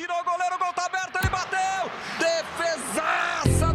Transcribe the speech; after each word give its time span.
tirou 0.00 0.16
o 0.16 0.24
goleiro, 0.24 0.54
o 0.54 0.58
gol 0.58 0.72
tá 0.72 0.86
aberto, 0.86 1.16
ele 1.16 1.28
bateu! 1.28 1.90
Defesaça! 2.18 3.66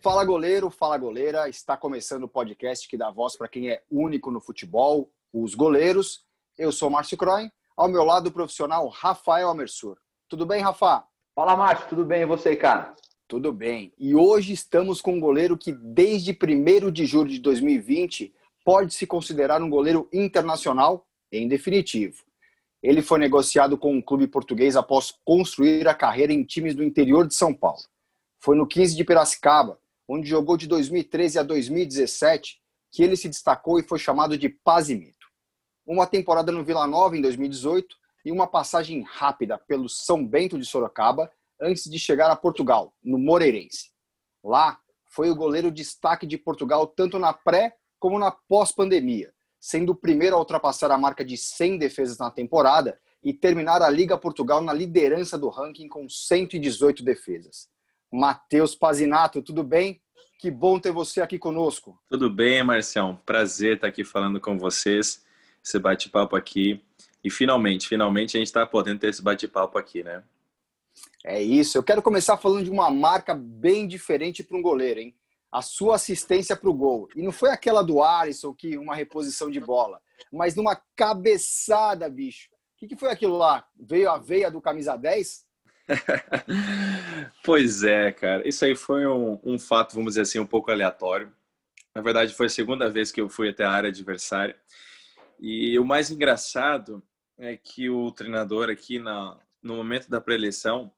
Fala 0.00 0.24
goleiro, 0.24 0.70
fala 0.70 0.96
goleira, 0.96 1.48
está 1.48 1.76
começando 1.76 2.22
o 2.22 2.28
podcast 2.28 2.88
que 2.88 2.96
dá 2.96 3.10
voz 3.10 3.36
para 3.36 3.48
quem 3.48 3.70
é 3.70 3.82
único 3.90 4.30
no 4.30 4.40
futebol, 4.40 5.10
os 5.32 5.56
goleiros. 5.56 6.24
Eu 6.56 6.70
sou 6.70 6.88
Márcio 6.88 7.18
Croin, 7.18 7.50
ao 7.76 7.88
meu 7.88 8.04
lado 8.04 8.28
o 8.28 8.32
profissional 8.32 8.86
Rafael 8.86 9.48
Amersur. 9.48 9.98
Tudo 10.28 10.46
bem, 10.46 10.62
Rafa? 10.62 11.02
Fala, 11.34 11.56
Márcio, 11.56 11.88
tudo 11.88 12.04
bem 12.04 12.22
e 12.22 12.26
você, 12.26 12.54
cara? 12.54 12.94
Tudo 13.26 13.52
bem. 13.52 13.92
E 13.98 14.14
hoje 14.14 14.52
estamos 14.52 15.00
com 15.00 15.14
um 15.14 15.20
goleiro 15.20 15.58
que 15.58 15.72
desde 15.72 16.30
1 16.30 16.92
de 16.92 17.04
julho 17.04 17.30
de 17.30 17.40
2020 17.40 18.32
pode 18.64 18.94
se 18.94 19.08
considerar 19.08 19.60
um 19.60 19.68
goleiro 19.68 20.08
internacional 20.12 21.04
em 21.32 21.48
definitivo. 21.48 22.27
Ele 22.82 23.02
foi 23.02 23.18
negociado 23.18 23.76
com 23.76 23.92
um 23.94 24.02
clube 24.02 24.26
português 24.28 24.76
após 24.76 25.12
construir 25.24 25.88
a 25.88 25.94
carreira 25.94 26.32
em 26.32 26.44
times 26.44 26.74
do 26.74 26.84
interior 26.84 27.26
de 27.26 27.34
São 27.34 27.52
Paulo. 27.52 27.82
Foi 28.40 28.56
no 28.56 28.66
15 28.66 28.94
de 28.94 29.04
Piracicaba, 29.04 29.78
onde 30.08 30.28
jogou 30.28 30.56
de 30.56 30.66
2013 30.66 31.38
a 31.40 31.42
2017, 31.42 32.60
que 32.92 33.02
ele 33.02 33.16
se 33.16 33.28
destacou 33.28 33.78
e 33.78 33.82
foi 33.82 33.98
chamado 33.98 34.38
de 34.38 34.48
Pazimito. 34.48 35.26
Uma 35.86 36.06
temporada 36.06 36.52
no 36.52 36.64
Vila 36.64 36.86
Nova 36.86 37.16
em 37.16 37.20
2018 37.20 37.96
e 38.24 38.30
uma 38.30 38.46
passagem 38.46 39.02
rápida 39.02 39.58
pelo 39.58 39.88
São 39.88 40.26
Bento 40.26 40.58
de 40.58 40.64
Sorocaba 40.64 41.30
antes 41.60 41.90
de 41.90 41.98
chegar 41.98 42.30
a 42.30 42.36
Portugal, 42.36 42.94
no 43.02 43.18
Moreirense. 43.18 43.90
Lá, 44.44 44.78
foi 45.10 45.30
o 45.30 45.34
goleiro 45.34 45.70
destaque 45.70 46.26
de 46.26 46.38
Portugal 46.38 46.86
tanto 46.86 47.18
na 47.18 47.32
pré 47.32 47.74
como 47.98 48.18
na 48.18 48.30
pós-pandemia, 48.30 49.32
sendo 49.60 49.90
o 49.90 49.94
primeiro 49.94 50.36
a 50.36 50.38
ultrapassar 50.38 50.90
a 50.90 50.98
marca 50.98 51.24
de 51.24 51.36
100 51.36 51.78
defesas 51.78 52.18
na 52.18 52.30
temporada 52.30 52.98
e 53.22 53.32
terminar 53.32 53.82
a 53.82 53.90
Liga 53.90 54.16
Portugal 54.16 54.60
na 54.60 54.72
liderança 54.72 55.36
do 55.36 55.48
ranking 55.48 55.88
com 55.88 56.08
118 56.08 57.02
defesas. 57.02 57.68
Matheus 58.10 58.74
Pazinato, 58.74 59.42
tudo 59.42 59.62
bem? 59.62 60.00
Que 60.38 60.50
bom 60.50 60.78
ter 60.78 60.92
você 60.92 61.20
aqui 61.20 61.38
conosco. 61.38 61.98
Tudo 62.08 62.30
bem, 62.30 62.62
Marcião. 62.62 63.20
Prazer 63.26 63.74
estar 63.74 63.88
aqui 63.88 64.04
falando 64.04 64.40
com 64.40 64.56
vocês, 64.56 65.24
esse 65.64 65.78
bate-papo 65.78 66.36
aqui. 66.36 66.80
E 67.24 67.30
finalmente, 67.30 67.88
finalmente 67.88 68.36
a 68.36 68.38
gente 68.38 68.46
está 68.46 68.64
podendo 68.64 69.00
ter 69.00 69.08
esse 69.08 69.20
bate-papo 69.20 69.76
aqui, 69.76 70.04
né? 70.04 70.22
É 71.24 71.42
isso. 71.42 71.76
Eu 71.76 71.82
quero 71.82 72.00
começar 72.00 72.36
falando 72.36 72.64
de 72.64 72.70
uma 72.70 72.88
marca 72.88 73.34
bem 73.34 73.86
diferente 73.88 74.44
para 74.44 74.56
um 74.56 74.62
goleiro, 74.62 75.00
hein? 75.00 75.14
A 75.50 75.62
sua 75.62 75.96
assistência 75.96 76.56
para 76.56 76.68
o 76.68 76.74
gol. 76.74 77.08
E 77.14 77.22
não 77.22 77.32
foi 77.32 77.50
aquela 77.50 77.82
do 77.82 78.02
Alisson, 78.02 78.54
que 78.54 78.76
uma 78.76 78.94
reposição 78.94 79.50
de 79.50 79.60
bola, 79.60 80.00
mas 80.32 80.54
numa 80.54 80.80
cabeçada, 80.96 82.08
bicho. 82.08 82.48
O 82.74 82.78
que, 82.78 82.88
que 82.88 82.96
foi 82.96 83.10
aquilo 83.10 83.36
lá? 83.36 83.66
Veio 83.78 84.10
a 84.10 84.18
veia 84.18 84.50
do 84.50 84.60
camisa 84.60 84.96
10? 84.96 85.44
pois 87.42 87.82
é, 87.82 88.12
cara. 88.12 88.46
Isso 88.46 88.64
aí 88.64 88.76
foi 88.76 89.06
um, 89.06 89.40
um, 89.42 89.58
fato, 89.58 89.94
vamos 89.94 90.12
dizer 90.12 90.22
assim, 90.22 90.38
um 90.38 90.46
pouco 90.46 90.70
aleatório. 90.70 91.32
Na 91.94 92.02
verdade, 92.02 92.34
foi 92.34 92.46
a 92.46 92.50
segunda 92.50 92.88
vez 92.88 93.10
que 93.10 93.20
eu 93.20 93.28
fui 93.28 93.48
até 93.48 93.64
a 93.64 93.70
área 93.70 93.88
adversária. 93.88 94.56
E 95.40 95.78
o 95.78 95.84
mais 95.84 96.10
engraçado 96.10 97.02
é 97.38 97.56
que 97.56 97.88
o 97.88 98.12
treinador 98.12 98.68
aqui, 98.68 98.98
na, 98.98 99.38
no 99.62 99.76
momento 99.76 100.08
da 100.08 100.20
pré-eleição, 100.20 100.92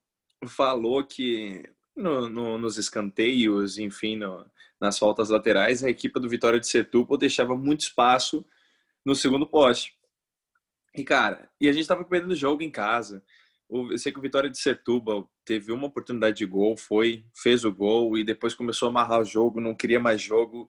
falou 0.49 1.05
que 1.05 1.63
no, 2.01 2.29
no, 2.29 2.59
nos 2.59 2.79
escanteios, 2.79 3.79
enfim, 3.79 4.17
no, 4.17 4.45
nas 4.81 4.99
faltas 4.99 5.29
laterais, 5.29 5.85
a 5.85 5.91
equipe 5.91 6.19
do 6.19 6.29
Vitória 6.29 6.59
de 6.59 6.67
Setúbal 6.67 7.19
deixava 7.19 7.57
muito 7.57 7.83
espaço 7.83 8.45
no 9.05 9.15
segundo 9.15 9.47
poste. 9.47 9.95
E, 10.97 11.05
cara, 11.05 11.49
e 11.61 11.69
a 11.69 11.73
gente 11.73 11.83
estava 11.83 12.05
perdendo 12.05 12.33
o 12.33 12.37
jogo 12.37 12.63
em 12.63 12.71
casa. 12.71 13.23
Eu 13.69 13.97
sei 13.99 14.11
que 14.11 14.19
o 14.19 14.23
Vitória 14.23 14.51
de 14.51 14.59
Setúbal 14.59 15.31
teve 15.45 15.71
uma 15.71 15.87
oportunidade 15.87 16.39
de 16.39 16.47
gol, 16.47 16.77
foi, 16.77 17.25
fez 17.35 17.65
o 17.65 17.73
gol 17.73 18.19
e 18.19 18.25
depois 18.25 18.55
começou 18.55 18.87
a 18.87 18.91
amarrar 18.91 19.21
o 19.21 19.25
jogo, 19.25 19.61
não 19.61 19.75
queria 19.75 20.01
mais 20.01 20.21
jogo. 20.21 20.69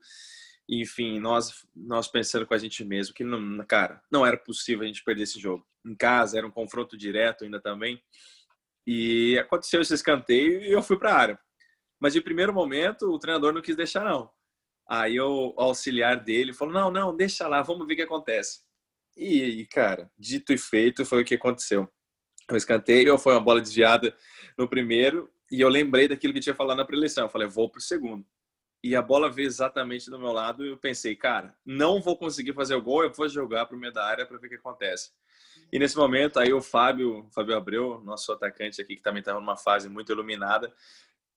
Enfim, 0.69 1.19
nós 1.19 1.65
nós 1.75 2.07
pensando 2.07 2.45
com 2.45 2.53
a 2.53 2.57
gente 2.57 2.85
mesmo 2.85 3.15
que 3.15 3.23
não, 3.23 3.65
cara, 3.65 4.01
não 4.11 4.25
era 4.25 4.37
possível 4.37 4.83
a 4.83 4.87
gente 4.87 5.03
perder 5.03 5.23
esse 5.23 5.39
jogo. 5.39 5.65
Em 5.83 5.95
casa 5.95 6.37
era 6.37 6.45
um 6.45 6.51
confronto 6.51 6.95
direto 6.95 7.43
ainda 7.43 7.59
também. 7.59 7.99
E 8.87 9.37
aconteceu 9.39 9.81
esse 9.81 9.93
escanteio 9.93 10.61
e 10.63 10.71
eu 10.71 10.81
fui 10.81 10.97
para 10.97 11.13
a 11.13 11.17
área. 11.17 11.39
Mas 11.99 12.13
de 12.13 12.21
primeiro 12.21 12.53
momento 12.53 13.07
o 13.11 13.19
treinador 13.19 13.53
não 13.53 13.61
quis 13.61 13.75
deixar 13.75 14.03
não. 14.05 14.29
Aí 14.89 15.19
o 15.19 15.53
auxiliar 15.57 16.17
dele 16.23 16.53
falou: 16.53 16.73
"Não, 16.73 16.91
não, 16.91 17.15
deixa 17.15 17.47
lá, 17.47 17.61
vamos 17.63 17.87
ver 17.87 17.93
o 17.93 17.97
que 17.97 18.03
acontece". 18.03 18.61
E, 19.17 19.67
cara, 19.71 20.11
dito 20.17 20.53
e 20.53 20.57
feito 20.59 21.05
foi 21.05 21.21
o 21.23 21.25
que 21.25 21.35
aconteceu. 21.35 21.89
O 22.51 22.55
escanteio 22.57 23.17
foi 23.17 23.33
uma 23.33 23.41
bola 23.41 23.61
desviada 23.61 24.15
no 24.57 24.67
primeiro 24.69 25.31
e 25.51 25.61
eu 25.61 25.69
lembrei 25.69 26.07
daquilo 26.07 26.33
que 26.33 26.39
tinha 26.41 26.55
falado 26.55 26.77
na 26.77 26.85
preleção. 26.85 27.25
Eu 27.25 27.29
falei: 27.29 27.47
"Vou 27.47 27.69
pro 27.71 27.81
segundo". 27.81 28.25
E 28.83 28.95
a 28.95 29.01
bola 29.01 29.31
veio 29.31 29.47
exatamente 29.47 30.09
do 30.11 30.19
meu 30.19 30.31
lado 30.33 30.65
e 30.65 30.69
eu 30.71 30.77
pensei: 30.77 31.15
"Cara, 31.15 31.55
não 31.65 32.01
vou 32.01 32.17
conseguir 32.17 32.53
fazer 32.53 32.75
o 32.75 32.81
gol, 32.83 33.03
eu 33.03 33.13
vou 33.13 33.29
jogar 33.29 33.65
pro 33.67 33.77
meio 33.77 33.93
da 33.93 34.05
área 34.05 34.25
para 34.25 34.37
ver 34.39 34.47
o 34.47 34.49
que 34.51 34.55
acontece". 34.57 35.11
E 35.71 35.79
nesse 35.79 35.95
momento, 35.95 36.39
aí 36.39 36.51
o 36.51 36.61
Fábio, 36.61 37.27
Fábio 37.33 37.55
Abreu, 37.55 38.01
nosso 38.03 38.31
atacante 38.31 38.81
aqui, 38.81 38.95
que 38.95 39.01
também 39.01 39.21
está 39.21 39.33
numa 39.33 39.55
fase 39.55 39.87
muito 39.87 40.11
iluminada, 40.11 40.73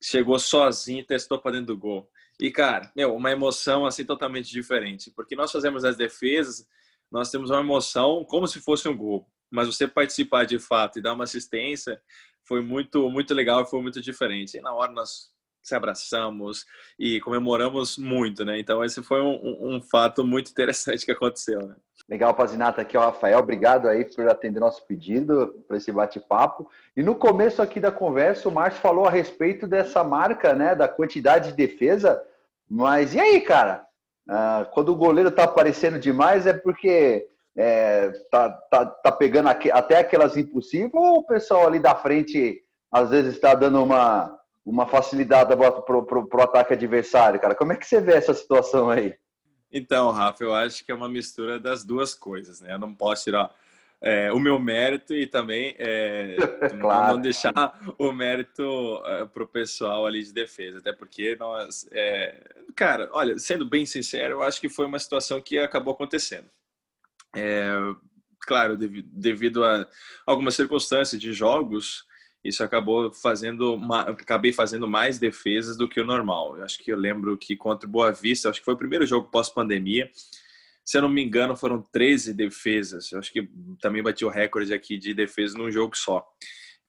chegou 0.03 0.39
sozinho 0.39 1.01
e 1.01 1.05
testou 1.05 1.39
para 1.39 1.53
dentro 1.53 1.69
do 1.69 1.79
gol. 1.79 2.11
E, 2.41 2.51
cara, 2.51 2.91
meu, 2.97 3.15
uma 3.15 3.31
emoção 3.31 3.87
assim 3.87 4.05
totalmente 4.05 4.51
diferente, 4.51 5.11
porque 5.15 5.37
nós 5.37 5.53
fazemos 5.53 5.85
as 5.85 5.97
defesas, 5.97 6.67
nós 7.11 7.31
temos 7.31 7.51
uma 7.51 7.61
emoção 7.61 8.25
como 8.25 8.47
se 8.49 8.61
fosse 8.61 8.89
um 8.89 8.97
gol, 8.97 9.31
mas 9.51 9.69
você 9.69 9.87
participar 9.87 10.45
de 10.45 10.59
fato 10.59 10.99
e 10.99 11.03
dar 11.03 11.13
uma 11.13 11.25
assistência 11.25 12.01
foi 12.43 12.61
muito, 12.61 13.09
muito 13.09 13.33
legal 13.33 13.65
foi 13.65 13.81
muito 13.81 14.01
diferente. 14.01 14.57
E 14.57 14.61
na 14.61 14.73
hora 14.73 14.93
nós 14.93 15.33
se 15.63 15.75
abraçamos 15.75 16.67
e 16.99 17.21
comemoramos 17.21 17.97
muito, 17.97 18.45
né? 18.45 18.59
Então 18.59 18.85
esse 18.85 19.03
foi 19.03 19.23
um, 19.23 19.77
um 19.77 19.81
fato 19.81 20.25
muito 20.25 20.51
interessante 20.53 21.05
que 21.07 21.13
aconteceu, 21.13 21.67
né? 21.67 21.77
Legal, 22.09 22.35
Pazinato, 22.35 22.81
aqui 22.81 22.97
é 22.97 23.01
o 23.01 23.03
Rafael. 23.03 23.39
Obrigado 23.39 23.89
aí 23.89 24.05
por 24.05 24.29
atender 24.29 24.61
nosso 24.61 24.87
pedido 24.87 25.65
para 25.67 25.79
esse 25.79 25.91
bate-papo. 25.91 26.69
E 26.95 27.03
no 27.03 27.15
começo 27.15 27.63
aqui 27.63 27.81
da 27.81 27.91
conversa, 27.91 28.49
o 28.49 28.53
Márcio 28.53 28.81
falou 28.81 29.07
a 29.07 29.11
respeito 29.11 29.67
dessa 29.67 30.05
marca, 30.05 30.55
né, 30.55 30.75
da 30.75 30.87
quantidade 30.87 31.51
de 31.51 31.57
defesa. 31.57 32.23
Mas 32.69 33.15
e 33.15 33.21
aí, 33.21 33.41
cara? 33.41 33.87
Ah, 34.29 34.69
quando 34.73 34.91
o 34.91 34.97
goleiro 34.97 35.31
tá 35.31 35.45
aparecendo 35.45 35.99
demais, 35.99 36.47
é 36.47 36.53
porque 36.53 37.27
é, 37.57 38.11
tá, 38.31 38.51
tá, 38.51 38.87
tá 38.87 39.13
pegando 39.13 39.49
até 39.49 39.99
aquelas 39.99 40.37
impossíveis 40.37 40.93
ou 40.93 41.19
o 41.19 41.27
pessoal 41.27 41.67
ali 41.67 41.79
da 41.79 41.95
frente 41.95 42.63
às 42.91 43.11
vezes 43.11 43.35
está 43.35 43.55
dando 43.55 43.83
uma, 43.83 44.39
uma 44.65 44.87
facilitada 44.87 45.57
para 45.57 45.99
o 45.99 46.43
ataque 46.43 46.75
adversário, 46.75 47.41
cara? 47.41 47.55
Como 47.55 47.73
é 47.73 47.77
que 47.77 47.87
você 47.87 48.01
vê 48.01 48.13
essa 48.13 48.35
situação 48.35 48.91
aí? 48.91 49.15
Então, 49.77 50.13
Rafa, 50.13 50.45
eu 50.45 50.55
acho 50.55 50.85
que 50.85 50.93
é 50.93 50.95
uma 50.95 51.09
mistura 51.09 51.59
das 51.59 51.85
duas 51.85 52.15
coisas, 52.15 52.61
né? 52.61 52.73
Eu 52.73 52.79
não 52.79 52.95
posso 52.95 53.25
tirar 53.25 53.53
é, 54.01 54.33
o 54.33 54.39
meu 54.39 54.57
mérito 54.57 55.13
e 55.13 55.27
também 55.27 55.75
é, 55.79 56.37
claro. 56.81 57.15
não 57.15 57.21
deixar 57.21 57.53
o 57.99 58.13
mérito 58.13 59.03
é, 59.05 59.25
para 59.25 59.43
o 59.43 59.49
pessoal 59.49 60.07
ali 60.07 60.23
de 60.23 60.33
defesa, 60.33 60.79
até 60.79 60.93
porque 60.93 61.35
nós, 61.35 61.89
é, 61.91 62.55
cara, 62.77 63.11
olha, 63.13 63.37
sendo 63.37 63.65
bem 63.67 63.85
sincero, 63.85 64.35
eu 64.35 64.43
acho 64.45 64.61
que 64.61 64.69
foi 64.69 64.87
uma 64.87 65.01
situação 65.01 65.43
que 65.43 65.59
acabou 65.59 65.93
acontecendo. 65.93 66.49
É, 67.35 67.73
claro, 68.39 68.77
devido, 68.77 69.09
devido 69.11 69.65
a 69.65 69.89
algumas 70.25 70.55
circunstâncias 70.55 71.21
de 71.21 71.33
jogos, 71.33 72.07
isso 72.45 72.63
acabou 72.63 73.11
fazendo 73.13 73.81
acabei 74.07 74.53
fazendo 74.53 74.87
mais 74.87 75.19
defesas 75.19 75.77
do 75.77 75.89
que 75.89 75.99
o 75.99 76.05
normal. 76.05 76.59
Eu 76.59 76.65
acho 76.65 76.79
que 76.79 76.93
eu 76.93 76.97
lembro 76.97 77.37
que 77.39 77.57
contra 77.57 77.89
o 77.89 77.91
Boa 77.91 78.13
Vista, 78.13 78.51
acho 78.51 78.61
que 78.61 78.65
foi 78.65 78.75
o 78.75 78.79
primeiro 78.79 79.07
jogo 79.07 79.31
pós-pandemia. 79.31 80.11
Se 80.85 80.99
eu 80.99 81.03
não 81.03 81.09
me 81.09 81.25
engano, 81.25 81.57
foram 81.57 81.81
13 81.81 82.35
defesas. 82.35 83.11
Eu 83.11 83.19
acho 83.19 83.33
que 83.33 83.49
também 83.81 84.03
bati 84.03 84.27
o 84.27 84.29
recorde 84.29 84.75
aqui 84.75 84.99
de 84.99 85.15
defesa 85.15 85.57
num 85.57 85.71
jogo 85.71 85.97
só. 85.97 86.23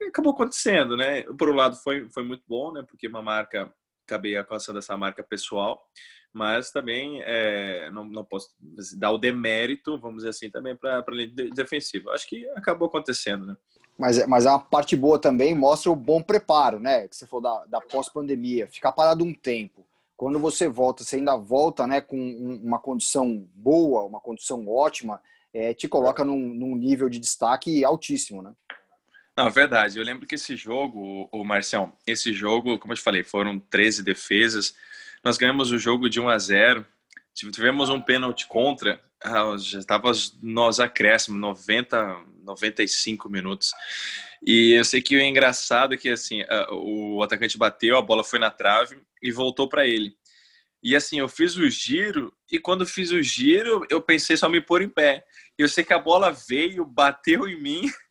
E 0.02 0.06
acabou 0.06 0.34
acontecendo, 0.34 0.98
né? 0.98 1.22
Por 1.24 1.50
um 1.50 1.56
lado 1.56 1.78
foi 1.78 2.10
foi 2.10 2.24
muito 2.24 2.44
bom, 2.46 2.74
né? 2.74 2.84
Porque 2.86 3.08
uma 3.08 3.22
marca 3.22 3.74
acabei 4.06 4.36
alcançando 4.36 4.80
essa 4.80 4.98
marca 4.98 5.24
pessoal, 5.24 5.82
mas 6.34 6.70
também 6.70 7.22
é, 7.24 7.90
não, 7.92 8.04
não 8.04 8.26
posso 8.26 8.50
dar 8.98 9.12
o 9.12 9.18
demérito, 9.18 9.98
vamos 9.98 10.18
dizer 10.18 10.30
assim, 10.30 10.50
também 10.50 10.76
para 10.76 11.00
a 11.00 11.12
linha 11.12 11.32
defensiva. 11.54 12.12
Acho 12.12 12.28
que 12.28 12.46
acabou 12.50 12.90
acontecendo, 12.90 13.46
né? 13.46 13.56
Mas, 13.98 14.26
mas 14.28 14.46
a 14.46 14.60
parte 14.60 14.96
boa 14.96 15.18
também 15.18 15.56
mostra 15.56 15.92
o 15.92 15.96
bom 15.96 16.22
preparo, 16.22 16.80
né? 16.80 17.08
Que 17.08 17.16
você 17.16 17.26
falou 17.26 17.44
da, 17.44 17.66
da 17.66 17.82
pós-pandemia, 17.82 18.68
ficar 18.68 18.92
parado 18.92 19.24
um 19.24 19.34
tempo. 19.34 19.86
Quando 20.18 20.40
você 20.40 20.68
volta, 20.68 21.04
você 21.04 21.18
ainda 21.18 21.36
volta 21.36 21.86
né, 21.86 22.00
com 22.00 22.18
uma 22.64 22.80
condição 22.80 23.46
boa, 23.54 24.04
uma 24.04 24.20
condição 24.20 24.68
ótima, 24.68 25.22
é, 25.54 25.74
te 25.74 25.88
coloca 25.88 26.24
num, 26.24 26.40
num, 26.54 26.76
nível 26.76 27.10
de 27.10 27.20
destaque 27.20 27.84
altíssimo, 27.84 28.42
né? 28.42 28.54
Não, 29.36 29.50
verdade. 29.50 29.98
Eu 29.98 30.06
lembro 30.06 30.26
que 30.26 30.36
esse 30.36 30.56
jogo, 30.56 31.28
o 31.32 31.44
Marcião, 31.44 31.92
esse 32.08 32.32
jogo, 32.32 32.80
como 32.80 32.94
eu 32.94 32.98
te 32.98 33.04
falei, 33.04 33.24
foram 33.24 33.60
13 33.60 34.04
defesas. 34.04 34.76
Nós 35.24 35.38
ganhamos 35.38 35.72
o 35.72 35.78
jogo 35.78 36.10
de 36.10 36.22
1 36.22 36.30
a 36.30 36.38
0. 36.38 36.86
Tivemos 37.34 37.90
um 37.90 38.00
pênalti 38.00 38.48
contra, 38.48 39.02
ah, 39.22 39.56
já 39.58 39.80
estava 39.80 40.12
nos 40.42 40.80
acréscimos, 40.80 41.40
90, 41.40 41.98
95 42.46 43.30
minutos. 43.30 43.72
E 44.46 44.74
eu 44.74 44.86
sei 44.86 45.02
que 45.02 45.16
o 45.16 45.22
engraçado 45.22 45.94
é 45.94 45.98
que 45.98 46.10
assim, 46.10 46.44
o 46.72 47.22
atacante 47.24 47.58
bateu, 47.58 47.98
a 47.98 48.02
bola 48.02 48.24
foi 48.24 48.40
na 48.40 48.52
trave 48.52 49.02
e 49.22 49.32
voltou 49.32 49.68
para 49.68 49.88
ele. 49.88 50.16
E 50.84 50.96
assim, 50.96 51.20
eu 51.20 51.28
fiz 51.28 51.56
o 51.58 51.68
giro 51.68 52.32
e 52.52 52.60
quando 52.60 52.86
fiz 52.86 53.12
o 53.12 53.22
giro, 53.22 53.86
eu 53.90 54.00
pensei 54.00 54.38
só 54.38 54.48
me 54.48 54.62
pôr 54.62 54.84
em 54.84 54.90
pé. 54.90 55.26
Eu 55.58 55.68
sei 55.68 55.84
que 55.84 55.94
a 55.94 56.00
bola 56.00 56.32
veio, 56.32 56.86
bateu 56.86 57.48
em 57.48 57.60
mim 57.60 57.92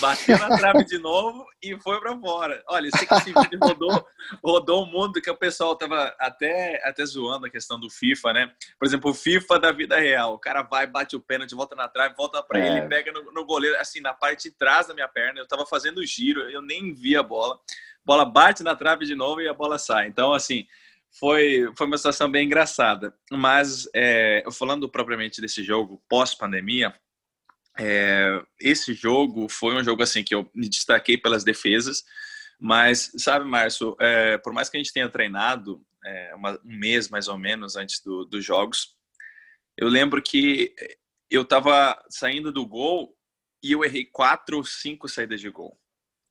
bateu 0.00 0.38
na 0.38 0.56
trave 0.56 0.84
de 0.84 0.98
novo 0.98 1.46
e 1.62 1.78
foi 1.80 2.00
para 2.00 2.18
fora. 2.18 2.62
Olha, 2.68 2.86
eu 2.86 2.96
sei 2.96 3.06
que 3.06 3.14
esse 3.14 3.32
vídeo 3.32 3.58
rodou, 3.60 4.06
rodou 4.42 4.82
o 4.82 4.86
mundo 4.86 5.20
que 5.20 5.30
o 5.30 5.36
pessoal 5.36 5.76
tava 5.76 6.14
até, 6.18 6.80
até 6.84 7.04
zoando 7.04 7.46
a 7.46 7.50
questão 7.50 7.78
do 7.78 7.90
FIFA, 7.90 8.32
né? 8.32 8.52
Por 8.78 8.86
exemplo, 8.86 9.10
o 9.10 9.14
FIFA 9.14 9.58
da 9.58 9.72
vida 9.72 9.98
real. 9.98 10.34
O 10.34 10.38
cara 10.38 10.62
vai, 10.62 10.86
bate 10.86 11.16
o 11.16 11.20
pênalti, 11.20 11.54
volta 11.54 11.74
na 11.74 11.88
trave, 11.88 12.14
volta 12.16 12.42
para 12.42 12.58
é. 12.58 12.78
ele, 12.78 12.88
pega 12.88 13.12
no, 13.12 13.32
no, 13.32 13.44
goleiro, 13.44 13.76
assim, 13.78 14.00
na 14.00 14.14
parte 14.14 14.50
de 14.50 14.56
trás 14.56 14.86
da 14.86 14.94
minha 14.94 15.08
perna. 15.08 15.40
Eu 15.40 15.48
tava 15.48 15.66
fazendo 15.66 16.04
giro, 16.04 16.42
eu 16.50 16.62
nem 16.62 16.92
vi 16.94 17.16
a 17.16 17.22
bola. 17.22 17.54
A 17.54 17.58
bola 18.04 18.24
bate 18.24 18.62
na 18.62 18.74
trave 18.74 19.04
de 19.04 19.14
novo 19.14 19.40
e 19.40 19.48
a 19.48 19.54
bola 19.54 19.78
sai. 19.78 20.08
Então, 20.08 20.32
assim, 20.32 20.66
foi, 21.10 21.70
foi 21.76 21.86
uma 21.86 21.96
situação 21.96 22.30
bem 22.30 22.46
engraçada. 22.46 23.14
Mas, 23.30 23.88
é, 23.94 24.44
falando 24.52 24.88
propriamente 24.88 25.40
desse 25.40 25.62
jogo 25.62 26.02
pós-pandemia, 26.08 26.94
é, 27.78 28.42
esse 28.60 28.92
jogo 28.92 29.48
foi 29.48 29.74
um 29.74 29.84
jogo 29.84 30.02
assim 30.02 30.22
que 30.22 30.34
eu 30.34 30.50
me 30.54 30.68
destaquei 30.68 31.16
pelas 31.16 31.44
defesas, 31.44 32.04
mas 32.58 33.10
sabe, 33.16 33.44
Márcio, 33.44 33.96
é, 34.00 34.38
por 34.38 34.52
mais 34.52 34.68
que 34.68 34.76
a 34.76 34.80
gente 34.80 34.92
tenha 34.92 35.08
treinado 35.08 35.82
é, 36.04 36.34
uma, 36.34 36.60
um 36.64 36.76
mês 36.76 37.08
mais 37.08 37.28
ou 37.28 37.38
menos 37.38 37.76
antes 37.76 38.02
do, 38.02 38.24
dos 38.24 38.44
jogos, 38.44 38.94
eu 39.76 39.88
lembro 39.88 40.20
que 40.22 40.74
eu 41.30 41.42
estava 41.42 41.98
saindo 42.10 42.52
do 42.52 42.66
gol 42.66 43.16
e 43.62 43.72
eu 43.72 43.84
errei 43.84 44.04
quatro 44.04 44.58
ou 44.58 44.64
cinco 44.64 45.08
saídas 45.08 45.40
de 45.40 45.48
gol. 45.48 45.78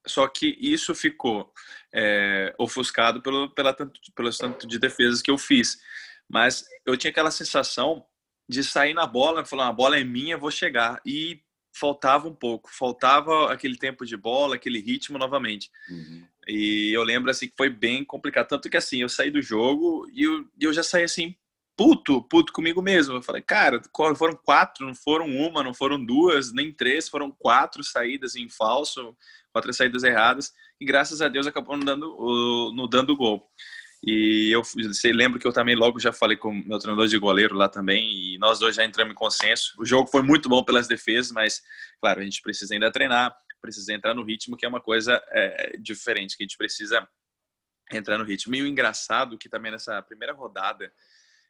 Só 0.06 0.27
que 0.27 0.57
isso 0.59 0.94
ficou 0.95 1.51
é, 1.94 2.53
ofuscado 2.57 3.21
pelo, 3.21 3.50
pela, 3.53 3.74
tanto, 3.74 4.00
pelo 4.15 4.30
tanto 4.31 4.68
de 4.68 4.80
defesas 4.80 5.21
que 5.21 5.31
eu 5.31 5.38
fiz. 5.38 5.80
Mas 6.27 6.63
eu 6.85 6.95
tinha 6.97 7.12
aquela 7.12 7.31
sensação 7.31 8.06
de 8.49 8.63
sair 8.63 8.95
na 8.95 9.05
bola, 9.05 9.45
falar, 9.45 9.67
a 9.67 9.73
bola 9.73 9.99
é 9.99 10.03
minha, 10.03 10.37
vou 10.37 10.49
chegar. 10.49 10.99
E 11.05 11.39
faltava 11.71 12.27
um 12.27 12.33
pouco, 12.33 12.69
faltava 12.73 13.53
aquele 13.53 13.77
tempo 13.77 14.05
de 14.05 14.17
bola, 14.17 14.55
aquele 14.55 14.79
ritmo 14.79 15.19
novamente. 15.19 15.69
Uhum. 15.89 16.25
E 16.47 16.91
eu 16.91 17.03
lembro 17.03 17.29
assim 17.29 17.47
que 17.47 17.53
foi 17.55 17.69
bem 17.69 18.03
complicado, 18.03 18.47
tanto 18.47 18.69
que 18.69 18.75
assim, 18.75 19.01
eu 19.01 19.07
saí 19.07 19.29
do 19.29 19.41
jogo 19.41 20.09
e 20.11 20.23
eu, 20.23 20.45
eu 20.59 20.73
já 20.73 20.81
saí 20.81 21.03
assim 21.03 21.35
puto, 21.77 22.23
puto 22.23 22.51
comigo 22.51 22.81
mesmo. 22.81 23.15
Eu 23.15 23.21
falei, 23.21 23.41
cara, 23.41 23.81
foram 24.17 24.35
quatro, 24.35 24.85
não 24.85 24.95
foram 24.95 25.27
uma, 25.27 25.63
não 25.63 25.73
foram 25.73 26.03
duas, 26.03 26.51
nem 26.51 26.73
três, 26.73 27.07
foram 27.07 27.31
quatro 27.31 27.83
saídas 27.83 28.35
em 28.35 28.49
falso, 28.49 29.15
quatro 29.53 29.71
saídas 29.73 30.03
erradas, 30.03 30.51
e 30.81 30.85
graças 30.85 31.21
a 31.21 31.29
Deus 31.29 31.47
acabou 31.47 31.77
não 31.77 31.85
dando, 31.85 32.73
no 32.75 32.87
dando 32.87 33.15
gol. 33.15 33.47
E 34.01 34.49
eu 34.51 34.63
você 34.63 35.11
lembro 35.11 35.39
que 35.39 35.45
eu 35.45 35.51
também 35.51 35.75
logo 35.75 35.99
já 35.99 36.13
falei 36.13 36.37
com 36.37 36.53
meu 36.53 36.79
treinador 36.79 37.07
de 37.07 37.17
goleiro 37.17 37.55
lá 37.55 37.67
também, 37.67 38.33
e 38.33 38.37
nós 38.37 38.59
dois 38.59 38.75
já 38.75 38.85
entramos 38.85 39.11
em 39.11 39.15
consenso. 39.15 39.73
O 39.77 39.85
jogo 39.85 40.09
foi 40.09 40.21
muito 40.21 40.47
bom 40.47 40.63
pelas 40.63 40.87
defesas, 40.87 41.31
mas, 41.31 41.61
claro, 41.99 42.21
a 42.21 42.23
gente 42.23 42.41
precisa 42.41 42.73
ainda 42.73 42.91
treinar, 42.91 43.35
precisa 43.61 43.93
entrar 43.93 44.13
no 44.13 44.23
ritmo, 44.23 44.55
que 44.55 44.65
é 44.65 44.69
uma 44.69 44.79
coisa 44.79 45.21
é, 45.31 45.77
diferente, 45.77 46.37
que 46.37 46.43
a 46.43 46.45
gente 46.45 46.57
precisa 46.57 47.05
entrar 47.91 48.17
no 48.17 48.23
ritmo. 48.23 48.55
E 48.55 48.61
o 48.61 48.67
engraçado 48.67 49.37
que 49.37 49.49
também 49.49 49.71
nessa 49.71 50.01
primeira 50.01 50.33
rodada, 50.33 50.91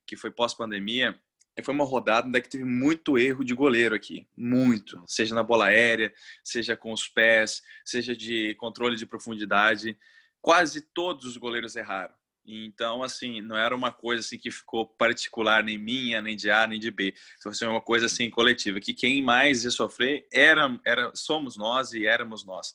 que 0.08 0.18
foi 0.18 0.32
pós-pandemia, 0.32 1.20
foi 1.64 1.74
uma 1.74 1.86
rodada 1.86 2.40
que 2.42 2.50
teve 2.50 2.64
muito 2.64 3.18
erro 3.18 3.44
de 3.44 3.54
goleiro 3.54 3.94
aqui, 3.94 4.28
muito, 4.36 5.04
seja 5.06 5.36
na 5.36 5.44
bola 5.44 5.66
aérea, 5.66 6.12
seja 6.44 6.76
com 6.76 6.94
os 6.94 7.08
pés, 7.08 7.62
seja 7.84 8.16
de 8.16 8.56
controle 8.56 8.96
de 8.96 9.06
profundidade. 9.06 9.98
Quase 10.42 10.82
todos 10.82 11.26
os 11.26 11.38
goleiros 11.38 11.76
erraram. 11.76 12.14
Então, 12.52 13.04
assim, 13.04 13.42
não 13.42 13.56
era 13.56 13.76
uma 13.76 13.92
coisa 13.92 14.22
assim 14.22 14.40
que 14.40 14.50
ficou 14.50 14.88
particular 14.88 15.64
nem 15.64 15.78
minha, 15.78 16.20
nem 16.20 16.36
de 16.36 16.50
A, 16.50 16.66
nem 16.66 16.80
de 16.80 16.90
B. 16.90 17.14
Então, 17.38 17.54
foi 17.54 17.68
uma 17.68 17.82
coisa 17.82 18.08
assim 18.08 18.28
coletiva, 18.30 18.80
que 18.80 18.94
quem 18.94 19.22
mais 19.22 19.64
ia 19.64 19.70
sofrer 19.70 20.28
era, 20.34 20.80
era 20.84 21.12
somos 21.14 21.56
nós 21.56 21.94
e 21.94 22.08
éramos 22.08 22.44
nós. 22.44 22.74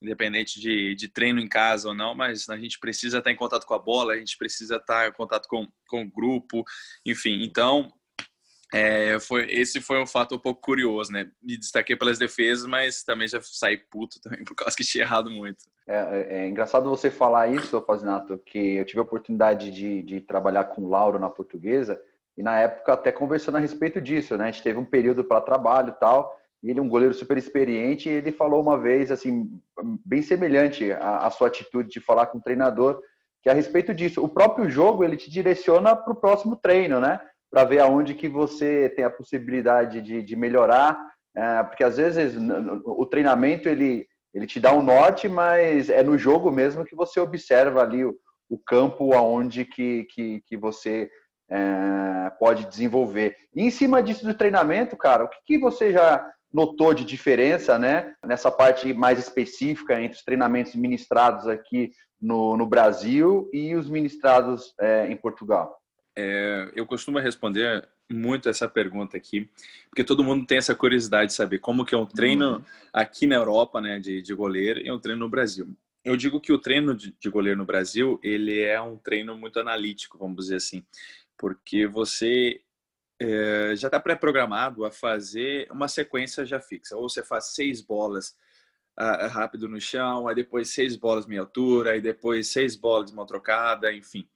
Independente 0.00 0.58
de, 0.58 0.94
de 0.94 1.08
treino 1.08 1.38
em 1.38 1.48
casa 1.48 1.88
ou 1.88 1.94
não, 1.94 2.14
mas 2.14 2.48
a 2.48 2.56
gente 2.56 2.78
precisa 2.78 3.18
estar 3.18 3.30
em 3.30 3.36
contato 3.36 3.66
com 3.66 3.74
a 3.74 3.78
bola, 3.78 4.14
a 4.14 4.18
gente 4.18 4.38
precisa 4.38 4.76
estar 4.76 5.06
em 5.06 5.12
contato 5.12 5.46
com, 5.48 5.68
com 5.86 6.02
o 6.02 6.10
grupo, 6.10 6.64
enfim. 7.04 7.42
Então, 7.42 7.92
é, 8.74 9.20
foi, 9.20 9.46
esse 9.50 9.80
foi 9.80 10.02
um 10.02 10.06
fato 10.06 10.34
um 10.34 10.38
pouco 10.38 10.60
curioso, 10.60 11.12
né? 11.12 11.30
Me 11.40 11.56
destaquei 11.56 11.94
pelas 11.94 12.18
defesas, 12.18 12.66
mas 12.66 13.04
também 13.04 13.28
já 13.28 13.38
saí 13.40 13.76
puto 13.76 14.20
também 14.20 14.42
por 14.44 14.56
causa 14.56 14.76
que 14.76 14.82
tinha 14.82 15.04
errado 15.04 15.30
muito. 15.30 15.64
É, 15.86 15.96
é, 15.96 16.38
é 16.40 16.48
engraçado 16.48 16.90
você 16.90 17.08
falar 17.08 17.46
isso, 17.46 17.80
Fazinato, 17.82 18.36
que 18.38 18.76
eu 18.76 18.84
tive 18.84 18.98
a 18.98 19.04
oportunidade 19.04 19.70
de, 19.70 20.02
de 20.02 20.20
trabalhar 20.20 20.64
com 20.64 20.82
o 20.82 20.88
Lauro 20.88 21.20
na 21.20 21.30
portuguesa, 21.30 22.00
e 22.36 22.42
na 22.42 22.58
época 22.58 22.94
até 22.94 23.12
conversando 23.12 23.58
a 23.58 23.60
respeito 23.60 24.00
disso, 24.00 24.36
né? 24.36 24.48
A 24.48 24.50
gente 24.50 24.64
teve 24.64 24.76
um 24.76 24.84
período 24.84 25.22
para 25.22 25.40
trabalho 25.40 25.90
e 25.90 26.00
tal, 26.00 26.36
e 26.60 26.68
ele 26.68 26.80
é 26.80 26.82
um 26.82 26.88
goleiro 26.88 27.14
super 27.14 27.38
experiente, 27.38 28.08
e 28.08 28.12
ele 28.12 28.32
falou 28.32 28.60
uma 28.60 28.76
vez, 28.76 29.12
assim, 29.12 29.56
bem 30.04 30.20
semelhante 30.20 30.90
à, 30.90 31.18
à 31.18 31.30
sua 31.30 31.46
atitude 31.46 31.90
de 31.90 32.00
falar 32.00 32.26
com 32.26 32.38
o 32.38 32.42
treinador, 32.42 33.00
que 33.40 33.48
é 33.48 33.52
a 33.52 33.54
respeito 33.54 33.94
disso, 33.94 34.24
o 34.24 34.28
próprio 34.28 34.68
jogo 34.68 35.04
ele 35.04 35.16
te 35.16 35.30
direciona 35.30 35.94
para 35.94 36.12
o 36.12 36.16
próximo 36.16 36.56
treino, 36.56 36.98
né? 36.98 37.20
Para 37.54 37.62
ver 37.62 37.78
aonde 37.78 38.14
que 38.14 38.28
você 38.28 38.92
tem 38.96 39.04
a 39.04 39.10
possibilidade 39.10 40.02
de, 40.02 40.20
de 40.24 40.34
melhorar, 40.34 40.98
é, 41.36 41.62
porque 41.62 41.84
às 41.84 41.96
vezes 41.98 42.34
o 42.84 43.06
treinamento 43.06 43.68
ele, 43.68 44.08
ele 44.34 44.44
te 44.44 44.58
dá 44.58 44.72
um 44.72 44.82
norte, 44.82 45.28
mas 45.28 45.88
é 45.88 46.02
no 46.02 46.18
jogo 46.18 46.50
mesmo 46.50 46.84
que 46.84 46.96
você 46.96 47.20
observa 47.20 47.80
ali 47.80 48.04
o, 48.04 48.12
o 48.50 48.58
campo 48.58 49.14
aonde 49.14 49.64
que, 49.64 50.02
que, 50.12 50.42
que 50.48 50.56
você 50.56 51.08
é, 51.48 52.32
pode 52.40 52.64
desenvolver. 52.66 53.36
E 53.54 53.62
em 53.62 53.70
cima 53.70 54.02
disso 54.02 54.26
do 54.26 54.34
treinamento, 54.34 54.96
cara, 54.96 55.22
o 55.22 55.28
que, 55.28 55.38
que 55.46 55.58
você 55.58 55.92
já 55.92 56.28
notou 56.52 56.92
de 56.92 57.04
diferença, 57.04 57.78
né, 57.78 58.16
nessa 58.26 58.50
parte 58.50 58.92
mais 58.92 59.20
específica 59.20 60.00
entre 60.00 60.16
os 60.16 60.24
treinamentos 60.24 60.74
ministrados 60.74 61.46
aqui 61.46 61.92
no, 62.20 62.56
no 62.56 62.66
Brasil 62.66 63.48
e 63.52 63.76
os 63.76 63.88
ministrados 63.88 64.74
é, 64.80 65.06
em 65.06 65.16
Portugal? 65.16 65.83
É, 66.16 66.70
eu 66.74 66.86
costumo 66.86 67.18
responder 67.18 67.88
muito 68.10 68.48
essa 68.48 68.68
pergunta 68.68 69.16
aqui, 69.16 69.48
porque 69.88 70.04
todo 70.04 70.22
mundo 70.22 70.46
tem 70.46 70.58
essa 70.58 70.74
curiosidade 70.74 71.28
de 71.28 71.34
saber 71.34 71.58
como 71.58 71.84
que 71.84 71.94
é 71.94 71.98
um 71.98 72.06
treino 72.06 72.56
uhum. 72.56 72.64
aqui 72.92 73.26
na 73.26 73.36
Europa, 73.36 73.80
né, 73.80 73.98
de, 73.98 74.22
de 74.22 74.34
goleiro 74.34 74.80
e 74.80 74.90
um 74.92 74.98
treino 74.98 75.20
no 75.20 75.28
Brasil. 75.28 75.74
Eu 76.04 76.16
digo 76.16 76.40
que 76.40 76.52
o 76.52 76.58
treino 76.58 76.94
de, 76.94 77.14
de 77.18 77.30
goleiro 77.30 77.58
no 77.58 77.64
Brasil, 77.64 78.20
ele 78.22 78.60
é 78.60 78.80
um 78.80 78.96
treino 78.96 79.36
muito 79.36 79.58
analítico, 79.58 80.18
vamos 80.18 80.44
dizer 80.44 80.56
assim, 80.56 80.84
porque 81.36 81.86
você 81.86 82.60
é, 83.18 83.74
já 83.74 83.88
está 83.88 83.98
pré-programado 83.98 84.84
a 84.84 84.90
fazer 84.90 85.66
uma 85.70 85.88
sequência 85.88 86.44
já 86.44 86.60
fixa, 86.60 86.96
ou 86.96 87.08
você 87.08 87.24
faz 87.24 87.54
seis 87.54 87.80
bolas 87.80 88.36
rápido 88.96 89.68
no 89.68 89.80
chão, 89.80 90.28
aí 90.28 90.36
depois 90.36 90.70
seis 90.70 90.94
bolas 90.94 91.26
meia 91.26 91.40
altura, 91.40 91.92
aí 91.92 92.00
depois 92.00 92.48
seis 92.48 92.76
bolas 92.76 93.10
de 93.10 93.16
mão 93.16 93.26
trocada, 93.26 93.92
enfim. 93.92 94.28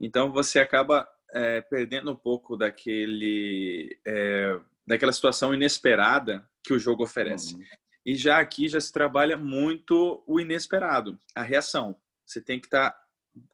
Então 0.00 0.32
você 0.32 0.58
acaba 0.58 1.08
é, 1.32 1.60
perdendo 1.60 2.12
um 2.12 2.16
pouco 2.16 2.56
daquele 2.56 3.98
é, 4.06 4.58
daquela 4.86 5.12
situação 5.12 5.54
inesperada 5.54 6.48
que 6.62 6.72
o 6.72 6.78
jogo 6.78 7.04
oferece. 7.04 7.54
Uhum. 7.54 7.64
E 8.04 8.16
já 8.16 8.38
aqui 8.38 8.68
já 8.68 8.80
se 8.80 8.92
trabalha 8.92 9.36
muito 9.36 10.22
o 10.26 10.40
inesperado, 10.40 11.18
a 11.34 11.42
reação. 11.42 11.96
Você 12.26 12.40
tem 12.40 12.58
que 12.58 12.66
estar 12.66 12.90
tá 12.90 13.04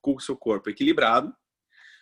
com 0.00 0.14
o 0.14 0.20
seu 0.20 0.36
corpo 0.36 0.70
equilibrado, 0.70 1.34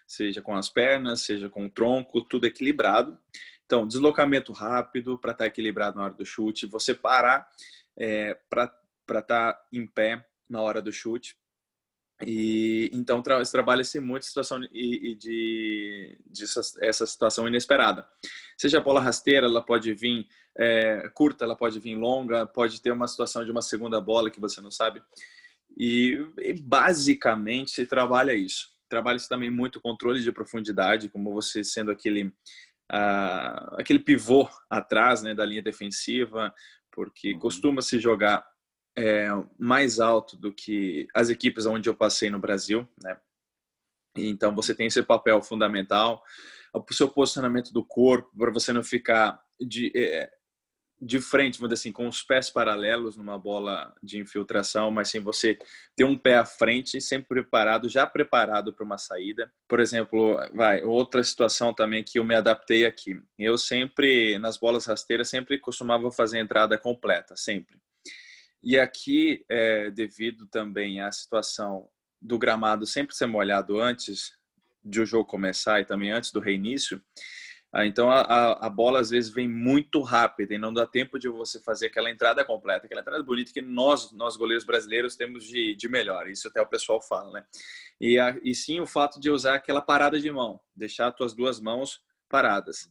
seja 0.06 0.42
com 0.42 0.54
as 0.54 0.68
pernas, 0.68 1.22
seja 1.22 1.48
com 1.48 1.66
o 1.66 1.70
tronco, 1.70 2.22
tudo 2.22 2.46
equilibrado. 2.46 3.18
Então, 3.64 3.86
deslocamento 3.86 4.52
rápido 4.52 5.18
para 5.18 5.32
estar 5.32 5.44
tá 5.44 5.48
equilibrado 5.48 5.96
na 5.96 6.04
hora 6.04 6.14
do 6.14 6.24
chute, 6.24 6.66
você 6.66 6.94
parar 6.94 7.48
é, 7.96 8.34
para 8.48 8.70
estar 9.08 9.22
tá 9.22 9.66
em 9.72 9.86
pé 9.86 10.24
na 10.48 10.60
hora 10.60 10.82
do 10.82 10.92
chute. 10.92 11.36
E 12.22 12.90
então 12.92 13.20
tra 13.20 13.42
trabalha-se 13.42 13.98
muito 13.98 14.24
situação 14.24 14.62
e, 14.72 15.10
e 15.10 15.14
de, 15.16 16.18
de 16.26 16.44
essa, 16.44 16.60
essa, 16.80 17.06
situação 17.06 17.48
inesperada. 17.48 18.06
Seja 18.56 18.78
a 18.78 18.80
bola 18.80 19.00
rasteira, 19.00 19.46
ela 19.46 19.60
pode 19.60 19.92
vir 19.94 20.26
é, 20.56 21.08
curta, 21.12 21.44
ela 21.44 21.56
pode 21.56 21.80
vir 21.80 21.96
longa, 21.96 22.46
pode 22.46 22.80
ter 22.80 22.92
uma 22.92 23.08
situação 23.08 23.44
de 23.44 23.50
uma 23.50 23.62
segunda 23.62 24.00
bola 24.00 24.30
que 24.30 24.40
você 24.40 24.60
não 24.60 24.70
sabe. 24.70 25.02
E, 25.76 26.24
e 26.38 26.52
basicamente 26.52 27.72
se 27.72 27.86
trabalha 27.86 28.32
isso. 28.32 28.72
Trabalha-se 28.88 29.28
também 29.28 29.50
muito 29.50 29.80
controle 29.80 30.22
de 30.22 30.30
profundidade, 30.30 31.08
como 31.08 31.32
você 31.32 31.64
sendo 31.64 31.90
aquele 31.90 32.32
aquele 33.76 33.98
pivô 33.98 34.48
atrás, 34.68 35.22
né, 35.22 35.34
da 35.34 35.44
linha 35.44 35.62
defensiva, 35.62 36.54
porque 36.92 37.32
uhum. 37.32 37.38
costuma 37.38 37.82
se 37.82 37.98
jogar 37.98 38.46
é, 38.96 39.28
mais 39.58 40.00
alto 40.00 40.36
do 40.36 40.52
que 40.52 41.08
as 41.14 41.28
equipes 41.28 41.66
onde 41.66 41.88
eu 41.88 41.94
passei 41.94 42.30
no 42.30 42.38
Brasil, 42.38 42.88
né? 43.02 43.16
Então 44.16 44.54
você 44.54 44.74
tem 44.74 44.86
esse 44.86 45.02
papel 45.02 45.42
fundamental, 45.42 46.22
o 46.72 46.94
seu 46.94 47.08
posicionamento 47.08 47.72
do 47.72 47.84
corpo 47.84 48.30
para 48.36 48.52
você 48.52 48.72
não 48.72 48.82
ficar 48.82 49.42
de, 49.60 49.92
é, 49.94 50.30
de 51.00 51.20
frente, 51.20 51.58
vamos 51.58 51.70
dizer 51.70 51.88
assim, 51.88 51.92
com 51.92 52.08
os 52.08 52.22
pés 52.22 52.48
paralelos 52.48 53.16
numa 53.16 53.38
bola 53.38 53.94
de 54.02 54.18
infiltração, 54.18 54.90
mas 54.90 55.10
sem 55.10 55.20
você 55.20 55.58
ter 55.96 56.04
um 56.04 56.16
pé 56.16 56.36
à 56.36 56.44
frente, 56.44 57.00
sempre 57.00 57.28
preparado, 57.28 57.88
já 57.88 58.06
preparado 58.06 58.72
para 58.72 58.84
uma 58.84 58.98
saída. 58.98 59.52
Por 59.68 59.80
exemplo, 59.80 60.36
vai, 60.54 60.82
outra 60.82 61.22
situação 61.22 61.74
também 61.74 62.04
que 62.04 62.18
eu 62.18 62.24
me 62.24 62.34
adaptei 62.34 62.86
aqui. 62.86 63.20
Eu 63.38 63.58
sempre, 63.58 64.38
nas 64.38 64.56
bolas 64.56 64.86
rasteiras, 64.86 65.28
sempre 65.28 65.58
costumava 65.58 66.10
fazer 66.10 66.38
entrada 66.38 66.78
completa, 66.78 67.36
sempre. 67.36 67.76
E 68.64 68.78
aqui, 68.78 69.44
é, 69.48 69.90
devido 69.90 70.46
também 70.46 71.00
à 71.00 71.12
situação 71.12 71.88
do 72.20 72.38
gramado 72.38 72.86
sempre 72.86 73.14
ser 73.14 73.26
molhado 73.26 73.78
antes 73.78 74.32
de 74.82 75.00
o 75.00 75.06
jogo 75.06 75.26
começar 75.26 75.80
e 75.80 75.84
também 75.84 76.10
antes 76.10 76.32
do 76.32 76.40
reinício, 76.40 77.02
ah, 77.76 77.84
então 77.84 78.08
a, 78.08 78.52
a, 78.52 78.70
bola 78.70 79.00
às 79.00 79.10
vezes 79.10 79.32
vem 79.32 79.48
muito 79.48 80.00
rápida 80.00 80.54
e 80.54 80.58
não 80.58 80.72
dá 80.72 80.86
tempo 80.86 81.18
de 81.18 81.28
você 81.28 81.60
fazer 81.60 81.86
aquela 81.86 82.08
entrada 82.08 82.44
completa, 82.44 82.86
aquela 82.86 83.00
entrada 83.00 83.20
bonita 83.24 83.52
que 83.52 83.60
nós, 83.60 84.12
nós 84.12 84.36
goleiros 84.36 84.64
brasileiros, 84.64 85.16
temos 85.16 85.44
de, 85.44 85.74
de 85.74 85.88
melhor. 85.88 86.28
Isso 86.28 86.46
até 86.46 86.62
o 86.62 86.68
pessoal 86.68 87.02
fala, 87.02 87.32
né? 87.32 87.44
E, 88.00 88.16
a, 88.16 88.38
e 88.44 88.54
sim 88.54 88.78
o 88.78 88.86
fato 88.86 89.18
de 89.18 89.28
usar 89.28 89.56
aquela 89.56 89.82
parada 89.82 90.20
de 90.20 90.30
mão, 90.30 90.60
deixar 90.74 91.08
as 91.08 91.16
tuas 91.16 91.34
duas 91.34 91.58
mãos 91.58 92.00
paradas. 92.28 92.88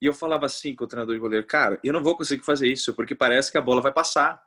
E 0.00 0.06
eu 0.06 0.14
falava 0.14 0.46
assim 0.46 0.74
com 0.74 0.84
o 0.84 0.88
treinador 0.88 1.14
de 1.14 1.20
goleiro, 1.20 1.46
cara, 1.46 1.78
eu 1.84 1.92
não 1.92 2.02
vou 2.02 2.16
conseguir 2.16 2.42
fazer 2.42 2.68
isso 2.68 2.94
porque 2.94 3.14
parece 3.14 3.52
que 3.52 3.58
a 3.58 3.62
bola 3.62 3.82
vai 3.82 3.92
passar. 3.92 4.42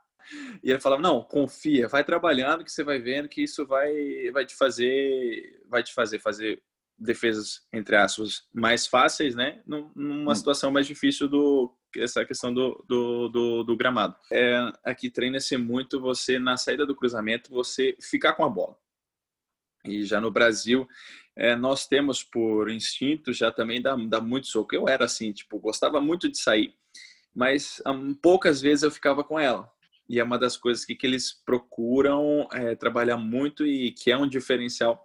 E 0.62 0.70
ele 0.70 0.80
falava, 0.80 1.02
não, 1.02 1.22
confia, 1.22 1.88
vai 1.88 2.04
trabalhando 2.04 2.64
que 2.64 2.72
você 2.72 2.82
vai 2.82 2.98
vendo 2.98 3.28
que 3.28 3.42
isso 3.42 3.66
vai, 3.66 4.30
vai 4.32 4.44
te 4.44 4.54
fazer, 4.54 5.62
vai 5.68 5.82
te 5.82 5.92
fazer 5.92 6.18
fazer 6.18 6.62
defesas, 6.98 7.66
entre 7.72 7.96
aspas, 7.96 8.46
mais 8.52 8.86
fáceis, 8.86 9.34
né? 9.34 9.62
Numa 9.66 10.32
hum. 10.32 10.34
situação 10.34 10.70
mais 10.70 10.86
difícil 10.86 11.28
do 11.28 11.74
essa 11.96 12.24
questão 12.24 12.52
do, 12.52 12.84
do, 12.86 13.28
do, 13.28 13.64
do 13.64 13.76
gramado. 13.76 14.16
É, 14.30 14.70
aqui 14.84 15.10
treina-se 15.10 15.56
muito 15.56 16.00
você, 16.00 16.38
na 16.38 16.56
saída 16.56 16.84
do 16.84 16.94
cruzamento, 16.94 17.50
você 17.50 17.96
ficar 18.00 18.34
com 18.34 18.44
a 18.44 18.48
bola. 18.48 18.76
E 19.84 20.04
já 20.04 20.20
no 20.20 20.30
Brasil, 20.30 20.86
é, 21.34 21.54
nós 21.54 21.86
temos 21.86 22.22
por 22.22 22.70
instinto 22.70 23.32
já 23.32 23.50
também 23.50 23.80
dá, 23.80 23.96
dá 23.96 24.20
muito 24.20 24.46
soco. 24.46 24.74
Eu 24.74 24.88
era 24.88 25.04
assim, 25.04 25.32
tipo, 25.32 25.58
gostava 25.58 26.00
muito 26.00 26.28
de 26.28 26.38
sair, 26.38 26.74
mas 27.34 27.80
um, 27.86 28.14
poucas 28.14 28.60
vezes 28.60 28.82
eu 28.82 28.90
ficava 28.90 29.22
com 29.22 29.38
ela. 29.38 29.70
E 30.08 30.20
é 30.20 30.24
uma 30.24 30.38
das 30.38 30.56
coisas 30.56 30.84
que, 30.84 30.94
que 30.94 31.06
eles 31.06 31.32
procuram 31.32 32.48
é, 32.52 32.74
trabalhar 32.74 33.16
muito 33.16 33.66
e 33.66 33.92
que 33.92 34.10
é 34.10 34.16
um 34.16 34.28
diferencial 34.28 35.04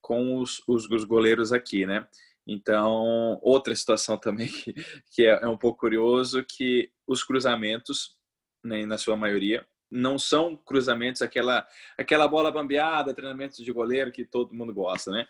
com 0.00 0.38
os, 0.38 0.62
os, 0.66 0.88
os 0.90 1.04
goleiros 1.04 1.52
aqui, 1.52 1.86
né? 1.86 2.06
Então, 2.46 3.38
outra 3.42 3.74
situação 3.74 4.16
também 4.18 4.48
que, 4.48 4.74
que 5.10 5.26
é, 5.26 5.40
é, 5.42 5.48
um 5.48 5.56
pouco 5.56 5.80
curioso 5.80 6.44
que 6.44 6.90
os 7.06 7.22
cruzamentos, 7.22 8.16
né, 8.62 8.84
na 8.84 8.98
sua 8.98 9.16
maioria, 9.16 9.66
não 9.90 10.18
são 10.18 10.56
cruzamentos 10.56 11.22
aquela 11.22 11.66
aquela 11.96 12.26
bola 12.26 12.50
bambeada, 12.50 13.14
treinamentos 13.14 13.64
de 13.64 13.72
goleiro 13.72 14.10
que 14.10 14.24
todo 14.24 14.54
mundo 14.54 14.74
gosta, 14.74 15.10
né? 15.10 15.26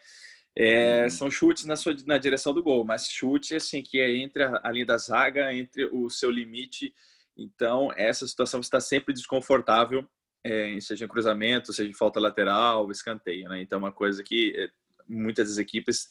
É, 0.56 1.02
uhum. 1.02 1.10
São 1.10 1.30
chutes 1.30 1.64
na, 1.64 1.74
sua, 1.74 1.94
na 2.06 2.16
direção 2.16 2.54
do 2.54 2.62
gol, 2.62 2.84
mas 2.84 3.08
chute 3.08 3.56
assim 3.56 3.82
que 3.82 3.98
é 4.00 4.16
entre 4.16 4.44
a, 4.44 4.60
a 4.62 4.70
linha 4.70 4.86
da 4.86 4.96
zaga, 4.96 5.52
entre 5.52 5.86
o 5.86 6.08
seu 6.08 6.30
limite. 6.30 6.94
Então, 7.36 7.90
essa 7.96 8.26
situação 8.26 8.60
está 8.60 8.80
sempre 8.80 9.12
desconfortável 9.12 10.08
é, 10.44 10.78
seja 10.78 11.06
em 11.06 11.08
cruzamento, 11.08 11.72
seja 11.72 11.88
em 11.88 11.94
falta 11.94 12.20
lateral, 12.20 12.90
escanteio, 12.90 13.48
né? 13.48 13.62
Então, 13.62 13.78
é 13.78 13.82
uma 13.82 13.92
coisa 13.92 14.22
que 14.22 14.52
é, 14.56 14.68
muitas 15.08 15.48
das 15.48 15.58
equipes 15.58 16.08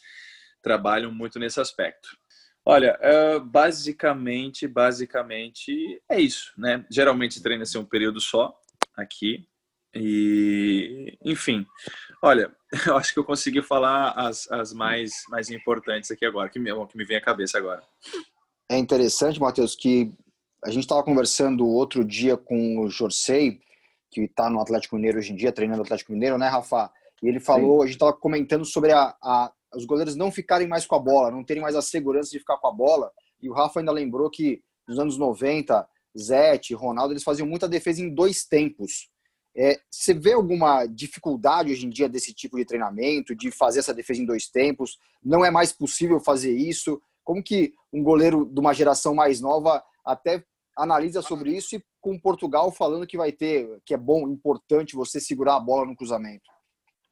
trabalham 0.62 1.13
muito 1.13 1.38
nesse 1.38 1.62
aspecto. 1.62 2.10
Olha, 2.65 2.98
é, 3.01 3.39
basicamente, 3.39 4.68
basicamente 4.68 6.01
é 6.10 6.20
isso, 6.20 6.51
né? 6.58 6.86
Geralmente 6.89 7.44
treina-se 7.44 7.77
um 7.77 7.86
período 7.86 8.20
só 8.20 8.58
aqui 8.96 9.48
e, 9.94 11.15
enfim, 11.24 11.68
olha, 12.24 12.51
eu 12.88 12.98
acho 12.98 13.13
que 13.13 13.20
eu 13.20 13.24
consegui 13.24 13.62
falar 13.62 14.12
as, 14.12 14.50
as 14.51 14.74
mais, 14.74 15.12
mais 15.30 15.51
importantes 15.51 16.10
aqui 16.10 16.25
agora, 16.25 16.50
que 16.50 16.58
me, 16.58 16.72
que 16.88 16.98
me 16.98 17.06
vem 17.06 17.18
à 17.18 17.22
cabeça 17.22 17.58
agora. 17.58 17.84
É 18.72 18.77
interessante, 18.77 19.39
Matheus, 19.39 19.75
que 19.75 20.12
a 20.63 20.70
gente 20.70 20.84
estava 20.84 21.03
conversando 21.03 21.67
outro 21.67 22.03
dia 22.05 22.38
com 22.38 22.79
o 22.79 22.89
Jorsei 22.89 23.60
que 24.13 24.22
está 24.22 24.50
no 24.50 24.62
Atlético 24.62 24.96
Mineiro 24.96 25.17
hoje 25.17 25.34
em 25.34 25.36
dia, 25.36 25.51
treinando 25.51 25.82
o 25.82 25.84
Atlético 25.84 26.12
Mineiro, 26.12 26.38
né, 26.38 26.48
Rafa? 26.48 26.91
E 27.22 27.27
ele 27.27 27.39
falou, 27.39 27.77
Sim. 27.77 27.84
a 27.84 27.86
gente 27.88 27.96
estava 27.96 28.13
comentando 28.13 28.63
sobre 28.63 28.91
a, 28.91 29.15
a, 29.22 29.51
os 29.75 29.86
goleiros 29.86 30.15
não 30.15 30.32
ficarem 30.32 30.67
mais 30.67 30.86
com 30.86 30.96
a 30.96 31.00
bola, 31.00 31.32
não 31.32 31.43
terem 31.43 31.63
mais 31.63 31.75
a 31.75 31.82
segurança 31.82 32.29
de 32.29 32.39
ficar 32.39 32.58
com 32.58 32.67
a 32.67 32.72
bola. 32.72 33.12
E 33.41 33.50
o 33.50 33.53
Rafa 33.53 33.79
ainda 33.79 33.91
lembrou 33.91 34.29
que 34.29 34.62
nos 34.88 35.00
anos 35.00 35.17
90, 35.17 35.88
Zete, 36.17 36.75
Ronaldo, 36.75 37.13
eles 37.13 37.24
faziam 37.24 37.48
muita 37.48 37.67
defesa 37.67 38.01
em 38.01 38.13
dois 38.13 38.46
tempos. 38.46 39.10
É, 39.55 39.79
você 39.89 40.13
vê 40.13 40.34
alguma 40.34 40.86
dificuldade 40.86 41.72
hoje 41.72 41.86
em 41.86 41.89
dia 41.89 42.08
desse 42.08 42.34
tipo 42.34 42.58
de 42.58 42.65
treinamento, 42.65 43.36
de 43.36 43.51
fazer 43.51 43.79
essa 43.79 43.93
defesa 43.93 44.22
em 44.22 44.25
dois 44.25 44.48
tempos? 44.48 44.98
Não 45.24 45.43
é 45.43 45.50
mais 45.50 45.72
possível 45.74 46.20
fazer 46.20 46.53
isso? 46.53 47.01
Como 47.24 47.41
que 47.41 47.74
um 47.91 48.03
goleiro 48.03 48.46
de 48.46 48.60
uma 48.60 48.74
geração 48.74 49.15
mais 49.15 49.41
nova 49.41 49.84
até 50.05 50.43
analisa 50.77 51.22
sobre 51.22 51.56
isso 51.56 51.75
e 51.75 51.84
com 52.01 52.20
Portugal 52.20 52.72
falando 52.72 53.08
que 53.08 53.18
vai 53.18 53.32
ter, 53.32 53.82
que 53.86 53.94
é 53.94 53.98
bom, 53.98 54.27
importante 54.27 54.96
você 54.96 55.20
segurar 55.20 55.56
a 55.56 55.60
bola 55.60 55.86
no 55.86 55.96
cruzamento? 55.96 56.50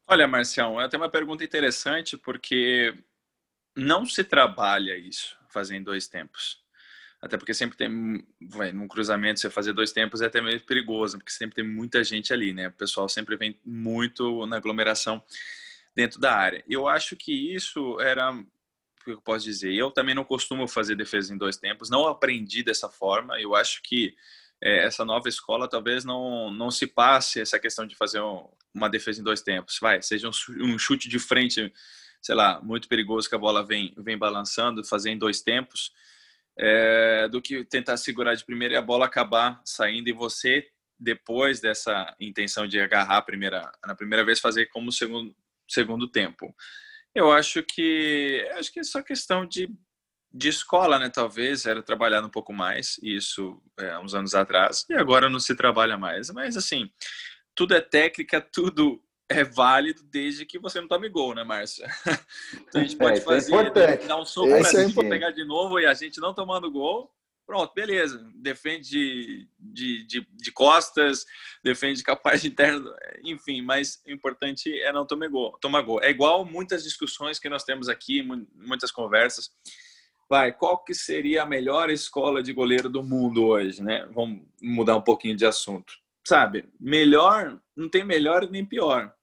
Olha, 0.08 0.28
Marcião, 0.28 0.80
é 0.82 0.86
até 0.86 0.98
uma 0.98 1.10
pergunta 1.10 1.44
interessante 1.44 2.18
porque 2.18 2.94
não 3.76 4.06
se 4.06 4.24
trabalha 4.24 4.98
isso 4.98 5.38
fazer 5.50 5.76
em 5.76 5.84
dois 5.84 6.08
tempos. 6.08 6.62
Até 7.22 7.38
porque 7.38 7.54
sempre 7.54 7.78
tem, 7.78 8.26
vai, 8.50 8.72
num 8.72 8.88
cruzamento, 8.88 9.40
você 9.40 9.50
fazer 9.50 9.74
dois 9.74 9.92
tempos 9.92 10.22
é 10.22 10.26
até 10.26 10.42
meio 10.42 10.60
perigoso, 10.66 11.20
porque 11.20 11.32
sempre 11.32 11.56
tem 11.56 11.64
muita 11.64 12.04
gente 12.04 12.34
ali, 12.34 12.52
né? 12.52 12.70
O 12.70 12.74
pessoal 12.74 13.08
sempre 13.08 13.36
vem 13.38 13.60
muito 13.64 14.46
na 14.48 14.58
aglomeração 14.58 15.24
dentro 15.96 16.20
da 16.20 16.34
área. 16.34 16.64
Eu 16.68 16.88
acho 16.88 17.16
que 17.16 17.54
isso 17.54 18.00
era 18.02 18.34
que 19.04 19.12
eu 19.12 19.22
posso 19.22 19.46
dizer? 19.46 19.74
Eu 19.74 19.92
também 19.92 20.16
não 20.16 20.24
costumo 20.24 20.68
fazer 20.68 20.96
defesa 20.96 21.34
em 21.34 21.38
dois 21.38 21.58
tempos, 21.58 21.90
não 21.90 22.08
aprendi 22.08 22.64
dessa 22.64 22.90
forma. 22.90 23.40
Eu 23.40 23.56
acho 23.56 23.82
que 23.84 24.16
é, 24.62 24.86
essa 24.86 25.04
nova 25.04 25.28
escola 25.28 25.68
talvez 25.68 26.06
não, 26.06 26.52
não 26.52 26.70
se 26.70 26.88
passe 26.88 27.42
essa 27.42 27.60
questão 27.60 27.86
de 27.88 27.96
fazer 27.96 28.22
um, 28.22 28.48
uma 28.74 28.90
defesa 28.90 29.20
em 29.20 29.24
dois 29.24 29.42
tempos. 29.42 29.78
Vai, 29.82 30.02
seja 30.02 30.30
um, 30.30 30.32
um, 30.64 30.78
chute 30.78 31.10
de 31.10 31.20
frente, 31.20 31.72
sei 32.22 32.36
lá, 32.36 32.62
muito 32.62 32.88
perigoso 32.88 33.28
que 33.28 33.36
a 33.36 33.40
bola 33.40 33.66
vem, 33.66 33.94
vem 33.98 34.18
balançando, 34.18 34.84
fazer 34.84 35.10
em 35.12 35.18
dois 35.18 35.42
tempos, 35.42 35.92
é, 36.58 37.28
do 37.30 37.42
que 37.42 37.64
tentar 37.66 37.98
segurar 37.98 38.36
de 38.36 38.46
primeira 38.46 38.76
e 38.76 38.78
a 38.78 38.82
bola 38.82 39.06
acabar 39.06 39.62
saindo 39.66 40.10
e 40.10 40.14
você 40.14 40.68
depois 41.00 41.60
dessa 41.60 42.16
intenção 42.20 42.68
de 42.68 42.80
agarrar 42.80 43.24
primeira, 43.24 43.72
na 43.86 43.96
primeira 43.96 44.24
vez 44.24 44.40
fazer 44.40 44.68
como 44.68 44.92
segundo 44.92 45.36
segundo 45.72 46.08
tempo. 46.08 46.54
Eu 47.14 47.32
acho 47.32 47.62
que 47.64 48.48
acho 48.54 48.72
que 48.72 48.80
é 48.80 48.84
só 48.84 49.02
questão 49.02 49.46
de, 49.46 49.70
de 50.34 50.50
escola, 50.50 50.98
né? 50.98 51.10
Talvez 51.10 51.66
era 51.66 51.84
trabalhado 51.84 52.28
um 52.28 52.32
pouco 52.32 52.54
mais, 52.54 52.98
isso 53.04 53.62
é, 53.78 53.98
uns 54.00 54.14
anos 54.14 54.34
atrás, 54.34 54.86
e 54.90 54.94
agora 54.94 55.30
não 55.30 55.40
se 55.40 55.56
trabalha 55.56 55.98
mais. 55.98 56.30
Mas 56.30 56.56
assim, 56.56 56.90
tudo 57.54 57.74
é 57.76 57.82
técnica, 57.82 58.40
tudo 58.52 59.04
é 59.30 59.44
válido 59.44 60.04
desde 60.04 60.46
que 60.46 60.60
você 60.60 60.82
não 60.82 60.88
tome 60.88 61.10
gol, 61.10 61.34
né, 61.34 61.44
Márcia? 61.44 61.88
Então 62.68 62.82
a 62.82 62.84
gente 62.84 62.98
pode 62.98 63.20
é, 63.20 63.22
é 63.22 63.24
fazer, 63.24 63.78
é 63.78 63.98
dar 63.98 64.18
um 64.18 64.26
soco 64.26 64.50
para 64.50 64.68
a 64.68 64.86
gente 64.86 64.96
pegar 64.96 65.32
de 65.32 65.44
novo 65.44 65.80
e 65.80 65.86
a 65.86 65.94
gente 65.94 66.20
não 66.20 66.34
tomando 66.34 66.72
gol, 66.72 67.14
Pronto, 67.46 67.74
beleza. 67.74 68.26
Defende 68.36 68.90
de, 68.90 69.48
de, 69.60 70.06
de, 70.06 70.28
de 70.32 70.52
costas, 70.52 71.26
defende 71.64 72.02
capaz 72.04 72.42
de 72.42 72.48
interno, 72.48 72.94
enfim, 73.24 73.62
mas 73.62 74.02
o 74.08 74.12
importante 74.12 74.72
é 74.82 74.92
não 74.94 75.06
tomar 75.06 75.28
gol, 75.28 75.58
tomar 75.60 75.82
gol. 75.82 76.02
É 76.02 76.10
igual 76.10 76.46
muitas 76.46 76.84
discussões 76.84 77.40
que 77.40 77.50
nós 77.50 77.64
temos 77.64 77.90
aqui, 77.90 78.24
muitas 78.56 78.92
conversas. 78.92 79.52
Vai, 80.30 80.54
qual 80.54 80.82
que 80.82 80.94
seria 80.94 81.44
a 81.44 81.46
melhor 81.46 81.90
escola 81.90 82.42
de 82.42 82.54
goleiro 82.54 82.88
do 82.88 83.04
mundo 83.04 83.44
hoje, 83.44 83.84
né? 83.84 84.08
Vamos 84.14 84.48
mudar 84.62 84.96
um 84.96 85.02
pouquinho 85.02 85.36
de 85.36 85.46
assunto. 85.46 85.94
Sabe, 86.26 86.70
melhor, 86.80 87.60
não 87.76 87.90
tem 87.90 88.06
melhor 88.06 88.50
nem 88.50 88.64
pior. 88.64 89.14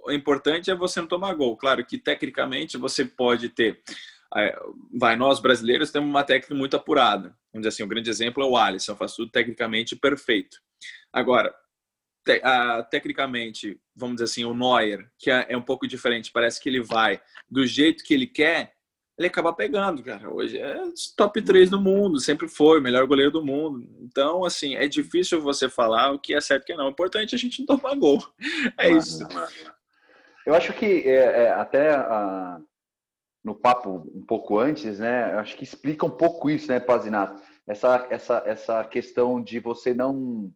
O 0.00 0.10
importante 0.10 0.70
é 0.70 0.74
você 0.74 1.00
não 1.00 1.06
tomar 1.06 1.34
gol. 1.34 1.56
Claro 1.56 1.84
que 1.84 1.98
tecnicamente 1.98 2.76
você 2.76 3.04
pode 3.04 3.50
ter 3.50 3.80
vai, 4.92 5.16
nós 5.16 5.40
brasileiros 5.40 5.90
temos 5.90 6.08
uma 6.08 6.24
técnica 6.24 6.54
muito 6.54 6.76
apurada. 6.76 7.36
Vamos 7.52 7.66
dizer 7.66 7.68
assim, 7.68 7.82
o 7.82 7.86
um 7.86 7.88
grande 7.88 8.10
exemplo 8.10 8.42
é 8.42 8.46
o 8.46 8.56
Alisson, 8.56 8.96
faz 8.96 9.14
tudo 9.14 9.30
tecnicamente 9.30 9.96
perfeito. 9.96 10.58
Agora, 11.12 11.54
te, 12.24 12.40
a, 12.42 12.82
tecnicamente, 12.82 13.80
vamos 13.94 14.16
dizer 14.16 14.24
assim, 14.24 14.44
o 14.44 14.54
Neuer, 14.54 15.08
que 15.18 15.30
é, 15.30 15.46
é, 15.48 15.56
um 15.56 15.62
pouco 15.62 15.86
diferente, 15.86 16.32
parece 16.32 16.60
que 16.60 16.68
ele 16.68 16.82
vai 16.82 17.20
do 17.48 17.64
jeito 17.66 18.04
que 18.04 18.12
ele 18.12 18.26
quer, 18.26 18.74
ele 19.16 19.28
acaba 19.28 19.52
pegando, 19.52 20.02
cara. 20.02 20.28
Hoje 20.28 20.58
é 20.58 20.76
top 21.16 21.40
3 21.40 21.70
do 21.70 21.80
mundo, 21.80 22.20
sempre 22.20 22.48
foi 22.48 22.78
o 22.78 22.82
melhor 22.82 23.06
goleiro 23.06 23.30
do 23.30 23.44
mundo. 23.44 23.88
Então, 24.00 24.44
assim, 24.44 24.74
é 24.74 24.86
difícil 24.86 25.40
você 25.40 25.70
falar 25.70 26.12
o 26.12 26.18
que 26.18 26.34
é 26.34 26.40
certo 26.40 26.62
e 26.62 26.64
o 26.64 26.66
que 26.66 26.74
não. 26.74 26.86
O 26.86 26.90
importante 26.90 27.34
é 27.34 27.36
a 27.36 27.38
gente 27.38 27.60
não 27.60 27.78
tomar 27.78 27.94
gol. 27.94 28.22
É 28.78 28.90
isso. 28.90 29.26
Eu 30.44 30.54
acho 30.54 30.72
que 30.74 30.84
é, 30.84 31.44
é, 31.44 31.50
até 31.50 31.90
a, 31.92 32.60
no 33.46 33.54
papo 33.54 34.10
um 34.12 34.26
pouco 34.26 34.58
antes, 34.58 34.98
né? 34.98 35.32
Acho 35.34 35.56
que 35.56 35.62
explica 35.64 36.04
um 36.04 36.10
pouco 36.10 36.50
isso, 36.50 36.68
né, 36.68 36.80
Pazinato? 36.80 37.40
essa, 37.66 38.06
essa, 38.10 38.42
essa 38.44 38.84
questão 38.84 39.42
de 39.42 39.58
você 39.58 39.94
não 39.94 40.50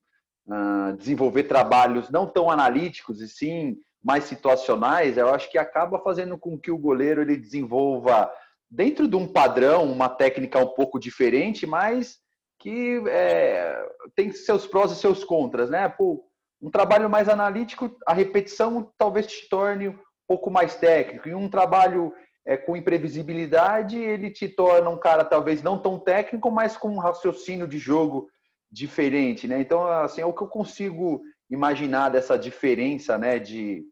uh, 0.46 0.96
desenvolver 0.96 1.44
trabalhos 1.44 2.10
não 2.10 2.26
tão 2.26 2.50
analíticos 2.50 3.20
e 3.20 3.28
sim 3.28 3.76
mais 4.02 4.24
situacionais, 4.24 5.18
eu 5.18 5.28
acho 5.32 5.50
que 5.50 5.58
acaba 5.58 5.98
fazendo 5.98 6.38
com 6.38 6.58
que 6.58 6.70
o 6.70 6.78
goleiro 6.78 7.20
ele 7.20 7.36
desenvolva 7.36 8.32
dentro 8.70 9.06
de 9.06 9.14
um 9.14 9.30
padrão, 9.30 9.84
uma 9.84 10.08
técnica 10.08 10.58
um 10.58 10.68
pouco 10.68 10.98
diferente, 10.98 11.66
mas 11.66 12.18
que 12.58 13.02
é, 13.08 13.78
tem 14.14 14.32
seus 14.32 14.66
prós 14.66 14.90
e 14.90 14.96
seus 14.96 15.22
contras, 15.22 15.68
né? 15.68 15.88
Pô, 15.88 16.24
um 16.62 16.70
trabalho 16.70 17.10
mais 17.10 17.28
analítico, 17.28 17.94
a 18.06 18.14
repetição 18.14 18.90
talvez 18.96 19.26
te 19.26 19.48
torne 19.48 19.88
um 19.88 19.98
pouco 20.26 20.50
mais 20.50 20.76
técnico. 20.76 21.28
E 21.28 21.34
um 21.34 21.48
trabalho 21.48 22.12
é, 22.46 22.56
com 22.56 22.76
imprevisibilidade, 22.76 23.98
ele 23.98 24.30
te 24.30 24.48
torna 24.48 24.88
um 24.90 24.98
cara 24.98 25.24
talvez 25.24 25.62
não 25.62 25.78
tão 25.78 25.98
técnico, 25.98 26.50
mas 26.50 26.76
com 26.76 26.88
um 26.88 26.98
raciocínio 26.98 27.66
de 27.66 27.78
jogo 27.78 28.28
diferente, 28.70 29.46
né? 29.46 29.60
Então, 29.60 29.86
assim, 29.86 30.20
é 30.20 30.26
o 30.26 30.32
que 30.32 30.42
eu 30.42 30.48
consigo 30.48 31.20
imaginar 31.50 32.08
dessa 32.10 32.38
diferença, 32.38 33.18
né, 33.18 33.38
de, 33.38 33.84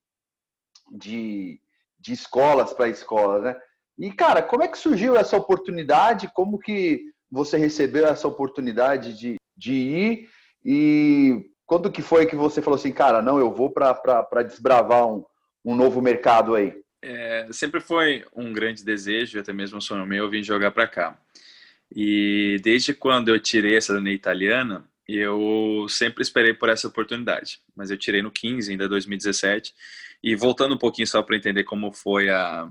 de, 0.92 1.60
de 1.98 2.12
escolas 2.12 2.72
para 2.72 2.88
escolas, 2.88 3.42
né? 3.42 3.56
E, 3.98 4.12
cara, 4.12 4.42
como 4.42 4.62
é 4.62 4.68
que 4.68 4.78
surgiu 4.78 5.16
essa 5.16 5.36
oportunidade? 5.36 6.30
Como 6.32 6.58
que 6.58 7.02
você 7.30 7.58
recebeu 7.58 8.06
essa 8.06 8.28
oportunidade 8.28 9.12
de, 9.18 9.36
de 9.56 9.72
ir? 9.72 10.28
E 10.64 11.50
quando 11.66 11.90
que 11.90 12.00
foi 12.00 12.24
que 12.24 12.36
você 12.36 12.62
falou 12.62 12.76
assim, 12.76 12.92
cara, 12.92 13.20
não, 13.20 13.40
eu 13.40 13.52
vou 13.52 13.70
para 13.70 14.42
desbravar 14.44 15.06
um, 15.06 15.24
um 15.64 15.74
novo 15.74 16.00
mercado 16.00 16.54
aí? 16.54 16.72
É, 17.00 17.48
sempre 17.52 17.80
foi 17.80 18.24
um 18.34 18.52
grande 18.52 18.84
desejo, 18.84 19.38
até 19.38 19.52
mesmo 19.52 19.78
um 19.78 19.80
sonho 19.80 20.06
meu, 20.06 20.28
vir 20.28 20.42
jogar 20.42 20.70
para 20.70 20.86
cá. 20.86 21.18
E 21.94 22.58
desde 22.62 22.92
quando 22.92 23.28
eu 23.28 23.40
tirei 23.40 23.76
essa 23.76 23.88
cidadania 23.88 24.14
italiana, 24.14 24.84
eu 25.06 25.86
sempre 25.88 26.22
esperei 26.22 26.52
por 26.52 26.68
essa 26.68 26.88
oportunidade. 26.88 27.60
Mas 27.74 27.90
eu 27.90 27.96
tirei 27.96 28.20
no 28.20 28.30
15, 28.30 28.70
ainda 28.70 28.88
2017. 28.88 29.74
E 30.22 30.34
voltando 30.34 30.74
um 30.74 30.78
pouquinho 30.78 31.06
só 31.06 31.22
para 31.22 31.36
entender 31.36 31.64
como 31.64 31.92
foi 31.92 32.28
a, 32.28 32.68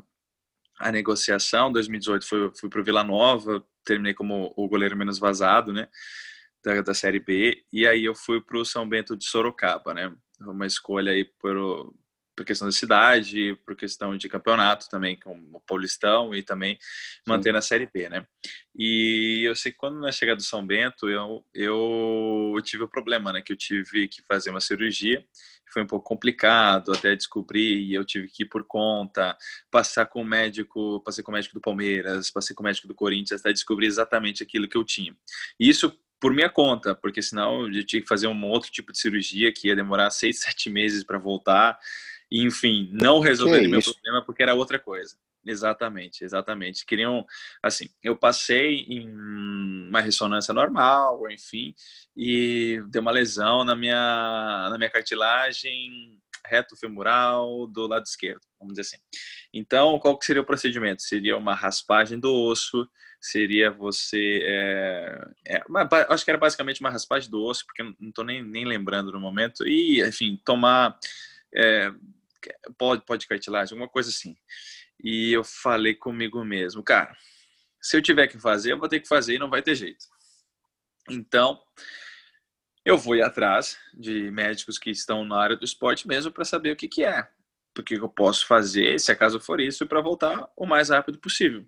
a 0.79 0.91
negociação, 0.91 1.71
2018 1.71 2.25
fui, 2.27 2.51
fui 2.59 2.69
para 2.69 2.81
o 2.81 2.83
Vila 2.83 3.03
Nova, 3.03 3.63
terminei 3.83 4.13
como 4.13 4.53
o 4.55 4.67
goleiro 4.67 4.97
menos 4.97 5.17
vazado, 5.17 5.73
né? 5.73 5.87
da, 6.67 6.81
da 6.81 6.93
Série 6.93 7.19
B, 7.19 7.63
e 7.71 7.87
aí 7.87 8.05
eu 8.05 8.15
fui 8.15 8.41
para 8.41 8.57
o 8.57 8.65
São 8.65 8.87
Bento 8.87 9.15
de 9.15 9.25
Sorocaba, 9.25 9.93
né? 9.93 10.13
Uma 10.41 10.65
escolha 10.65 11.11
aí 11.11 11.23
por, 11.23 11.93
por 12.37 12.45
questão 12.45 12.67
da 12.67 12.71
cidade, 12.71 13.57
por 13.65 13.75
questão 13.75 14.15
de 14.15 14.29
campeonato 14.29 14.87
também, 14.89 15.19
com 15.19 15.35
o 15.51 15.59
Paulistão 15.59 16.35
e 16.35 16.43
também 16.43 16.77
manter 17.27 17.51
na 17.51 17.61
Série 17.61 17.89
B, 17.91 18.07
né? 18.07 18.27
E 18.75 19.41
eu 19.43 19.55
sei 19.55 19.71
que 19.71 19.77
quando 19.79 19.99
na 19.99 20.11
chegada 20.11 20.37
do 20.37 20.43
São 20.43 20.65
Bento, 20.65 21.09
eu, 21.09 21.43
eu 21.51 22.53
tive 22.63 22.83
o 22.83 22.85
um 22.85 22.89
problema, 22.89 23.33
né? 23.33 23.41
Que 23.41 23.53
eu 23.53 23.57
tive 23.57 24.07
que 24.07 24.21
fazer 24.21 24.51
uma 24.51 24.61
cirurgia, 24.61 25.25
foi 25.73 25.81
um 25.81 25.87
pouco 25.87 26.07
complicado 26.07 26.93
até 26.93 27.15
descobrir, 27.15 27.79
e 27.81 27.95
eu 27.95 28.05
tive 28.05 28.27
que 28.27 28.43
ir 28.43 28.45
por 28.45 28.63
conta, 28.63 29.35
passar 29.71 30.05
com 30.05 30.21
o 30.21 30.25
médico, 30.25 31.01
passei 31.03 31.23
com 31.23 31.31
o 31.31 31.33
médico 31.33 31.55
do 31.55 31.61
Palmeiras, 31.61 32.29
passei 32.29 32.55
com 32.55 32.61
o 32.61 32.65
médico 32.65 32.87
do 32.87 32.93
Corinthians, 32.93 33.41
até 33.41 33.51
descobrir 33.51 33.87
exatamente 33.87 34.43
aquilo 34.43 34.67
que 34.67 34.77
eu 34.77 34.83
tinha. 34.83 35.17
E 35.59 35.67
isso 35.67 35.91
por 36.19 36.33
minha 36.33 36.49
conta, 36.49 36.95
porque 36.95 37.21
senão 37.21 37.67
eu 37.67 37.83
tinha 37.83 38.01
que 38.01 38.07
fazer 38.07 38.27
um 38.27 38.45
outro 38.45 38.71
tipo 38.71 38.91
de 38.91 38.99
cirurgia 38.99 39.51
que 39.51 39.67
ia 39.67 39.75
demorar 39.75 40.09
seis, 40.11 40.39
sete 40.39 40.69
meses 40.69 41.03
para 41.03 41.17
voltar. 41.17 41.79
E, 42.29 42.43
enfim, 42.43 42.89
não 42.91 43.19
resolver 43.19 43.67
meu 43.67 43.81
problema 43.81 44.23
porque 44.23 44.43
era 44.43 44.53
outra 44.53 44.77
coisa. 44.77 45.17
Exatamente, 45.45 46.25
exatamente. 46.25 46.85
Queriam, 46.85 47.25
assim, 47.63 47.89
eu 48.03 48.17
passei 48.17 48.85
em 48.89 49.09
uma 49.87 50.01
ressonância 50.01 50.53
normal, 50.53 51.29
enfim, 51.31 51.73
e 52.15 52.83
deu 52.89 53.01
uma 53.01 53.11
lesão 53.11 53.63
na 53.63 53.73
minha, 53.75 54.67
na 54.69 54.77
minha 54.77 54.89
cartilagem 54.89 56.19
reto 56.45 56.75
femoral 56.77 57.67
do 57.67 57.87
lado 57.87 58.05
esquerdo, 58.05 58.41
vamos 58.59 58.73
dizer 58.73 58.81
assim. 58.81 58.97
Então, 59.53 59.99
qual 59.99 60.17
que 60.17 60.25
seria 60.25 60.41
o 60.41 60.45
procedimento? 60.45 61.01
Seria 61.01 61.37
uma 61.37 61.53
raspagem 61.53 62.19
do 62.19 62.33
osso, 62.33 62.87
seria 63.19 63.69
você. 63.69 64.41
É, 64.43 65.27
é, 65.45 65.63
uma, 65.67 65.87
acho 66.09 66.23
que 66.23 66.31
era 66.31 66.37
basicamente 66.37 66.79
uma 66.79 66.89
raspagem 66.89 67.29
do 67.29 67.43
osso, 67.43 67.65
porque 67.65 67.83
não 67.83 68.09
estou 68.09 68.23
nem, 68.23 68.43
nem 68.43 68.65
lembrando 68.65 69.11
no 69.11 69.19
momento, 69.19 69.67
e, 69.67 70.01
enfim, 70.01 70.39
tomar 70.43 70.97
é, 71.53 71.91
pode, 72.77 73.05
pode 73.05 73.27
cartilagem, 73.27 73.73
alguma 73.73 73.89
coisa 73.89 74.09
assim. 74.09 74.35
E 75.03 75.31
eu 75.31 75.43
falei 75.43 75.95
comigo 75.95 76.43
mesmo, 76.43 76.83
cara, 76.83 77.15
se 77.81 77.95
eu 77.95 78.01
tiver 78.01 78.27
que 78.27 78.39
fazer, 78.39 78.71
eu 78.71 78.79
vou 78.79 78.89
ter 78.89 78.99
que 78.99 79.07
fazer 79.07 79.35
e 79.35 79.39
não 79.39 79.49
vai 79.49 79.61
ter 79.61 79.75
jeito. 79.75 80.05
Então, 81.09 81.59
eu 82.83 82.97
vou 82.97 83.15
ir 83.15 83.21
atrás 83.21 83.77
de 83.93 84.31
médicos 84.31 84.77
que 84.77 84.89
estão 84.89 85.25
na 85.25 85.37
área 85.37 85.55
do 85.55 85.65
esporte 85.65 86.07
mesmo 86.07 86.31
para 86.31 86.45
saber 86.45 86.71
o 86.71 86.75
que, 86.75 86.87
que 86.87 87.03
é. 87.03 87.27
Porque 87.73 87.95
eu 87.95 88.09
posso 88.09 88.45
fazer, 88.47 88.99
se 88.99 89.11
acaso 89.11 89.39
for 89.39 89.59
isso, 89.59 89.85
para 89.85 90.01
voltar 90.01 90.49
o 90.55 90.65
mais 90.65 90.89
rápido 90.89 91.19
possível. 91.19 91.67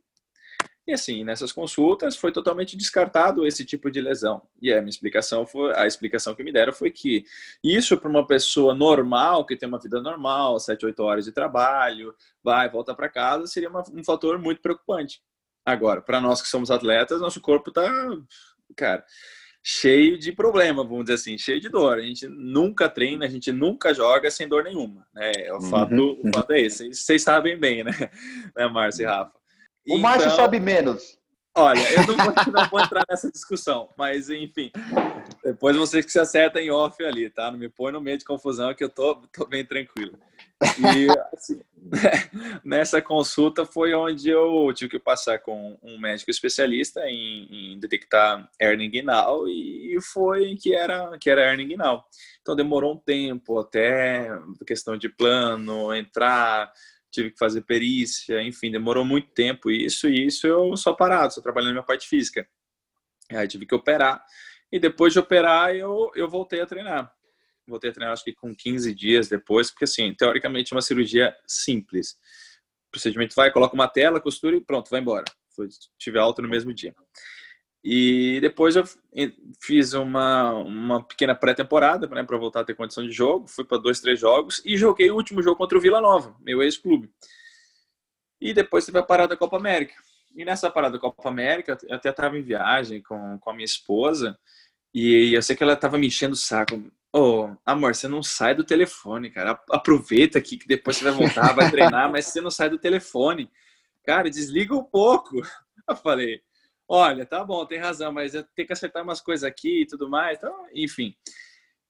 E 0.90 0.94
assim, 0.94 1.24
nessas 1.24 1.52
consultas 1.52 2.16
foi 2.16 2.32
totalmente 2.32 2.76
descartado 2.76 3.46
esse 3.46 3.64
tipo 3.64 3.92
de 3.92 4.02
lesão. 4.02 4.42
E 4.60 4.74
a 4.74 4.82
minha 4.82 4.90
explicação 4.90 5.46
foi, 5.46 5.72
a 5.76 5.86
explicação 5.86 6.34
que 6.34 6.44
me 6.44 6.52
deram 6.52 6.74
foi 6.74 6.90
que 6.90 7.26
isso 7.64 7.96
para 7.96 8.10
uma 8.10 8.26
pessoa 8.26 8.74
normal, 8.74 9.46
que 9.46 9.56
tem 9.56 9.70
uma 9.70 9.78
vida 9.78 10.02
normal, 10.02 10.60
7, 10.60 10.88
8 10.88 11.00
horas 11.04 11.26
de 11.26 11.32
trabalho, 11.32 12.12
vai, 12.44 12.68
volta 12.68 12.96
para 12.96 13.08
casa, 13.08 13.46
seria 13.46 13.70
uma, 13.70 13.84
um 13.94 14.04
fator 14.04 14.40
muito 14.40 14.62
preocupante. 14.62 15.22
Agora, 15.64 16.02
para 16.02 16.20
nós 16.20 16.42
que 16.42 16.48
somos 16.48 16.72
atletas, 16.72 17.22
nosso 17.22 17.40
corpo 17.40 17.70
está, 17.70 17.88
cara, 18.76 19.06
cheio 19.62 20.18
de 20.18 20.32
problema, 20.32 20.84
vamos 20.84 21.04
dizer 21.04 21.14
assim, 21.14 21.38
cheio 21.38 21.62
de 21.62 21.70
dor. 21.70 22.00
A 22.00 22.02
gente 22.02 22.28
nunca 22.28 22.90
treina, 22.90 23.26
a 23.26 23.30
gente 23.30 23.52
nunca 23.52 23.94
joga 23.94 24.32
sem 24.32 24.48
dor 24.48 24.64
nenhuma. 24.64 25.06
Né? 25.14 25.34
O, 25.52 25.58
uhum. 25.58 25.70
fato, 25.70 26.20
o 26.24 26.34
fato 26.34 26.52
é 26.52 26.62
esse. 26.62 26.92
Vocês 26.92 27.22
sabem 27.22 27.60
bem, 27.60 27.84
né, 27.84 27.92
né 28.58 28.68
Márcio 28.68 29.04
e 29.04 29.06
Rafa? 29.06 29.38
O 29.88 29.92
então, 29.92 30.00
Márcio 30.00 30.32
sabe 30.32 30.60
menos. 30.60 31.20
Olha, 31.56 31.82
eu 31.94 32.08
não 32.08 32.16
vou, 32.16 32.34
não 32.54 32.70
vou, 32.70 32.80
entrar 32.80 33.04
nessa 33.10 33.30
discussão, 33.32 33.90
mas 33.98 34.30
enfim, 34.30 34.72
depois 35.44 35.76
vocês 35.76 36.06
que 36.06 36.12
se 36.12 36.20
acertam 36.20 36.62
em 36.62 36.72
off 36.72 37.04
ali, 37.04 37.30
tá? 37.30 37.52
Não 37.52 37.58
me 37.58 37.68
põe 37.68 37.92
no 37.92 38.00
meio 38.00 38.18
de 38.18 38.24
confusão 38.24 38.74
que 38.74 38.84
eu 38.84 38.90
tô, 38.90 39.16
tô 39.34 39.46
bem 39.46 39.66
tranquilo. 39.66 40.18
E 40.62 41.08
assim, 41.34 41.60
nessa 42.64 43.02
consulta 43.02 43.66
foi 43.66 43.94
onde 43.94 44.30
eu 44.30 44.72
tive 44.74 44.92
que 44.92 45.00
passar 45.00 45.40
com 45.40 45.78
um 45.82 45.98
médico 45.98 46.30
especialista 46.30 47.02
em, 47.08 47.74
em 47.74 47.80
detectar 47.80 48.50
hernia 48.60 48.88
inguinal 48.88 49.48
e 49.48 49.98
foi 50.02 50.56
que 50.56 50.74
era 50.74 51.18
que 51.18 51.30
era 51.30 51.42
hernia 51.50 51.66
inguinal. 51.66 52.06
Então 52.42 52.56
demorou 52.56 52.94
um 52.94 52.98
tempo 52.98 53.60
até 53.60 54.30
questão 54.66 54.98
de 54.98 55.10
plano 55.10 55.94
entrar 55.94 56.72
tive 57.12 57.32
que 57.32 57.38
fazer 57.38 57.62
perícia, 57.62 58.42
enfim, 58.42 58.72
demorou 58.72 59.04
muito 59.04 59.30
tempo 59.32 59.72
isso, 59.72 60.08
e 60.08 60.26
isso 60.26 60.48
eu 60.48 60.76
só 60.78 60.94
parado, 60.94 61.34
só 61.34 61.42
trabalhando 61.42 61.70
na 61.70 61.74
minha 61.74 61.86
parte 61.86 62.08
física. 62.08 62.48
Aí 63.32 63.48
tive 63.48 63.66
que 63.66 63.76
operar, 63.76 64.24
e 64.72 64.80
depois 64.80 65.14
de 65.14 65.20
operar 65.20 65.76
eu, 65.76 66.12
eu 66.16 66.28
voltei 66.28 66.62
a 66.62 66.66
treinar. 66.66 67.12
Voltei 67.68 67.90
a 67.90 67.94
treinar 67.94 68.14
acho 68.14 68.24
que 68.24 68.34
com 68.34 68.56
15 68.56 68.94
dias 68.94 69.28
depois, 69.28 69.70
porque 69.70 69.86
assim, 69.86 70.14
teoricamente 70.14 70.74
é 70.74 70.76
uma 70.76 70.82
cirurgia 70.82 71.36
simples. 71.48 72.14
O 72.88 72.92
procedimento 72.92 73.36
vai, 73.36 73.52
coloca 73.52 73.76
uma 73.76 73.88
tela, 73.88 74.20
costura 74.20 74.56
e 74.56 74.62
pronto, 74.62 74.90
vai 74.90 75.00
embora. 75.00 75.26
Foi, 75.56 75.68
tive 75.98 76.18
alta 76.18 76.42
no 76.42 76.50
mesmo 76.50 76.74
dia. 76.74 76.96
E 77.84 78.40
depois 78.42 78.76
eu 78.76 78.84
fiz 79.62 79.94
uma, 79.94 80.52
uma 80.54 81.04
pequena 81.04 81.34
pré-temporada 81.34 82.08
né, 82.08 82.24
para 82.24 82.38
voltar 82.38 82.62
a 82.62 82.64
ter 82.66 82.76
condição 82.76 83.06
de 83.06 83.12
jogo. 83.12 83.48
Fui 83.48 83.64
para 83.64 83.78
dois, 83.78 84.02
três 84.02 84.20
jogos 84.20 84.62
e 84.66 84.78
joguei 84.78 85.10
o 85.10 85.16
último 85.16 85.42
jogo 85.42 85.56
contra 85.56 85.78
o 85.78 85.82
Vila 85.82 86.02
Nova, 86.02 86.36
meu 86.42 86.62
ex-clube. 86.62 87.10
E 88.42 88.54
depois 88.54 88.86
teve 88.86 89.00
a 89.00 89.04
parada 89.04 89.30
da 89.30 89.38
Copa 89.38 89.58
América. 89.58 89.94
E 90.36 90.46
nessa 90.46 90.70
parada 90.70 90.94
da 90.94 91.00
Copa 91.00 91.28
América, 91.28 91.78
eu 91.88 91.96
até 91.96 92.10
estava 92.10 92.38
em 92.38 92.42
viagem 92.42 93.02
com, 93.02 93.40
com 93.40 93.50
a 93.50 93.54
minha 93.54 93.66
esposa 93.66 94.38
e 94.94 95.34
eu 95.34 95.42
sei 95.42 95.56
que 95.56 95.64
ela 95.64 95.74
estava 95.74 95.98
me 95.98 96.08
enchendo 96.08 96.34
o 96.34 96.38
saco. 96.38 96.76
Ô, 97.12 97.46
oh, 97.46 97.58
amor, 97.66 97.96
você 97.96 98.08
não 98.08 98.22
sai 98.22 98.54
do 98.54 98.64
telefone, 98.64 99.32
cara. 99.32 99.60
Aproveita 99.72 100.38
aqui 100.38 100.58
que 100.58 100.68
depois 100.68 100.98
você 100.98 101.06
vai 101.06 101.14
voltar, 101.14 101.54
vai 101.54 101.70
treinar, 101.72 102.12
mas 102.12 102.26
você 102.26 102.42
não 102.42 102.52
sai 102.52 102.70
do 102.70 102.78
telefone. 102.78 103.50
Cara, 104.04 104.30
desliga 104.30 104.76
um 104.76 104.84
pouco. 104.84 105.42
Eu 105.88 105.96
falei, 105.96 106.42
olha, 106.90 107.24
tá 107.24 107.44
bom, 107.44 107.64
tem 107.68 107.78
razão, 107.78 108.12
mas 108.12 108.34
eu 108.34 108.44
tenho 108.56 108.66
que 108.66 108.74
acertar 108.74 109.04
umas 109.04 109.22
coisas 109.22 109.44
aqui 109.44 109.84
e 109.84 109.86
tudo 109.86 110.10
mais, 110.10 110.40
então, 110.40 110.66
enfim. 110.74 111.16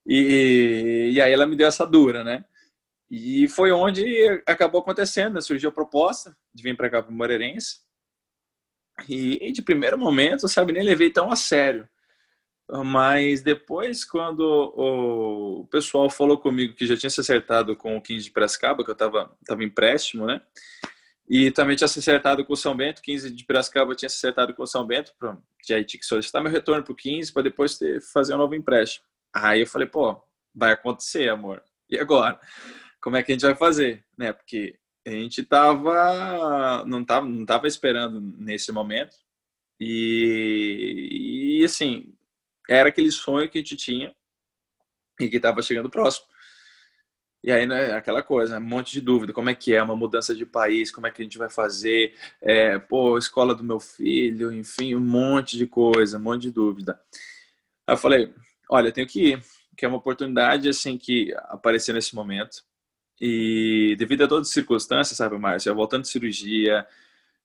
E, 0.05 1.11
e 1.13 1.21
aí 1.21 1.31
ela 1.31 1.47
me 1.47 1.55
deu 1.55 1.67
essa 1.67 1.85
dura, 1.85 2.23
né? 2.23 2.43
E 3.09 3.47
foi 3.47 3.71
onde 3.71 4.43
acabou 4.45 4.81
acontecendo, 4.81 5.41
surgiu 5.41 5.69
a 5.69 5.73
proposta 5.73 6.37
de 6.53 6.61
vir 6.61 6.75
para 6.75 6.89
cá 6.89 7.01
para 7.01 7.11
Moreirense. 7.11 7.79
E, 9.07 9.39
e, 9.41 9.51
de 9.53 9.61
primeiro 9.61 9.97
momento, 9.97 10.47
sabe, 10.47 10.73
nem 10.73 10.83
levei 10.83 11.09
tão 11.09 11.31
a 11.31 11.35
sério. 11.35 11.87
Mas 12.85 13.41
depois, 13.41 14.05
quando 14.05 14.41
o 14.41 15.65
pessoal 15.71 16.09
falou 16.09 16.37
comigo 16.37 16.75
que 16.75 16.85
já 16.85 16.95
tinha 16.95 17.09
se 17.09 17.21
acertado 17.21 17.75
com 17.75 17.97
o 17.97 18.01
15 18.01 18.25
de 18.25 18.31
Piracicaba, 18.31 18.83
que 18.83 18.91
eu 18.91 18.93
estava 18.93 19.35
tava 19.45 19.63
empréstimo, 19.63 20.27
né? 20.27 20.41
E 21.29 21.51
também 21.51 21.75
tinha 21.75 21.87
se 21.87 21.99
acertado 21.99 22.43
com 22.43 22.53
o 22.53 22.57
São 22.57 22.75
Bento, 22.75 23.03
15 23.03 23.29
de 23.29 23.45
Piracicaba 23.45 23.93
tinha 23.93 24.09
se 24.09 24.15
acertado 24.15 24.53
com 24.55 24.63
o 24.63 24.67
São 24.67 24.85
Bento, 24.85 25.13
pronto. 25.19 25.43
Já 25.63 25.83
tinha 25.83 25.99
que 25.99 26.05
solicitar 26.05 26.41
meu 26.41 26.51
retorno 26.51 26.83
para 26.83 26.91
o 26.91 26.95
15 26.95 27.31
para 27.31 27.43
depois 27.43 27.77
ter, 27.77 28.01
fazer 28.01 28.33
um 28.33 28.37
novo 28.39 28.55
empréstimo. 28.55 29.05
Aí 29.31 29.61
eu 29.61 29.67
falei, 29.67 29.87
pô, 29.87 30.19
vai 30.55 30.71
acontecer, 30.71 31.29
amor. 31.29 31.61
E 31.87 31.99
agora? 31.99 32.39
Como 32.99 33.15
é 33.15 33.21
que 33.21 33.31
a 33.31 33.35
gente 33.35 33.45
vai 33.45 33.55
fazer? 33.55 34.03
Né? 34.17 34.33
Porque 34.33 34.79
a 35.05 35.11
gente 35.11 35.43
tava, 35.43 36.83
não 36.85 37.05
tava, 37.05 37.27
não 37.27 37.45
tava 37.45 37.67
esperando 37.67 38.19
nesse 38.19 38.71
momento. 38.71 39.15
E, 39.79 41.59
e 41.61 41.63
assim, 41.63 42.11
era 42.67 42.89
aquele 42.89 43.11
sonho 43.11 43.47
que 43.47 43.59
a 43.59 43.61
gente 43.61 43.75
tinha 43.75 44.15
e 45.19 45.29
que 45.29 45.37
estava 45.37 45.61
chegando 45.61 45.91
próximo. 45.91 46.25
E 47.41 47.51
aí, 47.51 47.65
né, 47.65 47.93
aquela 47.93 48.21
coisa, 48.21 48.57
um 48.57 48.61
monte 48.61 48.91
de 48.91 49.01
dúvida, 49.01 49.31
como 49.31 49.49
é 49.49 49.55
que 49.55 49.73
é 49.73 49.81
uma 49.81 49.95
mudança 49.95 50.35
de 50.35 50.45
país, 50.45 50.91
como 50.91 51.07
é 51.07 51.11
que 51.11 51.21
a 51.21 51.25
gente 51.25 51.37
vai 51.37 51.49
fazer, 51.49 52.13
é, 52.41 52.77
pô, 52.77 53.17
escola 53.17 53.55
do 53.55 53.63
meu 53.63 53.79
filho, 53.79 54.51
enfim, 54.51 54.93
um 54.93 54.99
monte 54.99 55.57
de 55.57 55.65
coisa, 55.65 56.17
um 56.17 56.21
monte 56.21 56.43
de 56.43 56.51
dúvida. 56.51 56.99
Aí 57.87 57.93
eu 57.93 57.97
falei, 57.97 58.33
olha, 58.69 58.89
eu 58.89 58.91
tenho 58.91 59.07
que 59.07 59.29
ir, 59.33 59.43
que 59.77 59.85
é 59.85 59.87
uma 59.87 59.97
oportunidade, 59.97 60.67
assim, 60.67 60.97
que 60.97 61.33
apareceu 61.47 61.93
nesse 61.93 62.13
momento. 62.13 62.61
E 63.21 63.95
devido 63.97 64.23
a 64.23 64.27
todas 64.27 64.47
as 64.49 64.53
circunstâncias, 64.53 65.17
sabe, 65.17 65.37
Márcio, 65.37 65.69
eu 65.69 65.75
voltando 65.75 66.03
de 66.03 66.09
cirurgia, 66.09 66.85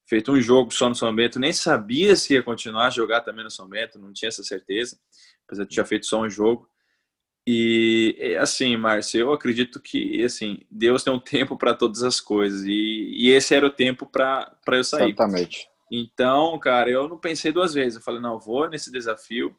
feito 0.06 0.32
um 0.32 0.40
jogo 0.40 0.72
só 0.72 0.88
no 0.88 0.94
São 0.94 1.14
Bento, 1.14 1.38
nem 1.38 1.52
sabia 1.52 2.16
se 2.16 2.34
ia 2.34 2.42
continuar 2.42 2.88
a 2.88 2.90
jogar 2.90 3.20
também 3.20 3.44
no 3.44 3.50
São 3.50 3.68
Bento, 3.68 3.98
não 3.98 4.12
tinha 4.12 4.28
essa 4.28 4.42
certeza, 4.42 4.98
apesar 5.46 5.64
de 5.64 5.74
ter 5.74 5.86
feito 5.86 6.06
só 6.06 6.20
um 6.20 6.28
jogo. 6.28 6.68
E 7.46 8.36
assim, 8.40 8.74
Márcio, 8.76 9.20
eu 9.20 9.32
acredito 9.32 9.78
que 9.78 10.24
assim 10.24 10.60
Deus 10.70 11.02
tem 11.04 11.12
um 11.12 11.20
tempo 11.20 11.58
para 11.58 11.74
todas 11.74 12.02
as 12.02 12.18
coisas 12.18 12.64
e, 12.64 13.12
e, 13.14 13.30
esse 13.30 13.54
era 13.54 13.66
o 13.66 13.70
tempo 13.70 14.06
para 14.06 14.56
eu 14.68 14.84
sair. 14.84 15.10
Exatamente. 15.10 15.68
Então, 15.92 16.58
cara, 16.58 16.88
eu 16.90 17.06
não 17.06 17.18
pensei 17.18 17.52
duas 17.52 17.74
vezes. 17.74 17.96
Eu 17.96 18.02
falei, 18.02 18.20
não, 18.20 18.40
vou 18.40 18.68
nesse 18.68 18.90
desafio 18.90 19.54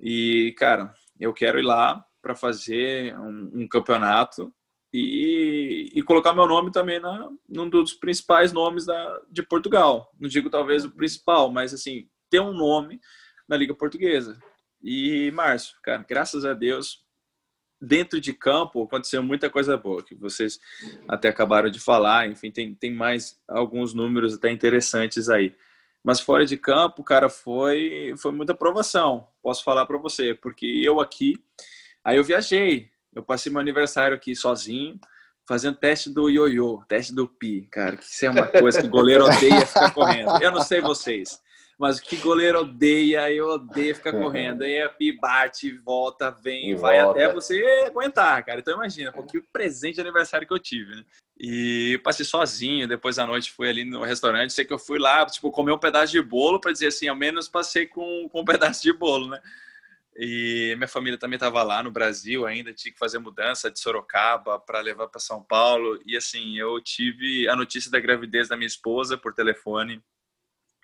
e, 0.00 0.54
cara, 0.56 0.94
eu 1.18 1.32
quero 1.34 1.58
ir 1.58 1.62
lá 1.62 2.02
para 2.22 2.34
fazer 2.34 3.16
um, 3.18 3.50
um 3.62 3.68
campeonato 3.68 4.52
e, 4.92 5.90
e, 5.94 6.02
colocar 6.02 6.32
meu 6.32 6.46
nome 6.46 6.72
também 6.72 6.98
na 6.98 7.30
num 7.48 7.68
dos 7.68 7.92
principais 7.92 8.52
nomes 8.52 8.86
da, 8.86 9.20
de 9.30 9.42
Portugal. 9.42 10.10
Não 10.18 10.28
digo 10.28 10.50
talvez 10.50 10.84
o 10.84 10.90
principal, 10.90 11.52
mas 11.52 11.72
assim 11.72 12.08
ter 12.28 12.40
um 12.40 12.52
nome 12.52 13.00
na 13.46 13.56
Liga 13.56 13.74
Portuguesa. 13.74 14.38
E, 14.82 15.30
Márcio, 15.32 15.76
cara, 15.82 16.04
graças 16.08 16.44
a 16.44 16.54
Deus, 16.54 17.04
dentro 17.80 18.20
de 18.20 18.32
campo 18.32 18.82
aconteceu 18.82 19.22
muita 19.22 19.48
coisa 19.48 19.76
boa, 19.76 20.02
que 20.02 20.14
vocês 20.14 20.58
até 21.08 21.28
acabaram 21.28 21.70
de 21.70 21.80
falar. 21.80 22.28
Enfim, 22.28 22.50
tem, 22.50 22.74
tem 22.74 22.92
mais 22.92 23.40
alguns 23.48 23.94
números 23.94 24.34
até 24.34 24.50
interessantes 24.50 25.28
aí. 25.28 25.54
Mas 26.02 26.20
fora 26.20 26.46
de 26.46 26.56
campo, 26.56 27.04
cara, 27.04 27.28
foi, 27.28 28.14
foi 28.16 28.32
muita 28.32 28.52
aprovação, 28.52 29.26
posso 29.42 29.62
falar 29.62 29.84
para 29.84 29.98
você, 29.98 30.34
porque 30.34 30.66
eu 30.82 30.98
aqui, 30.98 31.34
aí 32.02 32.16
eu 32.16 32.24
viajei, 32.24 32.88
eu 33.14 33.22
passei 33.22 33.52
meu 33.52 33.60
aniversário 33.60 34.16
aqui 34.16 34.34
sozinho, 34.34 34.98
fazendo 35.46 35.76
teste 35.76 36.08
do 36.08 36.30
ioiô, 36.30 36.82
teste 36.88 37.14
do 37.14 37.28
pi, 37.28 37.68
cara, 37.70 37.98
que 37.98 38.04
isso 38.04 38.24
é 38.24 38.30
uma 38.30 38.46
coisa 38.46 38.80
que 38.80 38.86
o 38.86 38.90
goleiro 38.90 39.24
odeia 39.24 39.66
ficar 39.66 39.90
correndo. 39.92 40.42
Eu 40.42 40.52
não 40.52 40.62
sei 40.62 40.80
vocês, 40.80 41.38
mas 41.80 41.98
que 41.98 42.16
goleiro 42.16 42.60
odeia, 42.60 43.32
eu 43.32 43.48
odeio 43.48 43.94
ficar 43.94 44.12
correndo. 44.12 44.62
Aí 44.62 44.82
a 44.82 44.88
Pi 44.90 45.12
bate, 45.18 45.72
volta, 45.78 46.30
vem, 46.30 46.72
e 46.72 46.74
vai 46.74 47.02
volta. 47.02 47.24
até 47.24 47.32
você 47.32 47.84
aguentar, 47.86 48.44
cara. 48.44 48.60
Então 48.60 48.74
imagina, 48.74 49.10
porque 49.10 49.38
o 49.38 49.46
presente 49.50 49.94
de 49.94 50.02
aniversário 50.02 50.46
que 50.46 50.52
eu 50.52 50.58
tive, 50.58 50.94
né? 50.94 51.04
E 51.38 51.98
passei 52.04 52.26
sozinho, 52.26 52.86
depois 52.86 53.16
da 53.16 53.26
noite 53.26 53.50
fui 53.50 53.66
ali 53.66 53.82
no 53.82 54.02
restaurante, 54.02 54.52
sei 54.52 54.66
que 54.66 54.74
eu 54.74 54.78
fui 54.78 54.98
lá, 54.98 55.24
tipo, 55.24 55.50
comer 55.50 55.72
um 55.72 55.78
pedaço 55.78 56.12
de 56.12 56.20
bolo 56.20 56.60
para 56.60 56.70
dizer 56.70 56.88
assim, 56.88 57.08
ao 57.08 57.16
menos 57.16 57.48
passei 57.48 57.86
com, 57.86 58.28
com 58.28 58.42
um 58.42 58.44
pedaço 58.74 58.82
de 58.82 58.92
bolo, 58.92 59.30
né? 59.30 59.40
E 60.14 60.74
minha 60.76 60.88
família 60.88 61.18
também 61.18 61.36
estava 61.36 61.62
lá 61.62 61.82
no 61.82 61.90
Brasil 61.90 62.44
ainda, 62.44 62.74
tinha 62.74 62.92
que 62.92 62.98
fazer 62.98 63.18
mudança 63.18 63.70
de 63.70 63.80
Sorocaba 63.80 64.60
para 64.60 64.82
levar 64.82 65.08
para 65.08 65.18
São 65.18 65.42
Paulo. 65.42 65.98
E 66.04 66.14
assim, 66.14 66.58
eu 66.58 66.78
tive 66.78 67.48
a 67.48 67.56
notícia 67.56 67.90
da 67.90 67.98
gravidez 67.98 68.48
da 68.48 68.56
minha 68.56 68.66
esposa 68.66 69.16
por 69.16 69.32
telefone 69.32 70.02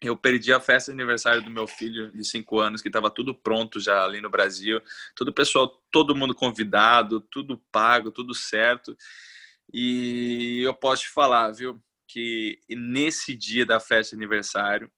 eu 0.00 0.16
perdi 0.16 0.52
a 0.52 0.60
festa 0.60 0.92
de 0.92 0.96
aniversário 0.96 1.42
do 1.42 1.50
meu 1.50 1.66
filho 1.66 2.10
de 2.12 2.24
cinco 2.24 2.60
anos, 2.60 2.82
que 2.82 2.88
estava 2.88 3.10
tudo 3.10 3.34
pronto 3.34 3.80
já 3.80 4.04
ali 4.04 4.20
no 4.20 4.28
Brasil, 4.28 4.80
todo 5.14 5.28
o 5.28 5.32
pessoal, 5.32 5.68
todo 5.90 6.14
mundo 6.14 6.34
convidado, 6.34 7.20
tudo 7.20 7.62
pago, 7.72 8.10
tudo 8.10 8.34
certo. 8.34 8.96
E 9.72 10.60
eu 10.62 10.74
posso 10.74 11.02
te 11.02 11.08
falar, 11.08 11.50
viu, 11.52 11.82
que 12.06 12.60
nesse 12.68 13.34
dia 13.34 13.64
da 13.64 13.80
festa 13.80 14.14
de 14.14 14.22
aniversário 14.22 14.90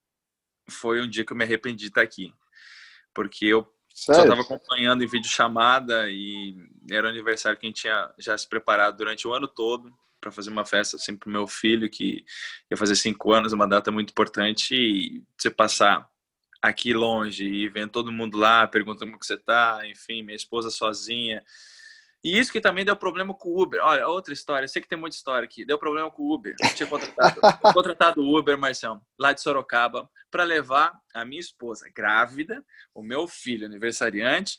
foi 0.69 1.01
um 1.01 1.09
dia 1.09 1.25
que 1.25 1.33
eu 1.33 1.37
me 1.37 1.45
arrependi 1.45 1.85
de 1.85 1.87
estar 1.87 2.03
aqui, 2.03 2.35
porque 3.15 3.47
eu 3.47 3.73
Sério? 3.95 4.21
só 4.21 4.23
estava 4.23 4.43
acompanhando 4.43 5.03
em 5.03 5.07
vídeo 5.07 5.31
chamada 5.31 6.11
e 6.11 6.57
era 6.91 7.07
o 7.07 7.11
aniversário 7.11 7.59
que 7.59 7.67
a 7.67 7.69
gente 7.69 7.83
tinha 7.83 8.13
já 8.19 8.37
se 8.37 8.49
preparado 8.49 8.97
durante 8.97 9.27
o 9.27 9.33
ano 9.33 9.49
todo 9.49 9.93
para 10.21 10.31
fazer 10.31 10.51
uma 10.51 10.65
festa 10.65 10.97
assim 10.97 11.17
para 11.17 11.29
o 11.29 11.33
meu 11.33 11.47
filho 11.47 11.89
que 11.91 12.25
ia 12.71 12.77
fazer 12.77 12.97
cinco 12.97 13.33
anos, 13.33 13.53
uma 13.53 13.69
data 13.69 13.91
muito 13.91 14.11
importante 14.11 14.75
e 14.75 15.23
você 15.37 15.51
passar 15.51 16.09
aqui 16.61 16.93
longe 16.93 17.45
e 17.45 17.69
vendo 17.69 17.91
todo 17.91 18.13
mundo 18.13 18.37
lá 18.37 18.67
perguntando 18.67 19.11
como 19.11 19.21
que 19.21 19.27
você 19.27 19.37
tá, 19.37 19.81
enfim, 19.87 20.23
minha 20.23 20.37
esposa 20.37 20.71
sozinha. 20.71 21.43
E 22.23 22.37
isso 22.37 22.51
que 22.51 22.61
também 22.61 22.85
deu 22.85 22.97
problema 22.97 23.33
com 23.33 23.51
o 23.51 23.63
Uber. 23.63 23.81
Olha, 23.83 24.09
outra 24.09 24.35
história, 24.35 24.67
sei 24.67 24.83
que 24.83 24.89
tem 24.89 24.99
muita 24.99 25.15
história 25.15 25.47
aqui. 25.47 25.65
Deu 25.65 25.79
problema 25.79 26.11
com 26.11 26.25
o 26.25 26.35
Uber. 26.35 26.55
Eu 26.61 26.75
tinha 26.75 26.89
contratado, 26.89 27.41
contratado 27.73 28.21
o 28.21 28.37
Uber, 28.37 28.59
Marcião, 28.59 29.01
lá 29.17 29.33
de 29.33 29.41
Sorocaba, 29.41 30.11
para 30.29 30.43
levar 30.43 30.93
a 31.15 31.25
minha 31.25 31.41
esposa 31.41 31.89
grávida, 31.95 32.65
o 32.93 33.03
meu 33.03 33.29
filho 33.29 33.67
aniversariante 33.67 34.59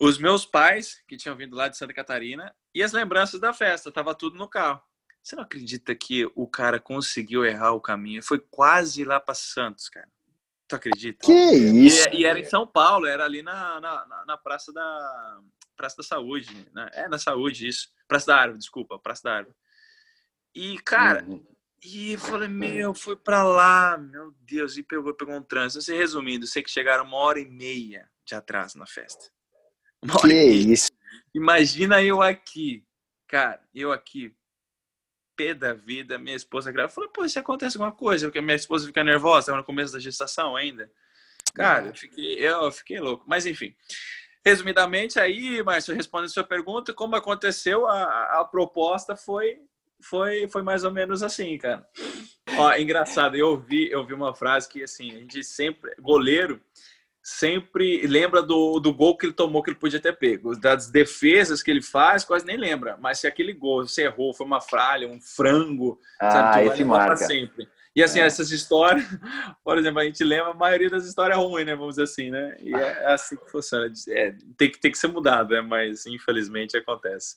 os 0.00 0.16
meus 0.18 0.46
pais, 0.46 1.02
que 1.06 1.16
tinham 1.16 1.36
vindo 1.36 1.54
lá 1.54 1.68
de 1.68 1.76
Santa 1.76 1.92
Catarina, 1.92 2.54
e 2.74 2.82
as 2.82 2.92
lembranças 2.92 3.38
da 3.38 3.52
festa, 3.52 3.92
tava 3.92 4.14
tudo 4.14 4.38
no 4.38 4.48
carro. 4.48 4.82
Você 5.22 5.36
não 5.36 5.42
acredita 5.42 5.94
que 5.94 6.24
o 6.34 6.48
cara 6.48 6.80
conseguiu 6.80 7.44
errar 7.44 7.72
o 7.72 7.80
caminho? 7.80 8.22
Foi 8.22 8.38
quase 8.38 9.04
lá 9.04 9.20
para 9.20 9.34
Santos, 9.34 9.90
cara. 9.90 10.08
Tu 10.66 10.74
acredita? 10.74 11.26
Que 11.26 11.32
isso? 11.32 12.08
E, 12.10 12.22
e, 12.22 12.24
era 12.24 12.40
em 12.40 12.44
São 12.44 12.66
Paulo, 12.66 13.06
era 13.06 13.26
ali 13.26 13.42
na, 13.42 13.78
na, 13.78 14.24
na 14.26 14.38
Praça 14.38 14.72
da 14.72 15.40
Praça 15.76 15.98
da 15.98 16.02
Saúde. 16.02 16.66
Né? 16.72 16.88
É, 16.94 17.08
na 17.08 17.18
Saúde, 17.18 17.68
isso. 17.68 17.88
Praça 18.08 18.28
da 18.28 18.36
Árvore, 18.36 18.58
desculpa, 18.58 18.98
Praça 18.98 19.24
da 19.24 19.36
Árvore. 19.36 19.56
E, 20.54 20.78
cara, 20.78 21.24
uhum. 21.24 21.44
e 21.84 22.12
eu 22.12 22.18
falei, 22.18 22.48
meu, 22.48 22.94
fui 22.94 23.16
para 23.16 23.42
lá, 23.42 23.98
meu 23.98 24.34
Deus, 24.40 24.78
e 24.78 24.82
pegou, 24.82 25.12
pegou 25.12 25.34
um 25.34 25.42
trânsito. 25.42 25.80
Assim, 25.80 25.96
resumindo, 25.96 26.46
sei 26.46 26.62
que 26.62 26.70
chegaram 26.70 27.04
uma 27.04 27.18
hora 27.18 27.38
e 27.38 27.44
meia 27.44 28.08
de 28.24 28.34
atraso 28.34 28.78
na 28.78 28.86
festa. 28.86 29.30
Que 30.22 30.34
isso? 30.34 30.90
Imagina 31.34 32.02
eu 32.02 32.22
aqui, 32.22 32.84
cara, 33.28 33.60
eu 33.74 33.92
aqui, 33.92 34.34
pé 35.36 35.54
da 35.54 35.72
vida, 35.72 36.18
minha 36.18 36.36
esposa 36.36 36.72
grávida. 36.72 36.94
Falei, 36.94 37.10
pô, 37.10 37.28
se 37.28 37.38
acontece 37.38 37.76
alguma 37.76 37.92
coisa, 37.92 38.26
porque 38.26 38.40
minha 38.40 38.56
esposa 38.56 38.86
fica 38.86 39.04
nervosa, 39.04 39.54
no 39.54 39.64
começo 39.64 39.92
da 39.92 39.98
gestação 39.98 40.56
ainda. 40.56 40.90
Cara, 41.54 41.86
eu 41.88 41.94
fiquei, 41.94 42.34
eu 42.38 42.70
fiquei 42.72 42.98
louco. 42.98 43.24
Mas 43.26 43.46
enfim, 43.46 43.74
resumidamente, 44.44 45.18
aí, 45.18 45.62
Márcio, 45.62 45.94
respondendo 45.94 46.30
a 46.30 46.32
sua 46.32 46.44
pergunta, 46.44 46.92
como 46.92 47.16
aconteceu, 47.16 47.86
a, 47.86 48.40
a 48.40 48.44
proposta 48.44 49.16
foi, 49.16 49.60
foi, 50.00 50.48
foi 50.48 50.62
mais 50.62 50.84
ou 50.84 50.90
menos 50.90 51.22
assim, 51.22 51.56
cara. 51.58 51.86
Ó, 52.56 52.74
engraçado, 52.74 53.36
eu 53.36 53.48
ouvi, 53.48 53.90
eu 53.90 54.00
ouvi 54.00 54.14
uma 54.14 54.34
frase 54.34 54.68
que, 54.68 54.82
assim, 54.82 55.10
a 55.12 55.18
gente 55.18 55.44
sempre, 55.44 55.94
goleiro, 55.98 56.60
sempre 57.22 58.06
lembra 58.06 58.42
do, 58.42 58.80
do 58.80 58.94
gol 58.94 59.16
que 59.16 59.26
ele 59.26 59.32
tomou 59.32 59.62
que 59.62 59.70
ele 59.70 59.78
podia 59.78 60.00
ter 60.00 60.16
pego. 60.16 60.58
Das 60.58 60.90
defesas 60.90 61.62
que 61.62 61.70
ele 61.70 61.82
faz, 61.82 62.24
quase 62.24 62.46
nem 62.46 62.56
lembra. 62.56 62.96
Mas 63.00 63.20
se 63.20 63.26
aquele 63.26 63.52
gol 63.52 63.86
você 63.86 64.04
errou, 64.04 64.34
foi 64.34 64.46
uma 64.46 64.60
falha, 64.60 65.08
um 65.08 65.20
frango, 65.20 65.98
ah, 66.20 66.30
sabe, 66.30 66.66
esse 66.68 66.84
marca. 66.84 67.16
sempre. 67.16 67.68
E 67.94 68.02
assim, 68.02 68.20
é. 68.20 68.22
essas 68.22 68.50
histórias, 68.50 69.04
por 69.64 69.76
exemplo, 69.76 70.00
a 70.00 70.04
gente 70.04 70.22
lembra 70.22 70.52
a 70.52 70.54
maioria 70.54 70.88
das 70.88 71.04
histórias 71.04 71.38
ruins, 71.38 71.66
né? 71.66 71.74
Vamos 71.74 71.96
dizer 71.96 72.04
assim, 72.04 72.30
né? 72.30 72.56
E 72.60 72.74
é, 72.74 72.78
é 72.78 73.12
assim 73.12 73.36
que 73.36 73.50
funciona. 73.50 73.92
É, 74.08 74.34
tem, 74.56 74.70
que, 74.70 74.80
tem 74.80 74.90
que 74.90 74.98
ser 74.98 75.08
mudado, 75.08 75.54
né? 75.54 75.60
Mas 75.60 76.06
infelizmente 76.06 76.76
acontece. 76.76 77.36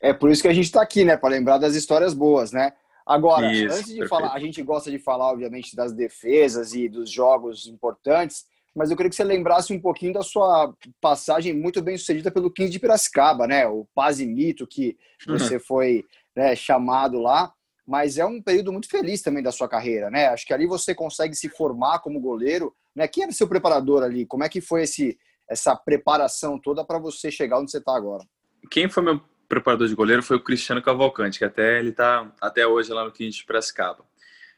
É 0.00 0.12
por 0.12 0.30
isso 0.30 0.42
que 0.42 0.48
a 0.48 0.52
gente 0.52 0.66
está 0.66 0.82
aqui, 0.82 1.04
né? 1.04 1.16
Para 1.16 1.30
lembrar 1.30 1.58
das 1.58 1.74
histórias 1.74 2.12
boas, 2.12 2.52
né? 2.52 2.72
Agora, 3.06 3.52
isso, 3.52 3.66
antes 3.66 3.86
de 3.86 3.98
perfeito. 3.98 4.08
falar, 4.08 4.32
a 4.32 4.38
gente 4.38 4.62
gosta 4.62 4.90
de 4.90 4.98
falar, 4.98 5.30
obviamente, 5.30 5.76
das 5.76 5.92
defesas 5.92 6.74
e 6.74 6.88
dos 6.88 7.10
jogos 7.10 7.66
importantes, 7.66 8.46
mas 8.74 8.90
eu 8.90 8.96
queria 8.96 9.08
que 9.10 9.16
você 9.16 9.24
lembrasse 9.24 9.72
um 9.72 9.80
pouquinho 9.80 10.12
da 10.12 10.22
sua 10.22 10.74
passagem 11.00 11.52
muito 11.52 11.80
bem 11.80 11.96
sucedida 11.96 12.30
pelo 12.30 12.50
15 12.50 12.70
de 12.70 12.78
Piracicaba, 12.80 13.46
né? 13.46 13.66
O 13.66 13.86
Paz 13.94 14.20
Mito, 14.20 14.66
que 14.66 14.96
uhum. 15.28 15.38
você 15.38 15.58
foi 15.58 16.04
né, 16.34 16.56
chamado 16.56 17.20
lá, 17.20 17.52
mas 17.86 18.18
é 18.18 18.24
um 18.24 18.42
período 18.42 18.72
muito 18.72 18.88
feliz 18.88 19.22
também 19.22 19.42
da 19.42 19.52
sua 19.52 19.68
carreira, 19.68 20.10
né? 20.10 20.26
Acho 20.28 20.46
que 20.46 20.52
ali 20.52 20.66
você 20.66 20.94
consegue 20.94 21.34
se 21.36 21.48
formar 21.48 22.00
como 22.00 22.20
goleiro, 22.20 22.74
né? 22.94 23.06
Quem 23.06 23.24
era 23.24 23.32
seu 23.32 23.46
preparador 23.46 24.02
ali? 24.02 24.26
Como 24.26 24.42
é 24.42 24.48
que 24.48 24.60
foi 24.60 24.82
esse, 24.82 25.16
essa 25.48 25.76
preparação 25.76 26.58
toda 26.58 26.84
para 26.84 26.98
você 26.98 27.30
chegar 27.30 27.60
onde 27.60 27.70
você 27.70 27.78
está 27.78 27.94
agora? 27.94 28.24
Quem 28.70 28.88
foi 28.88 29.02
meu 29.02 29.20
preparador 29.48 29.86
de 29.86 29.94
goleiro 29.94 30.22
foi 30.22 30.36
o 30.36 30.42
Cristiano 30.42 30.82
Cavalcante, 30.82 31.38
que 31.38 31.44
até 31.44 31.78
ele 31.78 31.90
está 31.90 32.32
até 32.40 32.66
hoje 32.66 32.92
lá 32.92 33.04
no 33.04 33.12
15 33.12 33.36
de 33.36 33.44
Piracicaba. 33.44 34.04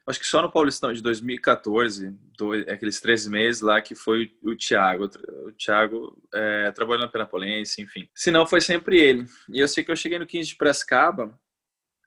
Acho 0.06 0.20
que 0.20 0.26
só 0.26 0.40
no 0.40 0.52
Paulistão 0.52 0.92
de 0.92 1.02
2014, 1.02 2.16
dois, 2.38 2.68
aqueles 2.68 3.00
três 3.00 3.26
meses 3.26 3.60
lá, 3.60 3.82
que 3.82 3.94
foi 3.96 4.32
o 4.40 4.54
Thiago. 4.54 5.10
O 5.44 5.52
Thiago 5.52 6.16
é, 6.32 6.70
trabalhando 6.70 7.10
pela 7.10 7.26
Polense, 7.26 7.82
enfim. 7.82 8.08
Se 8.14 8.30
não, 8.30 8.46
foi 8.46 8.60
sempre 8.60 9.00
ele. 9.00 9.26
E 9.48 9.58
eu 9.58 9.66
sei 9.66 9.82
que 9.82 9.90
eu 9.90 9.96
cheguei 9.96 10.18
no 10.18 10.26
15 10.26 10.50
de 10.50 10.56
Piracicaba, 10.56 11.36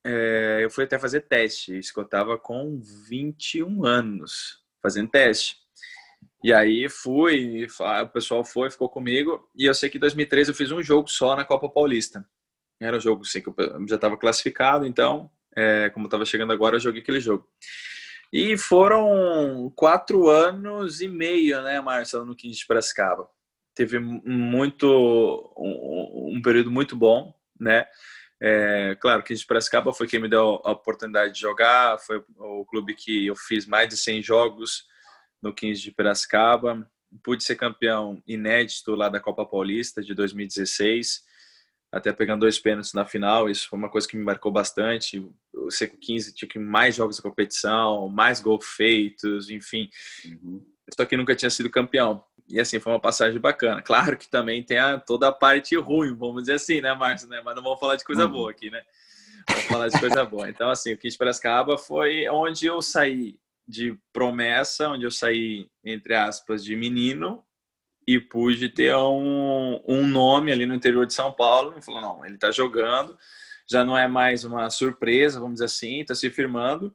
é, 0.06 0.62
eu 0.64 0.70
fui 0.70 0.86
até 0.86 0.98
fazer 0.98 1.22
teste. 1.22 1.78
Isso 1.78 1.94
que 1.94 2.00
eu 2.00 2.06
tava 2.06 2.38
com 2.38 2.80
21 3.10 3.86
anos, 3.86 4.64
fazendo 4.82 5.10
teste. 5.10 5.58
E 6.42 6.54
aí 6.54 6.88
fui, 6.88 7.68
o 8.02 8.08
pessoal 8.08 8.46
foi, 8.46 8.72
ficou 8.72 8.90
comigo. 8.90 9.46
E 9.54 9.66
eu 9.66 9.74
sei 9.74 9.90
que 9.90 9.98
em 9.98 10.02
2013 10.02 10.52
eu 10.52 10.56
fiz 10.56 10.72
um 10.72 10.82
jogo 10.82 11.10
só 11.10 11.36
na 11.36 11.44
Copa 11.44 11.68
Paulista. 11.68 12.26
Era 12.80 12.96
o 12.96 13.00
jogo, 13.00 13.26
sei 13.26 13.42
que 13.42 13.50
eu 13.50 13.56
já 13.90 13.96
estava 13.96 14.18
classificado, 14.18 14.86
então, 14.86 15.30
é, 15.60 15.90
como 15.90 16.06
estava 16.06 16.24
chegando 16.24 16.54
agora, 16.54 16.78
eu 16.78 16.80
joguei 16.80 17.02
aquele 17.02 17.20
jogo. 17.20 17.46
E 18.32 18.58
foram 18.58 19.72
quatro 19.76 20.30
anos 20.30 21.02
e 21.02 21.08
meio, 21.08 21.62
né, 21.62 21.82
Marcelo, 21.82 22.26
no 22.26 22.36
15 22.36 22.60
de 22.60 22.66
Piracicaba. 22.66 23.28
Teve 23.76 24.00
muito, 24.00 24.88
um, 25.58 26.38
um 26.38 26.42
período 26.42 26.72
muito 26.72 26.96
bom, 26.96 27.34
né? 27.60 27.86
É, 28.42 28.96
claro, 29.02 29.22
15 29.22 29.42
de 29.42 29.48
Piracicaba 29.48 29.92
foi 29.92 30.08
quem 30.08 30.20
me 30.20 30.30
deu 30.30 30.62
a 30.64 30.72
oportunidade 30.72 31.34
de 31.34 31.42
jogar, 31.42 32.00
foi 32.00 32.24
o 32.38 32.64
clube 32.66 32.96
que 32.96 33.26
eu 33.28 33.36
fiz 33.36 33.66
mais 33.66 33.90
de 33.90 33.98
100 33.98 34.22
jogos 34.22 34.86
no 35.42 35.54
15 35.54 35.82
de 35.82 35.92
Piracicaba. 35.92 36.90
Pude 37.22 37.44
ser 37.44 37.56
campeão 37.56 38.22
inédito 38.26 38.96
lá 38.96 39.10
da 39.10 39.20
Copa 39.20 39.46
Paulista 39.46 40.02
de 40.02 40.14
2016 40.14 41.28
até 41.92 42.14
pegando 42.14 42.42
dois 42.42 42.60
pênaltis 42.60 42.94
na 42.94 43.06
final, 43.06 43.50
isso 43.50 43.68
foi 43.68 43.80
uma 43.80 43.90
coisa 43.90 44.08
que 44.08 44.16
me 44.16 44.24
marcou 44.24 44.52
bastante. 44.52 45.26
O 45.54 45.72
Seco 45.72 45.98
15 45.98 46.36
tinha 46.36 46.48
que 46.48 46.60
mais 46.60 46.96
jogos 46.96 47.18
da 47.18 47.24
competição, 47.24 48.08
mais 48.10 48.40
gols 48.40 48.66
feitos, 48.66 49.50
enfim. 49.50 49.90
Uhum. 50.26 50.64
Só 50.96 51.06
que 51.06 51.18
nunca 51.18 51.36
tinha 51.36 51.50
sido 51.50 51.70
campeão. 51.70 52.24
E 52.48 52.60
assim, 52.60 52.80
foi 52.80 52.92
uma 52.92 53.00
passagem 53.00 53.40
bacana. 53.40 53.82
Claro 53.82 54.18
que 54.18 54.30
também 54.30 54.64
tem 54.64 54.78
a, 54.78 55.00
toda 55.00 55.28
a 55.28 55.32
parte 55.32 55.76
ruim, 55.76 56.16
vamos 56.16 56.44
dizer 56.44 56.54
assim, 56.54 56.82
né, 56.82 56.94
Márcio? 56.94 57.28
Né? 57.28 57.42
Mas 57.44 57.56
não 57.56 57.64
vamos 57.64 57.80
falar 57.80 57.96
de 57.96 58.04
coisa 58.04 58.26
uhum. 58.26 58.32
boa 58.32 58.52
aqui, 58.52 58.70
né? 58.70 58.82
Vamos 59.50 59.66
falar 59.66 59.88
de 59.88 60.00
coisa 60.00 60.26
boa. 60.26 60.50
Então, 60.50 60.70
assim, 60.70 60.94
o 60.94 60.98
Kit 60.98 61.18
Piracicaba 61.18 61.78
foi 61.78 62.28
onde 62.30 62.68
eu 62.68 62.82
saí 62.82 63.40
de 63.68 63.98
promessa, 64.14 64.90
onde 64.90 65.06
eu 65.06 65.12
saí, 65.12 65.68
entre 65.84 66.16
aspas, 66.16 66.64
de 66.64 66.76
menino 66.76 67.44
e 68.10 68.20
pude 68.20 68.70
ter 68.70 68.96
um, 68.96 69.80
um 69.88 70.08
nome 70.08 70.52
ali 70.52 70.66
no 70.66 70.74
interior 70.74 71.06
de 71.06 71.14
São 71.14 71.32
Paulo. 71.32 71.76
E 71.78 71.82
falou: 71.82 72.02
não, 72.02 72.26
ele 72.26 72.34
está 72.36 72.50
jogando, 72.50 73.16
já 73.70 73.86
não 73.86 73.96
é 73.96 74.08
mais 74.08 74.44
uma 74.44 74.68
surpresa, 74.72 75.40
vamos 75.40 75.56
dizer 75.56 75.66
assim, 75.66 76.00
está 76.00 76.16
se 76.16 76.28
firmando. 76.32 76.92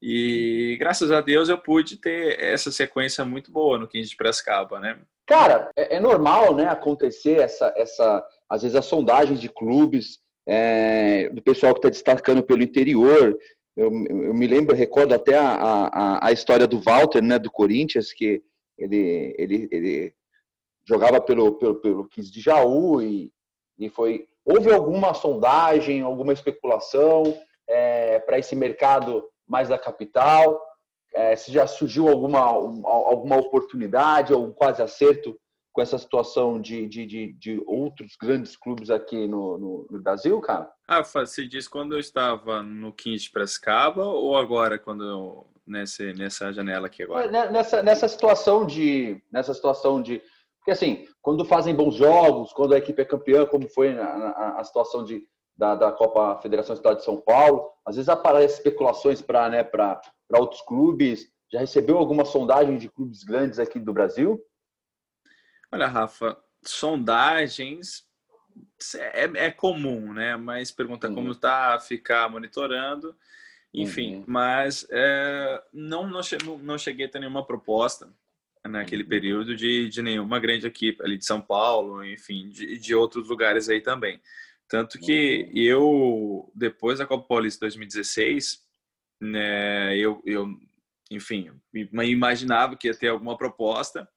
E 0.00 0.76
graças 0.78 1.10
a 1.10 1.20
Deus 1.20 1.48
eu 1.48 1.58
pude 1.58 1.96
ter 1.96 2.40
essa 2.40 2.70
sequência 2.70 3.24
muito 3.24 3.50
boa 3.50 3.78
no 3.78 3.88
15 3.88 4.10
de 4.10 4.16
Piracicaba, 4.16 4.78
né? 4.78 5.00
Cara, 5.26 5.72
é, 5.76 5.96
é 5.96 6.00
normal, 6.00 6.54
né, 6.54 6.68
acontecer 6.68 7.40
essa, 7.40 7.74
essa, 7.76 8.24
às 8.48 8.62
vezes 8.62 8.76
as 8.76 8.86
sondagens 8.86 9.40
de 9.40 9.48
clubes, 9.48 10.20
é, 10.46 11.28
do 11.30 11.42
pessoal 11.42 11.74
que 11.74 11.80
está 11.80 11.88
destacando 11.88 12.44
pelo 12.44 12.62
interior. 12.62 13.36
Eu, 13.76 13.86
eu, 13.86 14.34
me 14.34 14.46
lembro, 14.46 14.76
recordo 14.76 15.14
até 15.14 15.36
a, 15.36 15.50
a, 15.52 16.28
a 16.28 16.32
história 16.32 16.66
do 16.68 16.80
Walter, 16.80 17.20
né, 17.22 17.40
do 17.40 17.50
Corinthians, 17.50 18.12
que 18.12 18.40
ele, 18.78 19.34
ele, 19.36 19.68
ele 19.72 20.14
jogava 20.88 21.20
pelo, 21.20 21.58
pelo, 21.58 21.74
pelo 21.76 22.08
15 22.08 22.32
de 22.32 22.40
Jaú 22.40 23.02
e, 23.02 23.30
e 23.78 23.90
foi. 23.90 24.26
Houve 24.42 24.72
alguma 24.72 25.12
sondagem, 25.12 26.00
alguma 26.00 26.32
especulação 26.32 27.22
é, 27.68 28.18
para 28.20 28.38
esse 28.38 28.56
mercado 28.56 29.22
mais 29.46 29.68
da 29.68 29.78
capital? 29.78 30.58
É, 31.12 31.36
se 31.36 31.52
já 31.52 31.66
surgiu 31.66 32.08
alguma, 32.08 32.40
alguma 32.40 33.36
oportunidade 33.36 34.32
ou 34.32 34.46
um 34.46 34.52
quase 34.52 34.80
acerto 34.80 35.38
com 35.72 35.82
essa 35.82 35.98
situação 35.98 36.60
de, 36.60 36.86
de, 36.88 37.06
de, 37.06 37.32
de 37.34 37.62
outros 37.66 38.16
grandes 38.20 38.56
clubes 38.56 38.90
aqui 38.90 39.26
no, 39.28 39.58
no, 39.58 39.86
no, 39.90 40.02
Brasil, 40.02 40.40
cara? 40.40 40.70
Ah, 40.86 41.02
você 41.02 41.46
diz 41.46 41.68
quando 41.68 41.92
eu 41.92 41.98
estava 41.98 42.62
no 42.62 42.92
15 42.92 43.24
de 43.24 43.30
Prescaba 43.30 44.04
ou 44.04 44.36
agora 44.36 44.78
quando 44.78 45.04
eu, 45.04 45.46
nesse, 45.66 46.12
nessa 46.14 46.52
janela 46.52 46.86
aqui 46.86 47.02
agora? 47.02 47.26
É, 47.26 47.50
nessa, 47.50 47.82
nessa 47.82 48.08
situação 48.08 48.66
de 48.66 49.22
nessa 49.30 49.52
situação 49.54 50.02
de 50.02 50.22
porque 50.68 50.84
assim, 50.84 51.08
quando 51.22 51.46
fazem 51.46 51.74
bons 51.74 51.94
jogos, 51.94 52.52
quando 52.52 52.74
a 52.74 52.78
equipe 52.78 53.00
é 53.00 53.04
campeã, 53.04 53.46
como 53.46 53.66
foi 53.70 53.98
a, 53.98 54.58
a 54.58 54.64
situação 54.64 55.02
de, 55.02 55.26
da, 55.56 55.74
da, 55.74 55.90
Copa 55.90 56.38
Federação 56.42 56.74
Estado 56.74 56.98
de 56.98 57.04
São 57.04 57.18
Paulo, 57.18 57.70
às 57.86 57.96
vezes 57.96 58.10
aparecem 58.10 58.58
especulações 58.58 59.22
para 59.22 59.48
né, 59.48 59.66
outros 60.34 60.60
clubes. 60.60 61.32
Já 61.50 61.60
recebeu 61.60 61.96
alguma 61.96 62.26
sondagem 62.26 62.76
de 62.76 62.90
clubes 62.90 63.24
grandes 63.24 63.58
aqui 63.58 63.80
do 63.80 63.94
Brasil? 63.94 64.38
Olha, 65.72 65.86
Rafa, 65.86 66.36
sondagens 66.62 68.04
é, 69.14 69.46
é 69.46 69.50
comum, 69.50 70.12
né? 70.12 70.36
Mas 70.36 70.70
pergunta 70.70 71.08
uhum. 71.08 71.14
como 71.14 71.30
está, 71.30 71.80
ficar 71.80 72.28
monitorando, 72.28 73.16
enfim. 73.72 74.16
Uhum. 74.16 74.24
Mas 74.26 74.86
é, 74.90 75.62
não, 75.72 76.06
não, 76.06 76.20
não 76.58 76.76
cheguei 76.76 77.06
a 77.06 77.08
ter 77.08 77.20
nenhuma 77.20 77.46
proposta 77.46 78.12
naquele 78.68 79.04
período 79.04 79.56
de, 79.56 79.88
de 79.88 80.02
nenhuma 80.02 80.38
grande 80.38 80.66
equipe 80.66 81.02
ali 81.02 81.16
de 81.18 81.24
São 81.24 81.40
Paulo, 81.40 82.04
enfim, 82.04 82.48
de, 82.48 82.78
de 82.78 82.94
outros 82.94 83.28
lugares 83.28 83.68
aí 83.68 83.80
também. 83.80 84.20
Tanto 84.68 84.98
que 84.98 85.44
uhum. 85.44 85.52
eu, 85.54 86.52
depois 86.54 86.98
da 86.98 87.06
Copa 87.06 87.26
Paulista 87.26 87.60
2016, 87.60 88.60
né, 89.20 89.96
eu, 89.96 90.22
eu, 90.24 90.46
enfim, 91.10 91.50
imaginava 91.74 92.76
que 92.76 92.88
ia 92.88 92.94
ter 92.94 93.08
alguma 93.08 93.36
proposta, 93.36 94.08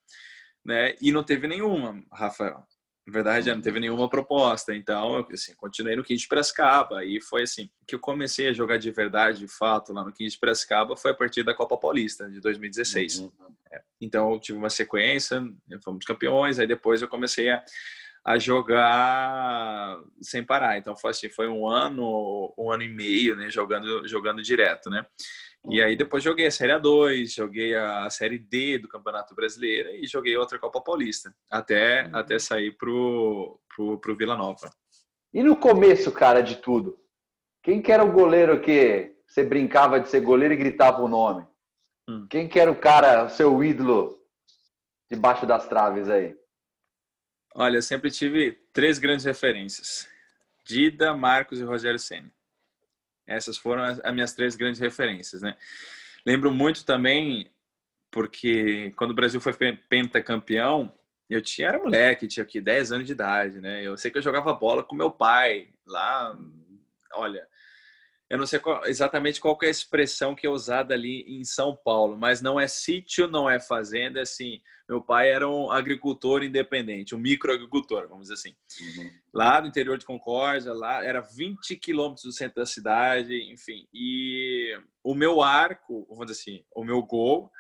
né, 0.64 0.96
e 1.02 1.12
não 1.12 1.24
teve 1.24 1.48
nenhuma, 1.48 2.04
Rafael. 2.12 2.66
Na 3.06 3.14
verdade, 3.14 3.52
não 3.52 3.62
teve 3.62 3.80
nenhuma 3.80 4.08
proposta. 4.08 4.76
Então, 4.76 5.18
eu 5.18 5.28
assim, 5.34 5.54
continuei 5.56 5.96
no 5.96 6.04
15 6.04 6.22
de 6.22 6.28
Piracicaba. 6.28 7.04
E 7.04 7.20
foi 7.20 7.44
assim 7.44 7.70
que 7.88 7.96
eu 7.96 8.00
comecei 8.00 8.48
a 8.48 8.54
jogar 8.54 8.78
de 8.78 8.92
verdade, 8.92 9.40
de 9.40 9.48
fato, 9.48 9.92
lá 9.92 10.04
no 10.04 10.14
15 10.14 10.36
de 10.36 10.40
Piracicaba, 10.40 10.96
foi 10.96 11.12
a 11.12 11.16
partir 11.16 11.44
da 11.44 11.54
Copa 11.54 11.78
Paulista, 11.78 12.30
de 12.30 12.40
2016. 12.40 13.20
Uhum. 13.20 13.32
É. 13.72 13.82
Então, 14.00 14.34
eu 14.34 14.40
tive 14.40 14.58
uma 14.58 14.70
sequência, 14.70 15.44
fomos 15.84 16.06
campeões, 16.06 16.60
aí 16.60 16.68
depois 16.68 17.02
eu 17.02 17.08
comecei 17.08 17.50
a, 17.50 17.64
a 18.24 18.38
jogar 18.38 20.00
sem 20.22 20.44
parar. 20.44 20.78
Então, 20.78 20.96
foi 20.96 21.12
assim, 21.12 21.30
foi 21.30 21.48
um 21.48 21.68
ano, 21.68 22.54
um 22.58 22.72
ano 22.72 22.84
e 22.84 22.90
meio, 22.90 23.36
né, 23.36 23.50
jogando, 23.50 24.08
jogando 24.08 24.42
direto, 24.42 24.90
né? 24.90 25.06
E 25.70 25.82
aí 25.82 25.96
depois 25.96 26.24
joguei 26.24 26.48
a 26.48 26.52
Série 26.52 26.74
A2, 26.74 27.36
joguei 27.36 27.76
a 27.76 28.10
Série 28.10 28.40
D 28.40 28.80
do 28.80 28.88
Campeonato 28.88 29.36
Brasileiro 29.36 29.90
e 29.90 30.08
joguei 30.08 30.36
outra 30.36 30.58
Copa 30.58 30.82
Paulista, 30.82 31.34
até, 31.50 32.06
uhum. 32.06 32.16
até 32.16 32.40
sair 32.40 32.72
pro, 32.72 33.60
pro, 33.76 34.00
pro 34.00 34.16
Vila 34.16 34.36
Nova. 34.36 34.72
E 35.32 35.44
no 35.44 35.56
começo, 35.56 36.12
cara, 36.12 36.42
de 36.42 36.56
tudo, 36.56 36.98
quem 37.64 37.82
que 37.82 37.92
era 37.92 38.04
o 38.04 38.12
goleiro 38.12 38.60
que 38.60 39.16
você 39.28 39.44
brincava 39.44 40.00
de 40.00 40.10
ser 40.10 40.22
goleiro 40.22 40.54
e 40.54 40.58
gritava 40.58 41.02
o 41.02 41.08
nome? 41.08 41.46
Hum. 42.10 42.26
Quem 42.28 42.50
que 42.50 42.60
era 42.60 42.72
o 42.72 42.76
cara, 42.76 43.26
o 43.26 43.30
seu 43.30 43.64
ídolo 43.64 44.20
debaixo 45.12 45.46
das 45.46 45.68
traves 45.68 46.10
aí? 46.10 46.36
Olha, 47.54 47.78
eu 47.78 47.82
sempre 47.82 48.10
tive 48.10 48.54
três 48.74 48.98
grandes 48.98 49.26
referências. 49.26 50.08
Dida, 50.66 51.14
Marcos 51.14 51.60
e 51.60 51.64
Rogério 51.64 52.00
Senna. 52.00 52.32
Essas 53.28 53.58
foram 53.58 53.84
as, 53.84 54.00
as 54.00 54.14
minhas 54.14 54.34
três 54.34 54.56
grandes 54.56 54.80
referências, 54.80 55.42
né? 55.42 55.58
Lembro 56.26 56.52
muito 56.52 56.86
também 56.86 57.52
porque 58.10 58.92
quando 58.98 59.12
o 59.12 59.16
Brasil 59.16 59.40
foi 59.40 59.54
pentacampeão, 59.54 60.94
eu 61.30 61.42
tinha 61.42 61.70
era 61.70 61.80
moleque, 61.80 62.28
tinha 62.28 62.44
aqui 62.44 62.60
10 62.60 62.92
anos 62.92 63.08
de 63.08 63.14
idade, 63.14 63.62
né? 63.62 63.82
Eu 63.82 63.96
sei 63.96 64.12
que 64.12 64.18
eu 64.18 64.22
jogava 64.22 64.54
bola 64.54 64.84
com 64.84 64.96
meu 64.96 65.10
pai 65.10 65.70
lá, 65.86 66.38
olha, 67.14 67.48
eu 68.32 68.38
não 68.38 68.48
sei 68.48 68.60
qual, 68.60 68.86
exatamente 68.86 69.42
qual 69.42 69.60
é 69.62 69.66
a 69.66 69.70
expressão 69.70 70.34
que 70.34 70.48
é 70.48 70.50
usada 70.50 70.94
ali 70.94 71.22
em 71.28 71.44
São 71.44 71.76
Paulo, 71.76 72.18
mas 72.18 72.42
não 72.42 72.58
é 72.58 72.66
sítio, 72.66 73.28
não 73.28 73.50
é 73.50 73.60
fazenda, 73.60 74.20
é 74.20 74.22
assim, 74.22 74.62
meu 74.88 75.02
pai 75.02 75.30
era 75.30 75.50
um 75.50 75.70
agricultor 75.70 76.42
independente, 76.42 77.14
um 77.14 77.20
microagricultor, 77.20 78.08
vamos 78.08 78.30
dizer 78.30 78.36
assim. 78.36 78.56
Uhum. 78.80 79.12
Lá 79.34 79.60
no 79.60 79.68
interior 79.68 79.98
de 79.98 80.06
Concórdia, 80.06 80.72
lá 80.72 81.04
era 81.04 81.20
20 81.20 81.76
quilômetros 81.76 82.24
do 82.24 82.32
centro 82.32 82.56
da 82.56 82.66
cidade, 82.66 83.36
enfim. 83.52 83.86
E 83.94 84.80
o 85.04 85.14
meu 85.14 85.42
arco, 85.42 86.08
vamos 86.08 86.28
dizer 86.28 86.40
assim, 86.40 86.66
o 86.74 86.86
meu 86.86 87.04
gol 87.04 87.52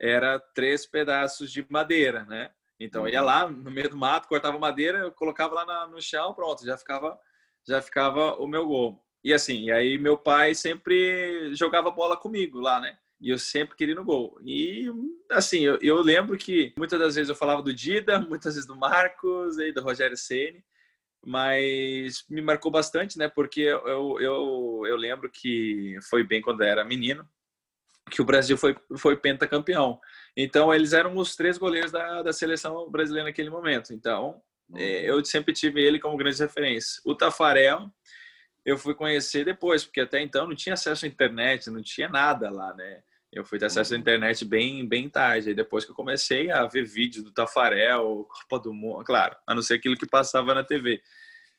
era 0.00 0.40
três 0.40 0.84
pedaços 0.84 1.52
de 1.52 1.64
madeira, 1.70 2.24
né? 2.24 2.50
Então 2.80 3.02
uhum. 3.02 3.08
ia 3.08 3.22
lá 3.22 3.48
no 3.48 3.70
meio 3.70 3.90
do 3.90 3.96
mato, 3.96 4.26
cortava 4.26 4.58
madeira, 4.58 5.08
colocava 5.12 5.54
lá 5.54 5.64
na, 5.64 5.86
no 5.86 6.02
chão, 6.02 6.34
pronto, 6.34 6.66
já 6.66 6.76
ficava 6.76 7.16
já 7.64 7.80
ficava 7.82 8.34
o 8.36 8.46
meu 8.46 8.66
gol. 8.66 9.05
E 9.26 9.34
assim, 9.34 9.64
e 9.64 9.72
aí 9.72 9.98
meu 9.98 10.16
pai 10.16 10.54
sempre 10.54 11.52
jogava 11.52 11.90
bola 11.90 12.16
comigo 12.16 12.60
lá, 12.60 12.78
né? 12.78 12.96
E 13.20 13.28
eu 13.30 13.38
sempre 13.40 13.74
queria 13.74 13.92
ir 13.92 13.96
no 13.96 14.04
gol. 14.04 14.38
E 14.44 14.88
assim, 15.28 15.62
eu, 15.62 15.76
eu 15.82 16.00
lembro 16.00 16.38
que 16.38 16.72
muitas 16.78 16.96
das 16.96 17.16
vezes 17.16 17.28
eu 17.28 17.34
falava 17.34 17.60
do 17.60 17.74
Dida, 17.74 18.20
muitas 18.30 18.54
vezes 18.54 18.68
do 18.68 18.76
Marcos 18.76 19.58
e 19.58 19.72
do 19.72 19.82
Rogério 19.82 20.16
Ceni, 20.16 20.64
mas 21.26 22.24
me 22.30 22.40
marcou 22.40 22.70
bastante, 22.70 23.18
né? 23.18 23.28
Porque 23.28 23.62
eu, 23.62 24.20
eu, 24.20 24.82
eu 24.86 24.96
lembro 24.96 25.28
que 25.28 25.98
foi 26.08 26.22
bem 26.22 26.40
quando 26.40 26.60
eu 26.60 26.68
era 26.68 26.84
menino, 26.84 27.28
que 28.08 28.22
o 28.22 28.24
Brasil 28.24 28.56
foi, 28.56 28.76
foi 28.96 29.16
pentacampeão. 29.16 29.98
Então, 30.36 30.72
eles 30.72 30.92
eram 30.92 31.16
os 31.16 31.34
três 31.34 31.58
goleiros 31.58 31.90
da, 31.90 32.22
da 32.22 32.32
seleção 32.32 32.88
brasileira 32.88 33.28
naquele 33.28 33.50
momento. 33.50 33.92
Então, 33.92 34.40
é, 34.76 35.10
eu 35.10 35.24
sempre 35.24 35.52
tive 35.52 35.82
ele 35.82 35.98
como 35.98 36.16
grande 36.16 36.38
referência. 36.38 37.02
O 37.04 37.12
Tafarel, 37.12 37.90
eu 38.66 38.76
fui 38.76 38.94
conhecer 38.94 39.44
depois, 39.44 39.84
porque 39.84 40.00
até 40.00 40.20
então 40.20 40.48
não 40.48 40.56
tinha 40.56 40.74
acesso 40.74 41.04
à 41.04 41.08
internet, 41.08 41.70
não 41.70 41.80
tinha 41.80 42.08
nada 42.08 42.50
lá, 42.50 42.74
né? 42.74 43.00
Eu 43.32 43.44
fui 43.44 43.60
ter 43.60 43.66
acesso 43.66 43.94
à 43.94 43.96
internet 43.96 44.44
bem, 44.44 44.86
bem 44.86 45.08
tarde. 45.08 45.50
Aí 45.50 45.54
depois 45.54 45.84
que 45.84 45.92
eu 45.92 45.94
comecei 45.94 46.50
a 46.50 46.66
ver 46.66 46.84
vídeos 46.84 47.22
do 47.22 47.30
Tafarel, 47.30 48.26
Copa 48.28 48.64
do 48.64 48.74
Mundo, 48.74 49.04
claro, 49.04 49.36
a 49.46 49.54
não 49.54 49.62
ser 49.62 49.74
aquilo 49.74 49.96
que 49.96 50.06
passava 50.06 50.52
na 50.52 50.64
TV. 50.64 51.00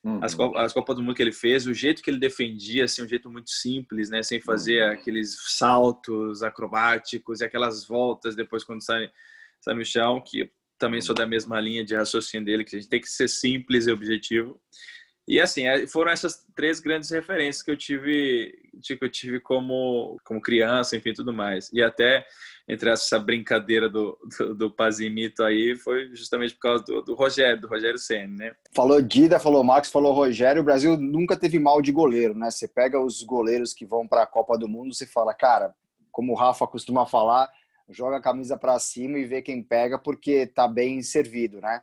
Uhum. 0.04 0.20
As, 0.22 0.38
as 0.58 0.74
Copas 0.74 0.98
do 0.98 1.02
Mundo 1.02 1.16
que 1.16 1.22
ele 1.22 1.32
fez, 1.32 1.66
o 1.66 1.74
jeito 1.74 2.04
que 2.04 2.10
ele 2.10 2.20
defendia, 2.20 2.84
assim, 2.84 3.02
um 3.04 3.08
jeito 3.08 3.30
muito 3.30 3.52
simples, 3.52 4.10
né? 4.10 4.22
Sem 4.22 4.42
fazer 4.42 4.84
uhum. 4.84 4.92
aqueles 4.92 5.38
saltos 5.58 6.44
acrobáticos 6.44 7.40
e 7.40 7.46
aquelas 7.46 7.88
voltas 7.88 8.36
depois 8.36 8.66
quando 8.66 8.84
sai, 8.84 9.10
sai 9.62 9.76
no 9.76 9.86
chão, 9.86 10.22
que 10.22 10.52
também 10.78 11.00
sou 11.00 11.16
da 11.16 11.26
mesma 11.26 11.60
linha 11.62 11.86
de 11.86 11.96
raciocínio 11.96 12.46
dele, 12.46 12.66
que 12.66 12.76
a 12.76 12.80
gente 12.80 12.90
tem 12.90 13.00
que 13.00 13.08
ser 13.08 13.30
simples 13.30 13.88
e 13.88 13.92
objetivo. 13.92 14.60
E 15.28 15.42
assim, 15.42 15.68
é, 15.68 15.86
foram 15.86 16.12
essas 16.12 16.46
três 16.56 16.80
grandes 16.80 17.10
referências 17.10 17.62
que 17.62 17.70
eu 17.70 17.76
tive, 17.76 18.58
que 18.82 18.98
eu 19.00 19.10
tive 19.10 19.42
como, 19.42 20.18
como 20.24 20.42
criança, 20.42 20.96
enfim, 20.96 21.14
tudo 21.14 21.34
mais. 21.34 21.70
E 21.74 21.84
até 21.84 22.26
entre 22.66 22.90
essa 22.90 23.20
brincadeira 23.20 23.90
do, 23.90 24.18
do, 24.38 24.56
do 24.56 24.72
Pazimito 24.72 25.44
aí 25.44 25.76
foi 25.76 26.10
justamente 26.16 26.54
por 26.54 26.62
causa 26.62 26.84
do, 26.86 27.02
do 27.02 27.14
Rogério, 27.14 27.60
do 27.60 27.68
Rogério 27.68 27.98
Senna, 27.98 28.36
né? 28.38 28.52
Falou 28.74 29.02
Dida, 29.02 29.40
falou 29.40 29.64
Max, 29.64 29.92
falou 29.92 30.14
Rogério. 30.14 30.62
O 30.62 30.66
Brasil 30.66 30.96
nunca 30.98 31.36
teve 31.36 31.60
mal 31.60 31.82
de 31.82 31.92
goleiro, 31.92 32.34
né? 32.34 32.50
Você 32.50 32.68
pega 32.68 33.00
os 33.00 33.22
goleiros 33.22 33.74
que 33.74 33.86
vão 33.86 34.08
para 34.08 34.24
a 34.24 34.28
Copa 34.28 34.58
do 34.58 34.68
Mundo, 34.68 34.94
você 34.94 35.06
fala, 35.06 35.34
cara, 35.34 35.76
como 36.10 36.32
o 36.32 36.36
Rafa 36.36 36.66
costuma 36.66 37.06
falar, 37.06 37.50
joga 37.90 38.18
a 38.18 38.22
camisa 38.22 38.58
para 38.58 38.80
cima 38.80 39.18
e 39.18 39.26
vê 39.26 39.42
quem 39.42 39.62
pega 39.62 39.98
porque 40.00 40.48
tá 40.48 40.68
bem 40.68 41.02
servido, 41.02 41.60
né? 41.60 41.82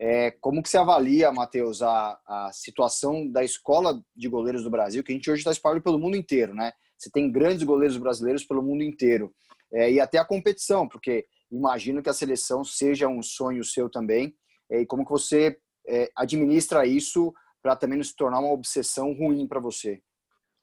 É, 0.00 0.30
como 0.40 0.62
que 0.62 0.68
você 0.68 0.78
avalia, 0.78 1.32
Matheus, 1.32 1.82
a, 1.82 2.18
a 2.26 2.50
situação 2.52 3.28
da 3.28 3.42
escola 3.42 4.00
de 4.14 4.28
goleiros 4.28 4.62
do 4.62 4.70
Brasil, 4.70 5.02
que 5.02 5.10
a 5.10 5.14
gente 5.14 5.30
hoje 5.30 5.40
está 5.40 5.50
espalhado 5.50 5.82
pelo 5.82 5.98
mundo 5.98 6.16
inteiro, 6.16 6.54
né? 6.54 6.72
Você 6.96 7.10
tem 7.10 7.30
grandes 7.30 7.64
goleiros 7.64 7.96
brasileiros 7.96 8.44
pelo 8.44 8.62
mundo 8.62 8.82
inteiro. 8.82 9.34
É, 9.72 9.90
e 9.90 10.00
até 10.00 10.18
a 10.18 10.24
competição, 10.24 10.88
porque 10.88 11.26
imagino 11.50 12.02
que 12.02 12.08
a 12.08 12.14
seleção 12.14 12.64
seja 12.64 13.08
um 13.08 13.22
sonho 13.22 13.64
seu 13.64 13.90
também. 13.90 14.34
É, 14.70 14.80
e 14.80 14.86
como 14.86 15.04
que 15.04 15.10
você 15.10 15.58
é, 15.86 16.10
administra 16.16 16.86
isso 16.86 17.32
para 17.62 17.76
também 17.76 17.98
não 17.98 18.04
se 18.04 18.14
tornar 18.14 18.38
uma 18.38 18.52
obsessão 18.52 19.12
ruim 19.12 19.46
para 19.46 19.60
você? 19.60 20.00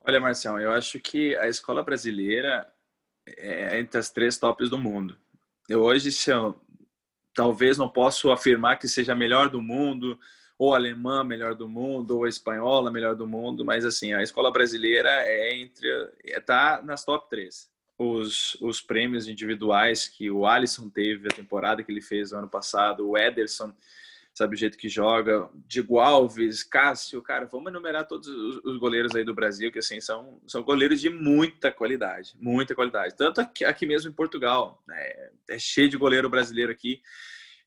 Olha, 0.08 0.20
Marcião, 0.20 0.60
eu 0.60 0.72
acho 0.72 1.00
que 1.00 1.36
a 1.38 1.48
escola 1.48 1.84
brasileira 1.84 2.72
é 3.28 3.80
entre 3.80 4.00
as 4.00 4.10
três 4.10 4.38
tops 4.38 4.70
do 4.70 4.78
mundo. 4.78 5.18
Eu 5.68 5.82
hoje, 5.82 6.12
se 6.12 6.30
eu 6.30 6.60
talvez 7.36 7.78
não 7.78 7.90
posso 7.90 8.32
afirmar 8.32 8.80
que 8.80 8.88
seja 8.88 9.12
a 9.12 9.16
melhor 9.16 9.50
do 9.50 9.62
mundo, 9.62 10.18
ou 10.58 10.74
alemã 10.74 11.24
melhor 11.24 11.54
do 11.54 11.68
mundo, 11.68 12.18
ou 12.18 12.28
espanhola 12.28 12.90
melhor 12.90 13.14
do 13.16 13.28
mundo, 13.28 13.66
mas 13.66 13.86
assim, 13.86 14.14
a 14.14 14.24
escola 14.24 14.52
brasileira 14.52 15.10
é 15.10 15.54
entre 15.56 15.88
está 16.24 16.82
nas 16.82 17.04
top 17.04 17.30
3. 17.30 17.70
Os, 17.98 18.56
os 18.62 18.82
prêmios 18.82 19.28
individuais 19.28 20.08
que 20.08 20.32
o 20.32 20.46
Alisson 20.46 20.90
teve 20.90 21.28
a 21.28 21.36
temporada 21.36 21.84
que 21.84 21.92
ele 21.92 22.02
fez 22.02 22.32
no 22.32 22.40
ano 22.40 22.50
passado, 22.50 23.08
o 23.08 23.18
Ederson, 23.18 23.74
sabe 24.36 24.54
o 24.54 24.58
jeito 24.60 24.78
que 24.78 24.90
joga, 24.90 25.50
Diego 25.66 25.98
Alves, 25.98 26.62
Cássio, 26.62 27.22
cara, 27.22 27.46
vamos 27.46 27.70
enumerar 27.70 28.06
todos 28.06 28.28
os, 28.28 28.58
os, 28.66 28.78
goleiros 28.78 29.16
aí 29.16 29.24
do 29.24 29.34
Brasil 29.34 29.72
que 29.72 29.80
assim 29.80 30.02
são 30.02 30.42
são 30.46 30.62
goleiros 30.62 31.00
de 31.00 31.10
muita 31.10 31.72
qualidade, 31.72 32.34
muita 32.38 32.76
qualidade. 32.76 33.16
Tanto 33.16 33.40
aqui, 33.40 33.64
aqui 33.64 33.86
mesmo 33.86 34.12
em 34.12 34.14
Portugal, 34.14 34.84
né? 34.86 35.30
é 35.50 35.58
cheio 35.58 35.88
de 35.88 35.96
goleiro 35.96 36.30
brasileiro 36.30 36.70
aqui 36.70 37.02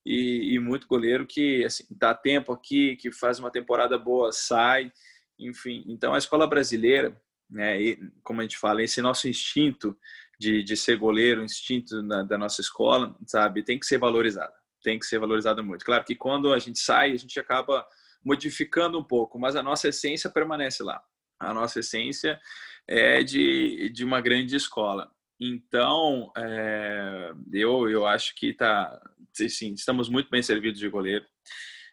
e, 0.04 0.54
e, 0.54 0.58
muito 0.58 0.86
goleiro 0.86 1.26
que 1.26 1.64
assim 1.64 1.86
dá 1.90 2.14
tempo 2.14 2.52
aqui, 2.52 2.96
que 2.96 3.10
faz 3.10 3.38
uma 3.38 3.50
temporada 3.50 3.96
boa, 3.96 4.30
sai, 4.30 4.92
enfim. 5.38 5.84
Então 5.88 6.12
a 6.12 6.18
escola 6.18 6.46
brasileira, 6.46 7.18
né? 7.48 7.80
E, 7.80 7.96
como 8.22 8.40
a 8.40 8.44
gente 8.44 8.58
fala, 8.58 8.82
esse 8.82 9.00
nosso 9.00 9.26
instinto 9.26 9.96
de, 10.38 10.62
de 10.62 10.76
ser 10.76 10.98
goleiro, 10.98 11.42
instinto 11.42 12.02
da, 12.02 12.22
da 12.22 12.36
nossa 12.36 12.60
escola, 12.60 13.16
sabe, 13.26 13.62
tem 13.62 13.78
que 13.78 13.86
ser 13.86 13.96
valorizado 13.96 14.52
tem 14.82 14.98
que 14.98 15.06
ser 15.06 15.18
valorizada 15.18 15.62
muito. 15.62 15.84
Claro 15.84 16.04
que 16.04 16.14
quando 16.14 16.52
a 16.52 16.58
gente 16.58 16.78
sai, 16.78 17.12
a 17.12 17.16
gente 17.16 17.38
acaba 17.38 17.86
modificando 18.24 18.98
um 18.98 19.04
pouco, 19.04 19.38
mas 19.38 19.56
a 19.56 19.62
nossa 19.62 19.88
essência 19.88 20.30
permanece 20.30 20.82
lá. 20.82 21.02
A 21.38 21.54
nossa 21.54 21.80
essência 21.80 22.40
é 22.86 23.22
de, 23.22 23.90
de 23.90 24.04
uma 24.04 24.20
grande 24.20 24.56
escola. 24.56 25.10
Então, 25.40 26.32
é, 26.36 27.32
eu, 27.52 27.88
eu 27.88 28.06
acho 28.06 28.34
que 28.34 28.52
tá, 28.52 29.00
sim, 29.32 29.72
estamos 29.74 30.08
muito 30.08 30.28
bem 30.30 30.42
servidos 30.42 30.80
de 30.80 30.88
goleiro 30.88 31.24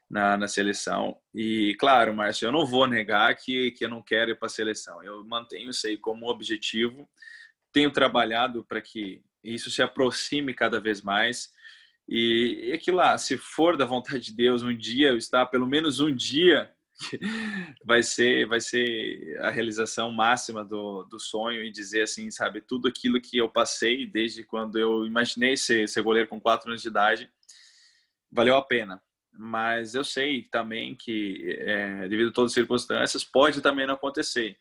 na, 0.10 0.36
na 0.36 0.48
seleção. 0.48 1.18
E, 1.34 1.76
claro, 1.80 2.14
Márcio, 2.14 2.48
eu 2.48 2.52
não 2.52 2.66
vou 2.66 2.88
negar 2.88 3.36
que, 3.36 3.72
que 3.72 3.86
eu 3.86 3.90
não 3.90 4.02
quero 4.02 4.32
ir 4.32 4.36
para 4.36 4.48
a 4.48 4.50
seleção. 4.50 5.04
Eu 5.04 5.24
mantenho 5.26 5.70
isso 5.70 5.86
aí 5.86 5.98
como 5.98 6.30
objetivo. 6.30 7.08
Tenho 7.72 7.92
trabalhado 7.92 8.64
para 8.64 8.82
que 8.82 9.22
isso 9.44 9.70
se 9.70 9.84
aproxime 9.84 10.54
cada 10.54 10.80
vez 10.80 11.02
mais. 11.02 11.52
E, 12.08 12.70
e 12.70 12.74
aquilo 12.74 12.98
lá, 12.98 13.18
se 13.18 13.38
for 13.38 13.76
da 13.78 13.86
vontade 13.86 14.26
de 14.26 14.36
Deus, 14.36 14.62
um 14.62 14.76
dia 14.76 15.10
eu 15.10 15.18
estar, 15.18 15.46
pelo 15.48 15.68
menos 15.68 16.00
um 16.00 16.14
dia, 16.14 16.72
vai 17.84 18.02
ser 18.02 18.48
vai 18.48 18.62
ser 18.62 19.38
a 19.42 19.50
realização 19.50 20.12
máxima 20.12 20.64
do, 20.64 21.04
do 21.04 21.20
sonho 21.20 21.64
e 21.64 21.72
dizer 21.72 22.04
assim, 22.04 22.30
sabe, 22.32 22.62
tudo 22.62 22.88
aquilo 22.88 23.20
que 23.20 23.38
eu 23.38 23.50
passei 23.50 24.06
desde 24.06 24.44
quando 24.44 24.78
eu 24.78 25.06
imaginei 25.06 25.58
ser, 25.58 25.90
ser 25.90 26.02
goleiro 26.02 26.30
com 26.30 26.40
quatro 26.40 26.70
anos 26.70 26.82
de 26.82 26.88
idade, 26.88 27.30
valeu 28.32 28.56
a 28.56 28.62
pena. 28.62 29.02
Mas 29.38 29.96
eu 29.96 30.04
sei 30.04 30.44
também 30.44 30.96
que, 30.96 31.58
é, 31.60 32.08
devido 32.08 32.30
a 32.30 32.34
todas 32.34 32.52
as 32.52 32.56
circunstâncias, 32.56 33.24
pode 33.26 33.62
também 33.62 33.86
não 33.86 33.96
acontecer. 33.96 34.58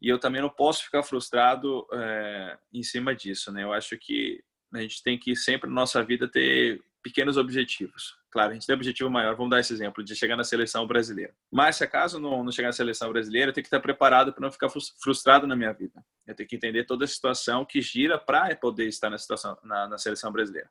E 0.00 0.08
eu 0.08 0.18
também 0.18 0.40
não 0.40 0.50
posso 0.50 0.84
ficar 0.84 1.02
frustrado 1.02 1.86
é, 1.92 2.58
em 2.72 2.82
cima 2.82 3.14
disso, 3.14 3.50
né? 3.50 3.64
Eu 3.64 3.72
acho 3.72 3.96
que 3.98 4.42
a 4.72 4.80
gente 4.80 5.02
tem 5.02 5.18
que 5.18 5.34
sempre 5.36 5.68
na 5.68 5.74
nossa 5.76 6.02
vida 6.02 6.28
ter 6.28 6.82
pequenos 7.02 7.36
objetivos. 7.36 8.16
Claro, 8.30 8.52
a 8.52 8.54
gente 8.54 8.66
tem 8.66 8.74
um 8.74 8.78
objetivo 8.78 9.10
maior, 9.10 9.36
vamos 9.36 9.50
dar 9.50 9.60
esse 9.60 9.72
exemplo, 9.72 10.02
de 10.02 10.16
chegar 10.16 10.36
na 10.36 10.44
seleção 10.44 10.86
brasileira. 10.86 11.34
Mas 11.50 11.76
se 11.76 11.84
acaso 11.84 12.18
não, 12.18 12.42
não 12.42 12.50
chegar 12.50 12.68
na 12.68 12.72
seleção 12.72 13.12
brasileira, 13.12 13.50
eu 13.50 13.52
tenho 13.52 13.62
que 13.62 13.68
estar 13.68 13.80
preparado 13.80 14.32
para 14.32 14.40
não 14.40 14.50
ficar 14.50 14.70
frustrado 15.02 15.46
na 15.46 15.54
minha 15.54 15.72
vida. 15.72 16.02
Eu 16.26 16.34
tenho 16.34 16.48
que 16.48 16.56
entender 16.56 16.84
toda 16.84 17.04
a 17.04 17.08
situação 17.08 17.64
que 17.64 17.82
gira 17.82 18.18
para 18.18 18.54
poder 18.56 18.86
estar 18.86 19.10
na, 19.10 19.18
situação, 19.18 19.58
na, 19.62 19.88
na 19.88 19.98
seleção 19.98 20.32
brasileira. 20.32 20.70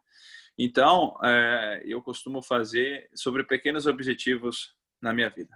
Então, 0.57 1.15
é, 1.23 1.83
eu 1.85 2.01
costumo 2.01 2.41
fazer 2.41 3.09
sobre 3.13 3.43
pequenos 3.43 3.85
objetivos 3.85 4.73
na 5.01 5.13
minha 5.13 5.29
vida. 5.29 5.55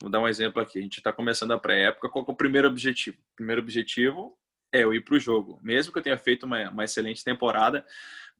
Vou 0.00 0.10
dar 0.10 0.20
um 0.20 0.28
exemplo 0.28 0.60
aqui. 0.60 0.78
A 0.78 0.82
gente 0.82 0.98
está 0.98 1.12
começando 1.12 1.52
a 1.52 1.58
pré-época. 1.58 2.08
Qual 2.08 2.24
é 2.26 2.30
o 2.30 2.36
primeiro 2.36 2.68
objetivo? 2.68 3.18
O 3.18 3.36
primeiro 3.36 3.62
objetivo 3.62 4.36
é 4.76 4.84
eu 4.84 4.94
ir 4.94 5.02
para 5.02 5.14
o 5.14 5.20
jogo. 5.20 5.58
Mesmo 5.62 5.92
que 5.92 5.98
eu 5.98 6.02
tenha 6.02 6.18
feito 6.18 6.44
uma, 6.44 6.70
uma 6.70 6.84
excelente 6.84 7.24
temporada 7.24 7.84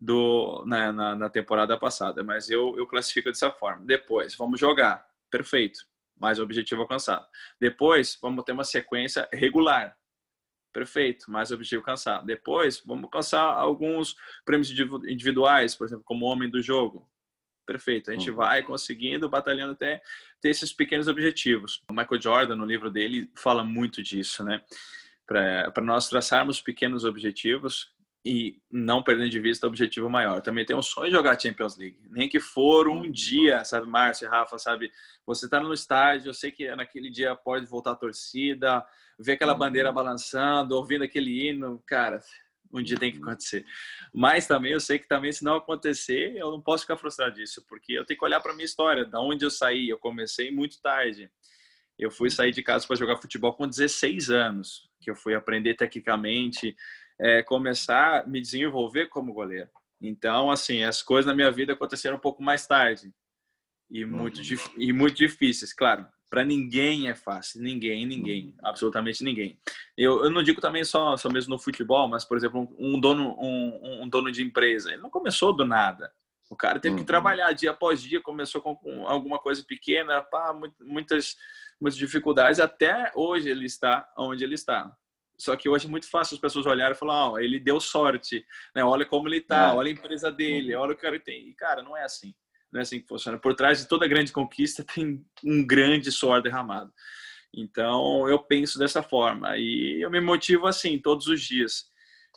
do, 0.00 0.64
na, 0.66 0.92
na, 0.92 1.14
na, 1.14 1.30
temporada 1.30 1.78
passada, 1.78 2.22
mas 2.22 2.50
eu, 2.50 2.76
eu 2.76 2.86
classifico 2.86 3.28
dessa 3.28 3.50
forma. 3.50 3.84
Depois, 3.84 4.34
vamos 4.34 4.60
jogar. 4.60 5.06
Perfeito. 5.30 5.86
Mais 6.18 6.38
objetivo 6.38 6.82
alcançado. 6.82 7.26
Depois, 7.60 8.18
vamos 8.20 8.44
ter 8.44 8.52
uma 8.52 8.64
sequência 8.64 9.28
regular. 9.32 9.96
Perfeito, 10.72 11.30
mais 11.30 11.50
objetivo 11.50 11.80
alcançado. 11.80 12.26
Depois, 12.26 12.82
vamos 12.84 13.04
alcançar 13.04 13.42
alguns 13.42 14.14
prêmios 14.44 14.70
individuais, 14.70 15.74
por 15.74 15.86
exemplo, 15.86 16.04
como 16.04 16.26
homem 16.26 16.50
do 16.50 16.60
jogo. 16.60 17.08
Perfeito, 17.66 18.10
a 18.10 18.14
gente 18.14 18.30
uhum. 18.30 18.36
vai 18.36 18.62
conseguindo, 18.62 19.28
batalhando 19.28 19.72
até 19.72 20.00
ter 20.40 20.50
esses 20.50 20.72
pequenos 20.72 21.08
objetivos. 21.08 21.82
O 21.90 21.94
Michael 21.94 22.20
Jordan, 22.20 22.56
no 22.56 22.64
livro 22.64 22.90
dele, 22.90 23.30
fala 23.34 23.64
muito 23.64 24.02
disso, 24.02 24.44
né? 24.44 24.62
Para 25.26 25.82
nós 25.82 26.08
traçarmos 26.08 26.60
pequenos 26.60 27.04
objetivos 27.04 27.90
e 28.24 28.60
não 28.70 29.04
perdendo 29.04 29.30
de 29.30 29.38
vista 29.38 29.66
o 29.66 29.70
objetivo 29.70 30.10
maior. 30.10 30.40
Também 30.40 30.66
tem 30.66 30.74
um 30.74 30.82
sonho 30.82 31.06
de 31.06 31.16
jogar 31.16 31.40
Champions 31.40 31.76
League, 31.76 31.98
nem 32.10 32.28
que 32.28 32.40
for 32.40 32.88
um 32.88 33.08
dia, 33.08 33.64
sabe, 33.64 33.86
Márcio, 33.86 34.28
Rafa, 34.28 34.58
sabe, 34.58 34.90
você 35.24 35.44
está 35.44 35.60
no 35.60 35.72
estádio, 35.72 36.30
eu 36.30 36.34
sei 36.34 36.50
que 36.50 36.74
naquele 36.74 37.08
dia 37.08 37.36
pode 37.36 37.66
voltar 37.66 37.92
a 37.92 37.96
torcida, 37.96 38.84
ver 39.16 39.32
aquela 39.32 39.52
uhum. 39.52 39.58
bandeira 39.60 39.92
balançando, 39.92 40.74
ouvindo 40.74 41.04
aquele 41.04 41.48
hino, 41.48 41.80
cara, 41.86 42.20
um 42.72 42.82
dia 42.82 42.98
tem 42.98 43.12
que 43.12 43.18
acontecer. 43.18 43.64
Mas 44.12 44.46
também 44.46 44.72
eu 44.72 44.80
sei 44.80 44.98
que 44.98 45.06
também 45.06 45.30
se 45.30 45.44
não 45.44 45.54
acontecer, 45.54 46.36
eu 46.36 46.50
não 46.50 46.60
posso 46.60 46.82
ficar 46.82 46.96
frustrado 46.96 47.36
disso, 47.36 47.64
porque 47.68 47.92
eu 47.92 48.04
tenho 48.04 48.18
que 48.18 48.24
olhar 48.24 48.40
para 48.40 48.52
minha 48.54 48.64
história, 48.64 49.04
da 49.04 49.20
onde 49.20 49.44
eu 49.44 49.50
saí, 49.50 49.88
eu 49.88 49.98
comecei 49.98 50.50
muito 50.50 50.80
tarde. 50.82 51.30
Eu 51.96 52.10
fui 52.10 52.28
sair 52.28 52.50
de 52.50 52.62
casa 52.62 52.86
para 52.86 52.96
jogar 52.96 53.16
futebol 53.16 53.54
com 53.54 53.68
16 53.68 54.30
anos, 54.30 54.85
que 55.00 55.10
eu 55.10 55.16
fui 55.16 55.34
aprender 55.34 55.74
tecnicamente, 55.74 56.74
é, 57.18 57.42
começar 57.42 58.22
a 58.22 58.26
me 58.26 58.40
desenvolver 58.40 59.06
como 59.06 59.32
goleiro. 59.32 59.68
Então, 60.00 60.50
assim, 60.50 60.82
as 60.82 61.02
coisas 61.02 61.26
na 61.26 61.34
minha 61.34 61.50
vida 61.50 61.72
aconteceram 61.72 62.16
um 62.16 62.20
pouco 62.20 62.42
mais 62.42 62.66
tarde 62.66 63.12
e 63.90 64.04
muito, 64.04 64.40
e 64.76 64.92
muito 64.92 65.16
difíceis. 65.16 65.72
Claro, 65.72 66.06
Para 66.28 66.44
ninguém 66.44 67.08
é 67.08 67.14
fácil, 67.14 67.62
ninguém, 67.62 68.04
ninguém, 68.04 68.54
absolutamente 68.62 69.24
ninguém. 69.24 69.58
Eu, 69.96 70.24
eu 70.24 70.30
não 70.30 70.42
digo 70.42 70.60
também 70.60 70.84
só, 70.84 71.16
só 71.16 71.30
mesmo 71.30 71.54
no 71.54 71.58
futebol, 71.58 72.08
mas 72.08 72.24
por 72.24 72.36
exemplo, 72.36 72.68
um 72.78 73.00
dono, 73.00 73.36
um, 73.40 74.02
um 74.02 74.08
dono 74.08 74.30
de 74.30 74.42
empresa, 74.42 74.92
ele 74.92 75.02
não 75.02 75.10
começou 75.10 75.54
do 75.54 75.64
nada. 75.64 76.12
O 76.48 76.56
cara 76.56 76.78
teve 76.78 76.94
que 76.94 77.00
uhum. 77.00 77.06
trabalhar 77.06 77.52
dia 77.52 77.70
após 77.70 78.00
dia, 78.00 78.20
começou 78.20 78.60
com, 78.60 78.76
com 78.76 79.06
alguma 79.06 79.38
coisa 79.38 79.64
pequena, 79.66 80.22
pá, 80.22 80.56
muitas, 80.80 81.36
muitas 81.80 81.98
dificuldades, 81.98 82.60
até 82.60 83.12
hoje 83.14 83.48
ele 83.48 83.66
está 83.66 84.08
onde 84.16 84.44
ele 84.44 84.54
está. 84.54 84.94
Só 85.38 85.54
que 85.54 85.68
hoje 85.68 85.86
é 85.86 85.90
muito 85.90 86.08
fácil 86.08 86.34
as 86.34 86.40
pessoas 86.40 86.66
olharem 86.66 86.94
e 86.94 86.98
falar, 86.98 87.32
oh, 87.32 87.38
ele 87.38 87.60
deu 87.60 87.78
sorte, 87.78 88.44
né? 88.74 88.82
olha 88.82 89.04
como 89.04 89.28
ele 89.28 89.38
está, 89.38 89.68
é. 89.68 89.74
olha 89.74 89.88
a 89.88 89.92
empresa 89.92 90.32
dele, 90.32 90.74
olha 90.74 90.92
o 90.92 90.96
que 90.96 91.06
ele 91.06 91.20
tem. 91.20 91.48
E, 91.48 91.54
cara, 91.54 91.82
não 91.82 91.96
é 91.96 92.04
assim. 92.04 92.34
Não 92.72 92.80
é 92.80 92.82
assim 92.82 93.00
que 93.00 93.06
funciona. 93.06 93.38
Por 93.38 93.54
trás 93.54 93.78
de 93.78 93.88
toda 93.88 94.08
grande 94.08 94.32
conquista 94.32 94.82
tem 94.94 95.24
um 95.44 95.66
grande 95.66 96.10
suor 96.10 96.40
derramado. 96.42 96.92
Então, 97.54 98.28
eu 98.28 98.38
penso 98.38 98.78
dessa 98.78 99.02
forma. 99.02 99.56
E 99.56 100.00
eu 100.02 100.10
me 100.10 100.20
motivo 100.20 100.66
assim, 100.66 100.98
todos 100.98 101.26
os 101.26 101.40
dias. 101.42 101.86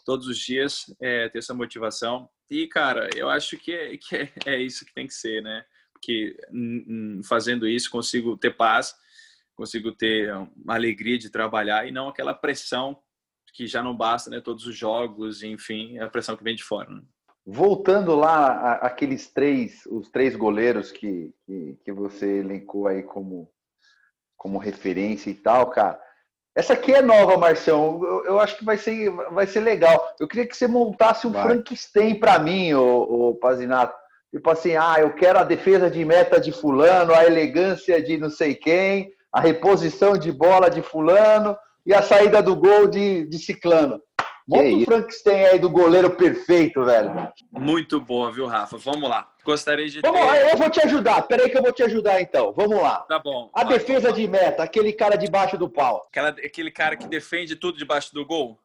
Todos 0.06 0.28
os 0.28 0.38
dias, 0.38 0.94
é, 1.02 1.30
ter 1.30 1.40
essa 1.40 1.54
motivação. 1.54 2.30
E, 2.50 2.68
cara, 2.68 3.10
eu 3.16 3.30
acho 3.30 3.58
que, 3.58 3.72
é, 3.72 3.98
que 3.98 4.16
é, 4.16 4.32
é 4.46 4.62
isso 4.62 4.86
que 4.86 4.94
tem 4.94 5.08
que 5.08 5.14
ser, 5.14 5.42
né? 5.42 5.64
Porque 5.94 6.38
fazendo 7.26 7.68
isso, 7.68 7.92
consigo 7.92 8.38
ter 8.38 8.52
paz, 8.52 8.96
consigo 9.60 9.92
ter 9.92 10.34
uma 10.34 10.76
alegria 10.76 11.18
de 11.18 11.30
trabalhar 11.30 11.86
e 11.86 11.92
não 11.92 12.08
aquela 12.08 12.34
pressão 12.34 12.98
que 13.54 13.68
já 13.68 13.84
não 13.84 13.96
basta, 13.96 14.30
né? 14.30 14.40
Todos 14.40 14.66
os 14.66 14.76
jogos, 14.76 15.44
enfim, 15.44 16.00
a 16.00 16.08
pressão 16.08 16.38
que 16.38 16.44
vem 16.44 16.56
de 16.56 16.64
fora. 16.64 16.90
Né? 16.90 17.02
Voltando 17.46 18.16
lá 18.16 18.76
aqueles 18.76 19.28
três, 19.28 19.86
os 19.88 20.10
três 20.10 20.36
goleiros 20.36 20.92
que, 20.92 21.34
que, 21.46 21.78
que, 21.84 21.92
você 21.92 22.40
elencou 22.40 22.88
aí 22.88 23.04
como, 23.04 23.52
como 24.38 24.58
referência 24.58 25.30
e 25.30 25.34
tal, 25.34 25.70
cara. 25.70 26.00
Essa 26.56 26.74
aqui 26.74 26.94
é 26.94 27.02
nova, 27.02 27.38
Marcião. 27.38 28.02
Eu, 28.02 28.26
eu 28.26 28.40
acho 28.40 28.58
que 28.58 28.64
vai 28.64 28.78
ser, 28.78 29.12
vai 29.12 29.46
ser 29.46 29.60
legal. 29.60 30.16
Eu 30.20 30.28
queria 30.28 30.48
que 30.48 30.56
você 30.56 30.68
montasse 30.68 31.28
um 31.28 31.32
vai. 31.32 31.44
Frankenstein 31.44 32.18
para 32.18 32.40
mim, 32.40 32.74
o, 32.74 33.32
o 33.32 33.36
Pazinato. 33.36 33.98
Tipo 34.32 34.52
assim, 34.52 34.76
ah, 34.76 34.96
eu 35.00 35.14
quero 35.16 35.40
a 35.40 35.44
defesa 35.44 35.90
de 35.90 36.06
meta 36.06 36.40
de 36.40 36.52
fulano, 36.52 37.14
a 37.14 37.26
elegância 37.26 38.02
de 38.02 38.18
não 38.18 38.30
sei 38.30 38.54
quem, 38.54 39.12
a 39.32 39.40
reposição 39.40 40.18
de 40.18 40.32
bola 40.32 40.70
de 40.70 40.82
fulano 40.82 41.58
e 41.86 41.94
a 41.94 42.02
saída 42.02 42.42
do 42.42 42.56
gol 42.56 42.88
de, 42.88 43.26
de 43.26 43.38
ciclano. 43.38 44.02
Monta 44.48 44.76
o 44.76 44.86
Frankenstein 44.86 45.46
aí 45.46 45.60
do 45.60 45.70
goleiro 45.70 46.10
perfeito, 46.10 46.84
velho. 46.84 47.32
Muito 47.52 48.02
boa, 48.02 48.32
viu, 48.32 48.48
Rafa? 48.48 48.78
Vamos 48.78 49.08
lá. 49.08 49.32
Gostaria 49.46 49.88
de 49.88 50.02
Vamos 50.02 50.20
ter... 50.20 50.26
lá, 50.26 50.38
eu 50.40 50.58
vou 50.58 50.70
te 50.72 50.84
ajudar. 50.84 51.22
Peraí 51.28 51.52
que 51.52 51.58
eu 51.58 51.62
vou 51.62 51.72
te 51.72 51.84
ajudar, 51.84 52.20
então. 52.20 52.52
Vamos 52.54 52.82
lá. 52.82 53.02
Tá 53.02 53.20
bom. 53.20 53.52
A 53.54 53.64
defesa 53.64 54.12
de 54.12 54.28
meta, 54.28 54.64
aquele 54.64 54.92
cara 54.92 55.16
debaixo 55.16 55.56
do 55.56 55.70
pau. 55.70 56.08
Aquela, 56.10 56.30
aquele 56.30 56.72
cara 56.72 56.96
que 56.96 57.08
defende 57.08 57.56
tudo 57.56 57.78
debaixo 57.78 58.12
do 58.12 58.26
gol? 58.26 58.60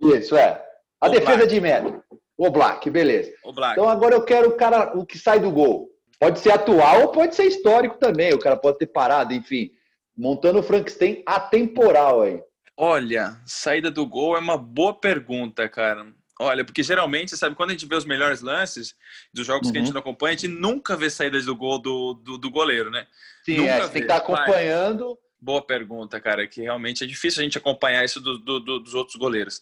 Isso, 0.00 0.34
é. 0.34 0.64
A 0.98 1.08
o 1.08 1.10
defesa 1.10 1.36
Black. 1.36 1.52
de 1.52 1.60
meta. 1.60 2.02
O 2.38 2.50
Black, 2.50 2.88
beleza. 2.88 3.30
O 3.44 3.52
Black. 3.52 3.72
Então 3.72 3.86
agora 3.86 4.14
eu 4.14 4.24
quero 4.24 4.48
o 4.48 4.56
cara, 4.56 4.96
o 4.96 5.04
que 5.04 5.18
sai 5.18 5.38
do 5.38 5.50
gol. 5.50 5.90
Pode 6.18 6.38
ser 6.38 6.52
atual 6.52 7.02
ou 7.02 7.08
pode 7.08 7.34
ser 7.34 7.44
histórico 7.44 7.98
também. 7.98 8.32
O 8.32 8.38
cara 8.38 8.56
pode 8.56 8.78
ter 8.78 8.86
parado, 8.86 9.34
enfim 9.34 9.72
montando 10.18 10.58
o 10.58 10.62
Frankenstein 10.62 11.22
atemporal 11.24 12.22
aí? 12.22 12.42
Olha, 12.76 13.40
saída 13.46 13.90
do 13.90 14.04
gol 14.04 14.36
é 14.36 14.40
uma 14.40 14.58
boa 14.58 14.92
pergunta, 14.92 15.68
cara. 15.68 16.06
Olha, 16.40 16.64
porque 16.64 16.82
geralmente, 16.82 17.36
sabe, 17.36 17.56
quando 17.56 17.70
a 17.70 17.72
gente 17.72 17.86
vê 17.86 17.96
os 17.96 18.04
melhores 18.04 18.40
lances 18.40 18.94
dos 19.32 19.46
jogos 19.46 19.66
uhum. 19.66 19.72
que 19.72 19.78
a 19.78 19.80
gente 19.80 19.88
uhum. 19.88 19.94
não 19.94 20.00
acompanha, 20.00 20.34
a 20.34 20.36
gente 20.36 20.48
nunca 20.48 20.96
vê 20.96 21.10
saídas 21.10 21.46
do 21.46 21.56
gol 21.56 21.80
do, 21.80 22.14
do, 22.14 22.38
do 22.38 22.50
goleiro, 22.50 22.90
né? 22.90 23.06
Sim, 23.44 23.58
nunca 23.58 23.70
é, 23.70 23.80
você 23.80 23.92
tem 23.92 24.02
que 24.02 24.12
estar 24.12 24.20
tá 24.20 24.32
acompanhando. 24.32 25.08
Mas, 25.08 25.16
boa 25.40 25.62
pergunta, 25.64 26.20
cara, 26.20 26.46
que 26.46 26.62
realmente 26.62 27.02
é 27.02 27.06
difícil 27.06 27.40
a 27.40 27.44
gente 27.44 27.58
acompanhar 27.58 28.04
isso 28.04 28.20
do, 28.20 28.38
do, 28.38 28.60
do, 28.60 28.78
dos 28.80 28.94
outros 28.94 29.16
goleiros. 29.16 29.60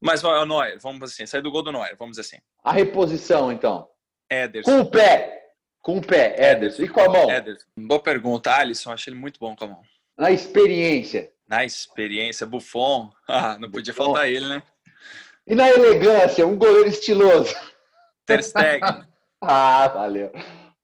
Mas 0.00 0.24
o 0.24 0.44
Neuer, 0.46 0.78
vamos 0.80 1.02
assim, 1.02 1.26
sair 1.26 1.42
do 1.42 1.50
gol 1.50 1.62
do 1.62 1.70
Neuer, 1.70 1.94
vamos 1.98 2.18
assim. 2.18 2.38
A 2.64 2.72
reposição, 2.72 3.52
então. 3.52 3.88
Ederson. 4.30 4.70
Com 4.70 4.80
o 4.80 4.90
pé. 4.90 5.41
Com 5.82 5.98
o 5.98 6.00
pé, 6.00 6.52
Ederson. 6.52 6.82
E 6.84 6.88
com 6.88 7.00
a 7.00 7.08
mão? 7.08 7.28
Ederson. 7.28 7.66
Boa 7.76 8.00
pergunta. 8.00 8.54
Alisson, 8.54 8.92
achei 8.92 9.12
ele 9.12 9.20
muito 9.20 9.40
bom 9.40 9.56
com 9.56 9.64
a 9.64 9.68
mão. 9.68 9.82
Na 10.16 10.30
experiência. 10.30 11.32
Na 11.48 11.64
experiência. 11.64 12.46
Buffon. 12.46 13.10
Ah, 13.28 13.56
não 13.58 13.70
podia 13.70 13.94
faltar 13.94 14.28
ele, 14.28 14.46
né? 14.46 14.62
E 15.46 15.54
na 15.54 15.68
elegância, 15.70 16.46
um 16.46 16.56
goleiro 16.56 16.88
estiloso. 16.88 17.54
Ter 18.26 18.44
Stegen. 18.44 19.04
ah, 19.40 19.88
valeu. 19.88 20.30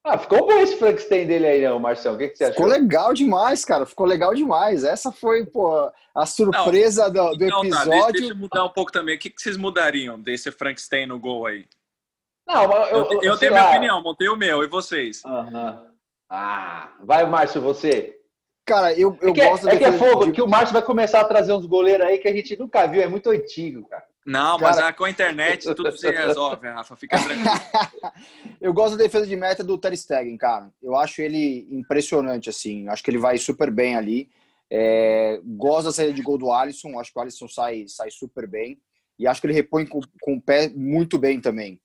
Ah, 0.03 0.17
ficou 0.17 0.47
bom 0.47 0.59
esse 0.59 0.79
Frankenstein 0.79 1.27
dele 1.27 1.47
aí, 1.47 1.63
não, 1.63 1.79
Marcelo. 1.79 2.17
O 2.17 2.19
que, 2.19 2.29
que 2.29 2.39
você 2.39 2.45
achou? 2.45 2.55
Ficou 2.55 2.69
legal 2.69 3.13
demais, 3.13 3.65
cara. 3.65 3.85
Ficou 3.85 4.07
legal 4.07 4.35
demais. 4.35 4.83
Essa 4.83 5.13
foi, 5.13 5.45
pô, 5.45 5.93
a 6.15 6.27
surpresa 6.27 7.09
não, 7.11 7.33
do, 7.33 7.37
do 7.37 7.45
então, 7.45 7.65
episódio. 7.65 7.91
Tá, 7.91 7.97
deixa, 7.97 8.13
deixa 8.13 8.33
eu 8.33 8.37
mudar 8.37 8.65
um 8.65 8.71
pouco 8.71 8.91
também. 8.91 9.17
O 9.17 9.19
que, 9.19 9.29
que 9.31 9.43
vocês 9.43 9.57
mudariam 9.57 10.19
desse 10.19 10.51
Frankenstein 10.51 11.07
no 11.07 11.21
gol 11.21 11.47
aí? 11.47 11.67
Não, 12.49 12.63
eu, 12.87 13.05
eu, 13.05 13.23
eu 13.23 13.39
tenho 13.39 13.53
lá. 13.53 13.61
minha 13.61 13.71
opinião, 13.71 14.03
montei 14.03 14.29
o 14.29 14.37
meu, 14.37 14.65
e 14.65 14.67
vocês? 14.67 15.23
Uhum. 15.25 15.87
Ah, 16.31 16.93
vai, 17.05 17.27
Márcio, 17.27 17.61
você. 17.61 18.17
Cara, 18.65 18.93
eu, 18.93 19.17
eu 19.21 19.31
é 19.31 19.33
que, 19.33 19.41
é- 19.41 19.49
gosto 19.49 19.69
é, 19.69 19.75
é 19.75 19.79
que 19.79 19.85
é 19.85 19.93
fogo, 19.93 20.27
de... 20.27 20.33
que 20.33 20.43
o 20.43 20.49
Márcio 20.49 20.73
vai 20.73 20.83
começar 20.83 21.21
a 21.21 21.25
trazer 21.25 21.53
uns 21.53 21.67
goleiros 21.67 22.07
aí 22.07 22.19
que 22.19 22.29
a 22.29 22.33
gente 22.33 22.59
nunca 22.59 22.87
viu, 22.87 23.03
é 23.03 23.07
muito 23.07 23.31
antigo, 23.31 23.87
cara. 23.87 24.05
Não, 24.27 24.59
cara... 24.59 24.83
mas 24.83 24.97
com 24.97 25.05
a 25.05 25.11
internet 25.11 25.75
tudo 25.75 25.91
se 25.97 26.11
resolve, 26.11 26.69
Rafa, 26.69 26.97
fica 26.97 27.19
tranquilo. 27.19 27.49
eu 28.61 28.75
gosto 28.75 28.97
da 28.97 29.05
defesa 29.05 29.27
de 29.27 29.37
meta 29.37 29.65
do 29.65 29.79
Ter 29.79 29.97
Stegen, 29.97 30.37
cara. 30.37 30.71
Eu 30.83 30.97
acho 30.97 31.23
ele 31.23 31.67
impressionante, 31.71 32.51
assim. 32.51 32.89
Acho 32.89 33.03
que 33.03 33.11
ele 33.11 33.17
vai 33.17 33.39
super 33.39 33.71
bem 33.71 33.97
ali. 33.97 34.29
É... 34.71 35.41
Gosto 35.43 35.87
da 35.87 35.93
saída 35.93 36.13
de 36.13 36.21
gol 36.21 36.37
do 36.37 36.53
Alisson. 36.53 36.99
Acho 37.01 37.11
que 37.11 37.19
o 37.19 37.23
Alisson 37.23 37.49
sai, 37.49 37.87
sai 37.89 38.11
super 38.11 38.47
bem. 38.47 38.79
E 39.19 39.27
acho 39.27 39.41
que 39.41 39.47
ele 39.47 39.55
repõe 39.55 39.87
com, 39.87 40.01
com 40.21 40.35
o 40.35 40.43
pé 40.43 40.69
muito 40.69 41.19
bem 41.19 41.41
também. 41.41 41.81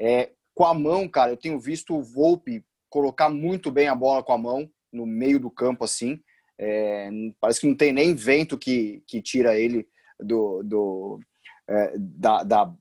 É, 0.00 0.30
com 0.54 0.64
a 0.64 0.74
mão, 0.74 1.08
cara, 1.08 1.32
eu 1.32 1.36
tenho 1.36 1.58
visto 1.58 1.94
o 1.94 2.02
Volpe 2.02 2.64
colocar 2.88 3.28
muito 3.28 3.70
bem 3.70 3.88
a 3.88 3.94
bola 3.94 4.22
com 4.22 4.32
a 4.32 4.38
mão, 4.38 4.70
no 4.92 5.06
meio 5.06 5.38
do 5.38 5.50
campo, 5.50 5.84
assim. 5.84 6.20
É, 6.58 7.10
parece 7.40 7.60
que 7.60 7.66
não 7.66 7.76
tem 7.76 7.92
nem 7.92 8.14
vento 8.14 8.58
que, 8.58 9.02
que 9.06 9.22
tira 9.22 9.58
ele 9.58 9.86
do, 10.18 10.62
do 10.62 11.20
é, 11.68 11.92
da, 11.96 12.42
da, 12.42 12.74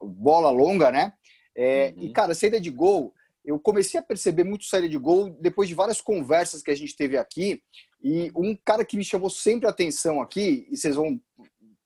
bola 0.00 0.50
longa, 0.50 0.90
né? 0.90 1.12
É, 1.56 1.94
uhum. 1.96 2.04
E, 2.04 2.12
cara, 2.12 2.34
saída 2.34 2.60
de 2.60 2.70
gol, 2.70 3.14
eu 3.44 3.58
comecei 3.58 3.98
a 3.98 4.02
perceber 4.02 4.44
muito 4.44 4.64
saída 4.64 4.88
de 4.88 4.98
gol 4.98 5.30
depois 5.40 5.68
de 5.68 5.74
várias 5.74 6.00
conversas 6.00 6.62
que 6.62 6.70
a 6.70 6.74
gente 6.74 6.96
teve 6.96 7.16
aqui. 7.16 7.62
E 8.02 8.32
um 8.34 8.56
cara 8.64 8.84
que 8.84 8.96
me 8.96 9.04
chamou 9.04 9.30
sempre 9.30 9.66
a 9.66 9.70
atenção 9.70 10.20
aqui, 10.20 10.66
e 10.70 10.76
vocês 10.76 10.96
vão, 10.96 11.20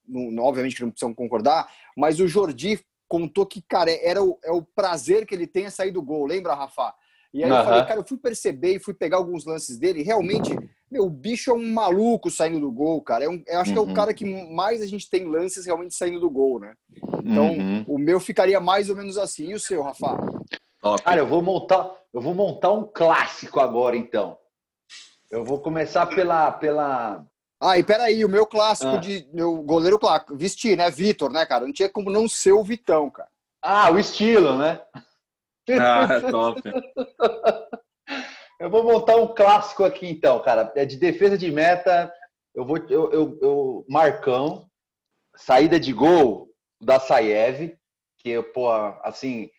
não, 0.08 0.44
obviamente 0.44 0.76
que 0.76 0.82
não 0.82 0.90
precisam 0.90 1.14
concordar, 1.14 1.70
mas 1.96 2.18
o 2.20 2.26
Jordi 2.26 2.80
contou 3.08 3.46
que, 3.46 3.62
cara, 3.62 3.90
era 3.90 4.22
o, 4.22 4.38
é 4.44 4.50
o 4.50 4.62
prazer 4.62 5.26
que 5.26 5.34
ele 5.34 5.46
tem 5.46 5.66
a 5.66 5.70
sair 5.70 5.90
do 5.90 6.02
gol. 6.02 6.26
Lembra, 6.26 6.54
Rafa? 6.54 6.94
E 7.32 7.44
aí 7.44 7.50
uhum. 7.50 7.56
eu 7.58 7.64
falei, 7.64 7.84
cara, 7.84 8.00
eu 8.00 8.06
fui 8.06 8.16
perceber 8.16 8.76
e 8.76 8.78
fui 8.78 8.94
pegar 8.94 9.18
alguns 9.18 9.44
lances 9.44 9.78
dele. 9.78 10.02
Realmente, 10.02 10.56
meu, 10.90 11.04
o 11.04 11.10
bicho 11.10 11.50
é 11.50 11.54
um 11.54 11.72
maluco 11.72 12.30
saindo 12.30 12.60
do 12.60 12.70
gol, 12.70 13.02
cara. 13.02 13.24
É 13.24 13.28
um, 13.28 13.42
eu 13.46 13.60
acho 13.60 13.70
uhum. 13.70 13.74
que 13.74 13.78
é 13.78 13.82
o 13.82 13.86
uhum. 13.88 13.94
cara 13.94 14.14
que 14.14 14.24
mais 14.54 14.80
a 14.80 14.86
gente 14.86 15.10
tem 15.10 15.24
lances 15.24 15.66
realmente 15.66 15.94
saindo 15.94 16.20
do 16.20 16.30
gol, 16.30 16.60
né? 16.60 16.74
Então, 17.22 17.50
uhum. 17.50 17.84
o 17.86 17.98
meu 17.98 18.18
ficaria 18.20 18.58
mais 18.58 18.88
ou 18.88 18.96
menos 18.96 19.18
assim. 19.18 19.50
E 19.50 19.54
o 19.54 19.60
seu, 19.60 19.82
Rafa? 19.82 20.16
Top. 20.80 21.02
Cara, 21.02 21.20
eu 21.20 21.26
vou 21.26 21.42
montar, 21.42 21.92
eu 22.14 22.20
vou 22.20 22.34
montar 22.34 22.72
um 22.72 22.84
clássico 22.84 23.60
agora, 23.60 23.96
então. 23.96 24.38
Eu 25.30 25.44
vou 25.44 25.60
começar 25.60 26.06
pela, 26.06 26.52
pela, 26.52 27.26
ah, 27.60 27.78
e 27.78 27.82
peraí, 27.82 28.24
o 28.24 28.28
meu 28.28 28.46
clássico 28.46 28.96
ah. 28.96 28.98
de. 28.98 29.26
Meu 29.32 29.62
goleiro 29.62 29.98
clássico, 29.98 30.36
vestir, 30.36 30.76
né? 30.76 30.90
Vitor, 30.90 31.30
né, 31.32 31.46
cara? 31.46 31.64
Não 31.64 31.72
tinha 31.72 31.88
como 31.88 32.10
não 32.10 32.28
ser 32.28 32.52
o 32.52 32.62
Vitão, 32.62 33.10
cara. 33.10 33.28
Ah, 33.62 33.90
o 33.90 33.98
estilo, 33.98 34.56
né? 34.58 34.80
Ah, 35.80 36.20
top. 36.30 36.62
eu 38.60 38.70
vou 38.70 38.84
montar 38.84 39.16
um 39.16 39.34
clássico 39.34 39.84
aqui, 39.84 40.06
então, 40.06 40.40
cara. 40.40 40.70
É 40.76 40.84
de 40.84 40.96
defesa 40.96 41.36
de 41.36 41.50
meta. 41.50 42.12
Eu 42.54 42.64
vou. 42.64 42.76
Eu, 42.76 43.10
eu, 43.10 43.38
eu 43.40 43.86
Marcão, 43.88 44.68
saída 45.34 45.80
de 45.80 45.92
gol 45.92 46.50
da 46.80 47.00
Saiev, 47.00 47.74
que, 48.18 48.42
pô, 48.42 48.70
assim, 49.02 49.44
é, 49.44 49.50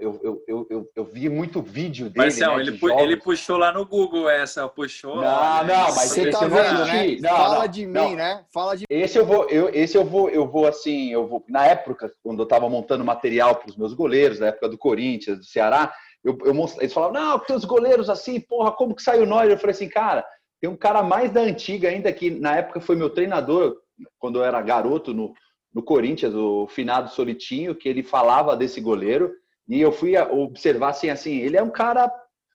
eu, 0.00 0.20
eu, 0.22 0.44
eu, 0.46 0.66
eu, 0.68 0.90
eu, 0.94 1.04
vi 1.04 1.30
muito 1.30 1.62
vídeo 1.62 2.10
dele. 2.10 2.26
Marcelo, 2.26 2.56
né, 2.56 2.62
ele, 2.62 2.72
pu 2.72 2.90
ele 2.90 3.16
puxou 3.16 3.56
lá 3.56 3.72
no 3.72 3.86
Google 3.86 4.28
essa, 4.28 4.68
puxou. 4.68 5.16
Não, 5.16 5.22
lá, 5.22 5.64
né? 5.64 5.74
não, 5.74 5.84
mas 5.94 6.10
você 6.10 6.30
tá 6.30 6.40
vendo, 6.40 6.84
né? 6.84 7.16
Não, 7.20 7.30
Fala 7.30 7.58
não, 7.60 7.68
de 7.68 7.86
mim, 7.86 8.14
né? 8.14 8.44
Fala 8.52 8.76
de 8.76 8.84
Esse 8.90 9.18
eu 9.18 9.24
vou, 9.24 9.48
eu, 9.48 9.70
esse 9.72 9.96
eu 9.96 10.04
vou, 10.04 10.28
eu 10.28 10.46
vou 10.46 10.66
assim, 10.66 11.10
eu 11.10 11.26
vou. 11.26 11.42
Na 11.48 11.64
época, 11.64 12.10
quando 12.22 12.40
eu 12.40 12.44
estava 12.44 12.68
montando 12.68 13.04
material 13.04 13.56
para 13.56 13.70
os 13.70 13.76
meus 13.76 13.94
goleiros, 13.94 14.38
na 14.38 14.48
época 14.48 14.68
do 14.68 14.76
Corinthians, 14.76 15.38
do 15.38 15.44
Ceará, 15.44 15.90
eu, 16.22 16.36
eu 16.44 16.52
most... 16.52 16.76
eles 16.78 16.92
falavam, 16.92 17.14
não, 17.14 17.38
tem 17.38 17.56
os 17.56 17.64
goleiros 17.64 18.10
assim, 18.10 18.38
porra, 18.40 18.72
como 18.72 18.94
que 18.94 19.02
saiu 19.02 19.24
nós? 19.24 19.48
Eu 19.48 19.58
falei 19.58 19.74
assim, 19.74 19.88
cara, 19.88 20.22
tem 20.60 20.68
um 20.68 20.76
cara 20.76 21.02
mais 21.02 21.30
da 21.30 21.40
antiga 21.40 21.88
ainda 21.88 22.12
que 22.12 22.30
na 22.30 22.56
época 22.56 22.80
foi 22.80 22.96
meu 22.96 23.08
treinador, 23.08 23.76
quando 24.18 24.38
eu 24.38 24.44
era 24.44 24.60
garoto 24.60 25.14
no, 25.14 25.32
no 25.72 25.82
Corinthians, 25.82 26.34
o 26.34 26.66
finado 26.66 27.10
Solitinho, 27.10 27.74
que 27.74 27.88
ele 27.88 28.02
falava 28.02 28.56
desse 28.56 28.80
goleiro. 28.80 29.32
E 29.68 29.80
eu 29.80 29.90
fui 29.92 30.16
observar 30.16 30.90
assim, 30.90 31.10
assim, 31.10 31.38
ele 31.38 31.56
é 31.56 31.62
um 31.62 31.70
cara 31.70 32.10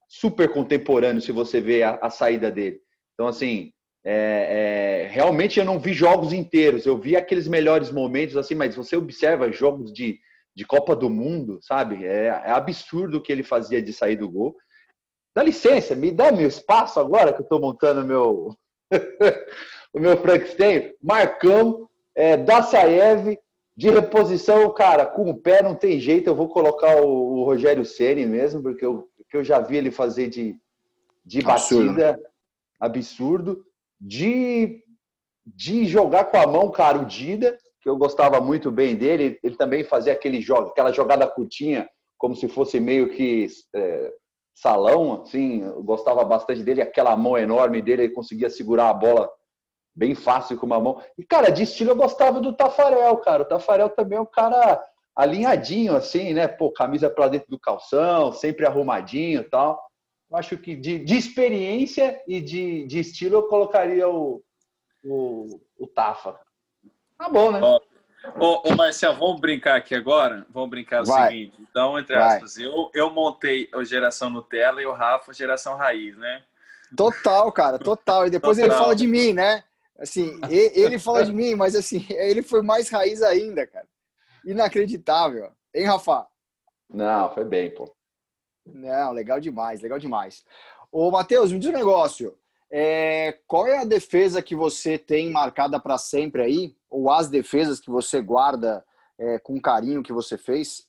super 0.07 0.49
contemporâneo, 0.49 1.21
se 1.21 1.31
você 1.31 1.59
vê 1.59 1.83
a, 1.83 1.99
a 2.01 2.09
saída 2.09 2.51
dele. 2.51 2.79
Então, 3.13 3.27
assim, 3.27 3.71
é, 4.03 5.03
é, 5.03 5.07
realmente 5.07 5.59
eu 5.59 5.65
não 5.65 5.79
vi 5.79 5.93
jogos 5.93 6.33
inteiros, 6.33 6.85
eu 6.85 6.97
vi 6.97 7.15
aqueles 7.15 7.47
melhores 7.47 7.91
momentos, 7.91 8.35
assim, 8.35 8.55
mas 8.55 8.75
você 8.75 8.95
observa 8.95 9.51
jogos 9.51 9.93
de, 9.93 10.19
de 10.55 10.65
Copa 10.65 10.95
do 10.95 11.09
Mundo, 11.09 11.59
sabe? 11.61 12.05
É, 12.05 12.27
é 12.27 12.51
absurdo 12.51 13.17
o 13.17 13.21
que 13.21 13.31
ele 13.31 13.43
fazia 13.43 13.81
de 13.81 13.93
sair 13.93 14.15
do 14.15 14.29
gol. 14.29 14.55
Dá 15.35 15.43
licença, 15.43 15.95
me 15.95 16.11
dá 16.11 16.31
meu 16.31 16.47
espaço 16.47 16.99
agora 16.99 17.31
que 17.31 17.41
eu 17.41 17.43
estou 17.43 17.59
montando 17.59 18.05
meu, 18.05 18.55
o 19.93 19.99
meu 19.99 20.17
Frankenstein. 20.17 20.93
Marcão, 21.01 21.87
é, 22.15 22.35
Dassaev, 22.35 23.37
de 23.75 23.89
reposição, 23.89 24.71
cara, 24.73 25.05
com 25.05 25.29
o 25.29 25.37
pé 25.37 25.63
não 25.63 25.75
tem 25.75 25.99
jeito, 25.99 26.27
eu 26.27 26.35
vou 26.35 26.49
colocar 26.49 27.01
o, 27.01 27.39
o 27.39 27.43
Rogério 27.43 27.85
Ceni 27.85 28.25
mesmo, 28.25 28.61
porque 28.61 28.85
eu, 28.85 29.09
porque 29.17 29.37
eu 29.37 29.43
já 29.43 29.59
vi 29.59 29.77
ele 29.77 29.91
fazer 29.91 30.27
de, 30.27 30.55
de 31.25 31.41
batida 31.41 32.19
absurdo. 32.79 33.65
De, 33.99 34.83
de 35.45 35.85
jogar 35.85 36.25
com 36.25 36.37
a 36.37 36.47
mão, 36.47 36.71
cara, 36.71 36.97
o 36.97 37.05
Dida, 37.05 37.57
que 37.81 37.87
eu 37.87 37.95
gostava 37.97 38.41
muito 38.41 38.71
bem 38.71 38.95
dele, 38.95 39.39
ele 39.43 39.55
também 39.55 39.83
fazia 39.83 40.13
aquele 40.13 40.41
jogo, 40.41 40.69
aquela 40.69 40.91
jogada 40.91 41.27
curtinha, 41.27 41.87
como 42.17 42.35
se 42.35 42.47
fosse 42.47 42.79
meio 42.79 43.09
que 43.09 43.47
é, 43.75 44.11
salão, 44.53 45.21
assim, 45.21 45.61
eu 45.61 45.81
gostava 45.83 46.23
bastante 46.23 46.63
dele, 46.63 46.81
aquela 46.81 47.15
mão 47.15 47.37
enorme 47.37 47.81
dele, 47.81 48.03
ele 48.03 48.13
conseguia 48.13 48.49
segurar 48.49 48.89
a 48.89 48.93
bola 48.93 49.29
bem 49.95 50.15
fácil 50.15 50.57
com 50.57 50.65
uma 50.65 50.79
mão. 50.79 51.01
E, 51.17 51.23
cara, 51.23 51.49
de 51.49 51.63
estilo 51.63 51.91
eu 51.91 51.95
gostava 51.95 52.39
do 52.39 52.53
Tafarel, 52.53 53.17
cara. 53.17 53.43
O 53.43 53.45
Tafarel 53.45 53.89
também 53.89 54.17
é 54.17 54.21
um 54.21 54.25
cara 54.25 54.83
alinhadinho, 55.15 55.95
assim, 55.95 56.33
né? 56.33 56.47
Pô, 56.47 56.71
camisa 56.71 57.09
para 57.09 57.27
dentro 57.27 57.49
do 57.49 57.59
calção, 57.59 58.31
sempre 58.31 58.65
arrumadinho 58.65 59.41
e 59.41 59.43
tal. 59.43 59.81
Eu 60.29 60.37
acho 60.37 60.57
que 60.57 60.75
de, 60.75 60.99
de 60.99 61.17
experiência 61.17 62.21
e 62.27 62.39
de, 62.39 62.87
de 62.87 62.99
estilo 62.99 63.35
eu 63.35 63.47
colocaria 63.47 64.07
o, 64.07 64.41
o, 65.03 65.59
o 65.77 65.87
Tafa. 65.87 66.39
Tá 67.17 67.29
bom, 67.29 67.51
né? 67.51 67.59
Ô, 68.39 68.69
ô, 68.69 68.75
Marcelo, 68.75 69.17
vamos 69.17 69.41
brincar 69.41 69.75
aqui 69.75 69.95
agora? 69.95 70.45
Vamos 70.49 70.69
brincar 70.69 71.01
o 71.01 71.05
Vai. 71.05 71.31
seguinte. 71.31 71.57
Então, 71.59 71.99
entre 71.99 72.15
aspas, 72.15 72.57
eu, 72.57 72.89
eu 72.93 73.09
montei 73.09 73.67
a 73.73 73.83
geração 73.83 74.29
Nutella 74.29 74.81
e 74.81 74.85
o 74.85 74.93
Rafa 74.93 75.33
geração 75.33 75.75
raiz, 75.75 76.15
né? 76.17 76.43
Total, 76.95 77.51
cara, 77.51 77.79
total. 77.79 78.27
E 78.27 78.29
depois 78.29 78.57
total. 78.57 78.71
ele 78.71 78.79
fala 78.79 78.95
de 78.95 79.07
mim, 79.07 79.33
né? 79.33 79.63
Assim, 80.01 80.39
ele 80.49 80.97
fala 80.97 81.23
de 81.23 81.31
mim, 81.31 81.53
mas 81.53 81.75
assim, 81.75 82.03
ele 82.09 82.41
foi 82.41 82.63
mais 82.63 82.89
raiz 82.89 83.21
ainda, 83.21 83.67
cara. 83.67 83.87
Inacreditável. 84.43 85.51
Hein, 85.73 85.85
Rafa? 85.85 86.25
Não, 86.89 87.31
foi 87.31 87.45
bem, 87.45 87.69
pô. 87.69 87.95
Não, 88.65 89.11
legal 89.11 89.39
demais, 89.39 89.79
legal 89.79 89.99
demais. 89.99 90.43
Ô, 90.91 91.11
Matheus, 91.11 91.51
me 91.51 91.59
diz 91.59 91.69
um 91.69 91.73
negócio. 91.73 92.35
É, 92.71 93.37
qual 93.45 93.67
é 93.67 93.77
a 93.77 93.85
defesa 93.85 94.41
que 94.41 94.55
você 94.55 94.97
tem 94.97 95.29
marcada 95.29 95.79
para 95.79 95.99
sempre 95.99 96.41
aí? 96.41 96.75
Ou 96.89 97.11
as 97.11 97.29
defesas 97.29 97.79
que 97.79 97.91
você 97.91 98.19
guarda 98.21 98.83
é, 99.19 99.37
com 99.37 99.61
carinho 99.61 100.01
que 100.01 100.11
você 100.11 100.35
fez? 100.35 100.87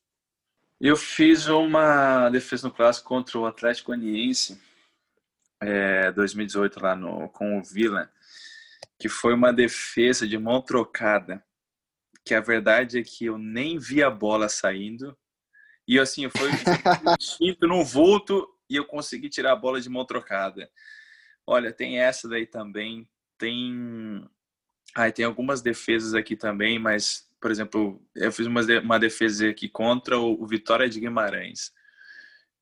Eu 0.80 0.96
fiz 0.96 1.48
uma 1.48 2.30
defesa 2.30 2.66
no 2.66 2.74
clássico 2.74 3.08
contra 3.08 3.38
o 3.38 3.46
Atlético 3.46 3.92
Aniense, 3.92 4.58
é, 5.60 6.10
2018, 6.12 6.82
lá 6.82 6.96
no, 6.96 7.28
com 7.28 7.58
o 7.58 7.62
Vila 7.62 8.10
que 9.02 9.08
foi 9.08 9.34
uma 9.34 9.52
defesa 9.52 10.28
de 10.28 10.38
mão 10.38 10.62
trocada, 10.62 11.44
que 12.24 12.36
a 12.36 12.40
verdade 12.40 13.00
é 13.00 13.02
que 13.02 13.24
eu 13.24 13.36
nem 13.36 13.76
vi 13.76 14.00
a 14.00 14.08
bola 14.08 14.48
saindo, 14.48 15.18
e 15.88 15.98
assim, 15.98 16.30
foi 16.30 16.48
instinto 17.18 17.66
no 17.66 17.84
vulto 17.84 18.48
e 18.70 18.76
eu 18.76 18.84
consegui 18.84 19.28
tirar 19.28 19.54
a 19.54 19.56
bola 19.56 19.80
de 19.80 19.88
mão 19.88 20.06
trocada. 20.06 20.70
Olha, 21.44 21.72
tem 21.72 21.98
essa 21.98 22.28
daí 22.28 22.46
também, 22.46 23.08
tem 23.36 24.24
Ai, 24.94 25.10
tem 25.10 25.24
algumas 25.24 25.60
defesas 25.60 26.14
aqui 26.14 26.36
também, 26.36 26.78
mas, 26.78 27.28
por 27.40 27.50
exemplo, 27.50 28.00
eu 28.14 28.30
fiz 28.30 28.46
uma, 28.46 29.00
defesa 29.00 29.48
aqui 29.48 29.68
contra 29.68 30.16
o, 30.16 30.40
o 30.40 30.46
Vitória 30.46 30.88
de 30.88 31.00
Guimarães, 31.00 31.72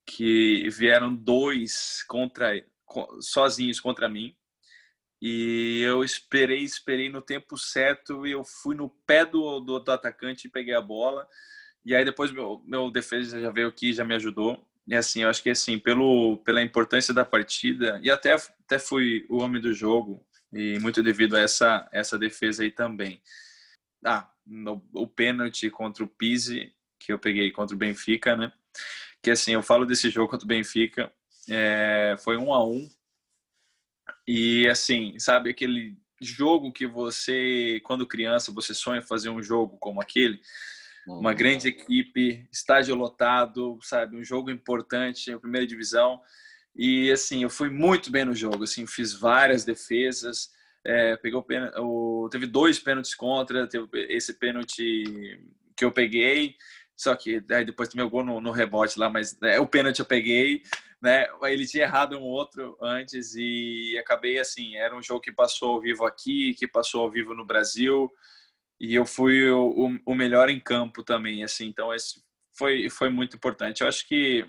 que 0.07 0.71
vieram 0.71 1.15
dois 1.15 2.03
contra 2.09 2.65
sozinhos 3.21 3.79
contra 3.79 4.09
mim 4.09 4.35
e 5.21 5.83
eu 5.83 6.03
esperei, 6.03 6.61
esperei 6.61 7.11
no 7.11 7.21
tempo 7.21 7.59
certo 7.59 8.27
e 8.27 8.33
eu 8.33 8.43
fui 8.45 8.75
no 8.75 8.89
pé 8.89 9.25
do, 9.25 9.61
do, 9.61 9.79
do 9.79 9.93
atacante 9.93 10.47
e 10.47 10.51
peguei 10.51 10.75
a 10.75 10.81
bola. 10.81 11.27
E 11.85 11.95
aí 11.95 12.05
depois 12.05 12.33
meu, 12.33 12.63
meu 12.67 12.91
defesa 12.91 13.41
já 13.41 13.51
veio 13.51 13.69
aqui, 13.69 13.93
já 13.93 14.05
me 14.05 14.15
ajudou. 14.15 14.67
E 14.87 14.95
assim, 14.95 15.23
eu 15.23 15.29
acho 15.29 15.43
que 15.43 15.51
assim, 15.51 15.79
pelo, 15.79 16.39
pela 16.39 16.63
importância 16.63 17.15
da 17.15 17.25
partida, 17.25 18.01
e 18.03 18.11
até, 18.11 18.33
até 18.33 18.79
fui 18.79 19.27
o 19.29 19.39
homem 19.39 19.61
do 19.61 19.73
jogo, 19.73 20.25
e 20.53 20.79
muito 20.81 21.03
devido 21.03 21.37
a 21.37 21.41
essa, 21.41 21.89
essa 21.93 22.19
defesa 22.19 22.63
aí 22.63 22.71
também. 22.71 23.23
Ah, 24.05 24.29
no, 24.45 24.83
o 24.93 25.07
pênalti 25.07 25.71
contra 25.71 26.03
o 26.03 26.09
Pise, 26.09 26.73
que 26.99 27.13
eu 27.13 27.19
peguei 27.19 27.51
contra 27.53 27.75
o 27.75 27.79
Benfica, 27.79 28.37
né? 28.37 28.53
Que 29.23 29.31
assim, 29.31 29.53
eu 29.53 29.63
falo 29.63 29.87
desse 29.87 30.11
jogo 30.11 30.29
contra 30.29 30.45
o 30.45 30.49
Benfica, 30.49 31.13
é, 31.49 32.17
foi 32.19 32.37
um 32.37 32.53
a 32.53 32.65
um, 32.65 32.89
e 34.27 34.69
assim, 34.69 35.19
sabe 35.19 35.51
aquele 35.51 35.97
jogo 36.21 36.73
que 36.73 36.87
você, 36.87 37.81
quando 37.85 38.07
criança, 38.07 38.53
você 38.53 38.75
sonha 38.75 39.03
fazer 39.03 39.31
um 39.31 39.43
jogo 39.43 39.77
como 39.79 40.01
aquele? 40.01 40.41
Uma 41.07 41.35
grande 41.35 41.69
equipe, 41.69 42.47
estádio 42.53 42.95
lotado, 42.95 43.79
sabe? 43.83 44.17
Um 44.17 44.23
jogo 44.23 44.51
importante, 44.51 45.33
a 45.33 45.39
primeira 45.41 45.67
divisão. 45.67 46.21
E 46.77 47.11
assim, 47.11 47.43
eu 47.43 47.51
fui 47.51 47.69
muito 47.69 48.11
bem 48.11 48.25
no 48.25 48.35
jogo, 48.35 48.65
assim, 48.65 48.87
fiz 48.87 49.13
várias 49.13 49.65
defesas, 49.65 50.51
é, 50.85 51.17
pegou 51.17 51.45
o, 51.79 52.29
teve 52.31 52.47
dois 52.47 52.79
pênaltis 52.79 53.15
contra, 53.15 53.67
teve 53.67 53.89
esse 54.09 54.35
pênalti 54.35 55.41
que 55.77 55.85
eu 55.85 55.91
peguei, 55.91 56.55
só 56.97 57.17
que 57.17 57.43
aí 57.51 57.65
depois 57.65 57.89
do 57.89 57.97
meu 57.97 58.09
gol 58.09 58.25
no, 58.25 58.41
no 58.41 58.51
rebote 58.51 58.99
lá, 58.99 59.11
mas 59.11 59.37
é, 59.43 59.59
o 59.59 59.67
pênalti 59.67 59.99
eu 59.99 60.07
peguei, 60.07 60.63
né? 61.01 61.27
Ele 61.45 61.67
tinha 61.67 61.85
errado 61.85 62.19
um 62.19 62.23
outro 62.23 62.77
antes 62.81 63.35
e 63.35 63.97
acabei 63.99 64.39
assim, 64.39 64.77
era 64.77 64.97
um 64.97 65.03
jogo 65.03 65.21
que 65.21 65.33
passou 65.33 65.73
ao 65.73 65.81
vivo 65.81 66.05
aqui, 66.05 66.55
que 66.55 66.67
passou 66.69 67.03
ao 67.03 67.11
vivo 67.11 67.35
no 67.35 67.45
Brasil 67.45 68.11
e 68.81 68.95
eu 68.95 69.05
fui 69.05 69.51
o, 69.51 69.99
o 70.07 70.15
melhor 70.15 70.49
em 70.49 70.59
campo 70.59 71.05
também, 71.05 71.45
assim. 71.45 71.67
Então 71.67 71.95
esse 71.95 72.23
foi 72.57 72.89
foi 72.89 73.11
muito 73.11 73.37
importante. 73.37 73.83
Eu 73.83 73.89
acho 73.89 74.07
que 74.09 74.47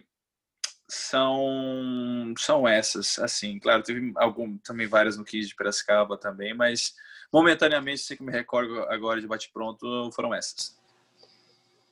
são 0.90 2.34
são 2.38 2.68
essas, 2.68 3.20
assim. 3.20 3.60
Claro, 3.60 3.84
teve 3.84 4.12
algum 4.16 4.58
também 4.60 4.88
várias 4.88 5.18
no 5.18 5.26
Kiss 5.26 5.50
de 5.50 5.56
Piracicaba 5.56 6.18
também, 6.18 6.54
mas 6.54 6.94
momentaneamente, 7.32 8.02
sei 8.02 8.18
que 8.18 8.24
me 8.24 8.32
recordo 8.32 8.82
agora 8.84 9.22
de 9.22 9.28
bate 9.28 9.50
pronto, 9.54 10.12
foram 10.14 10.34
essas. 10.34 10.81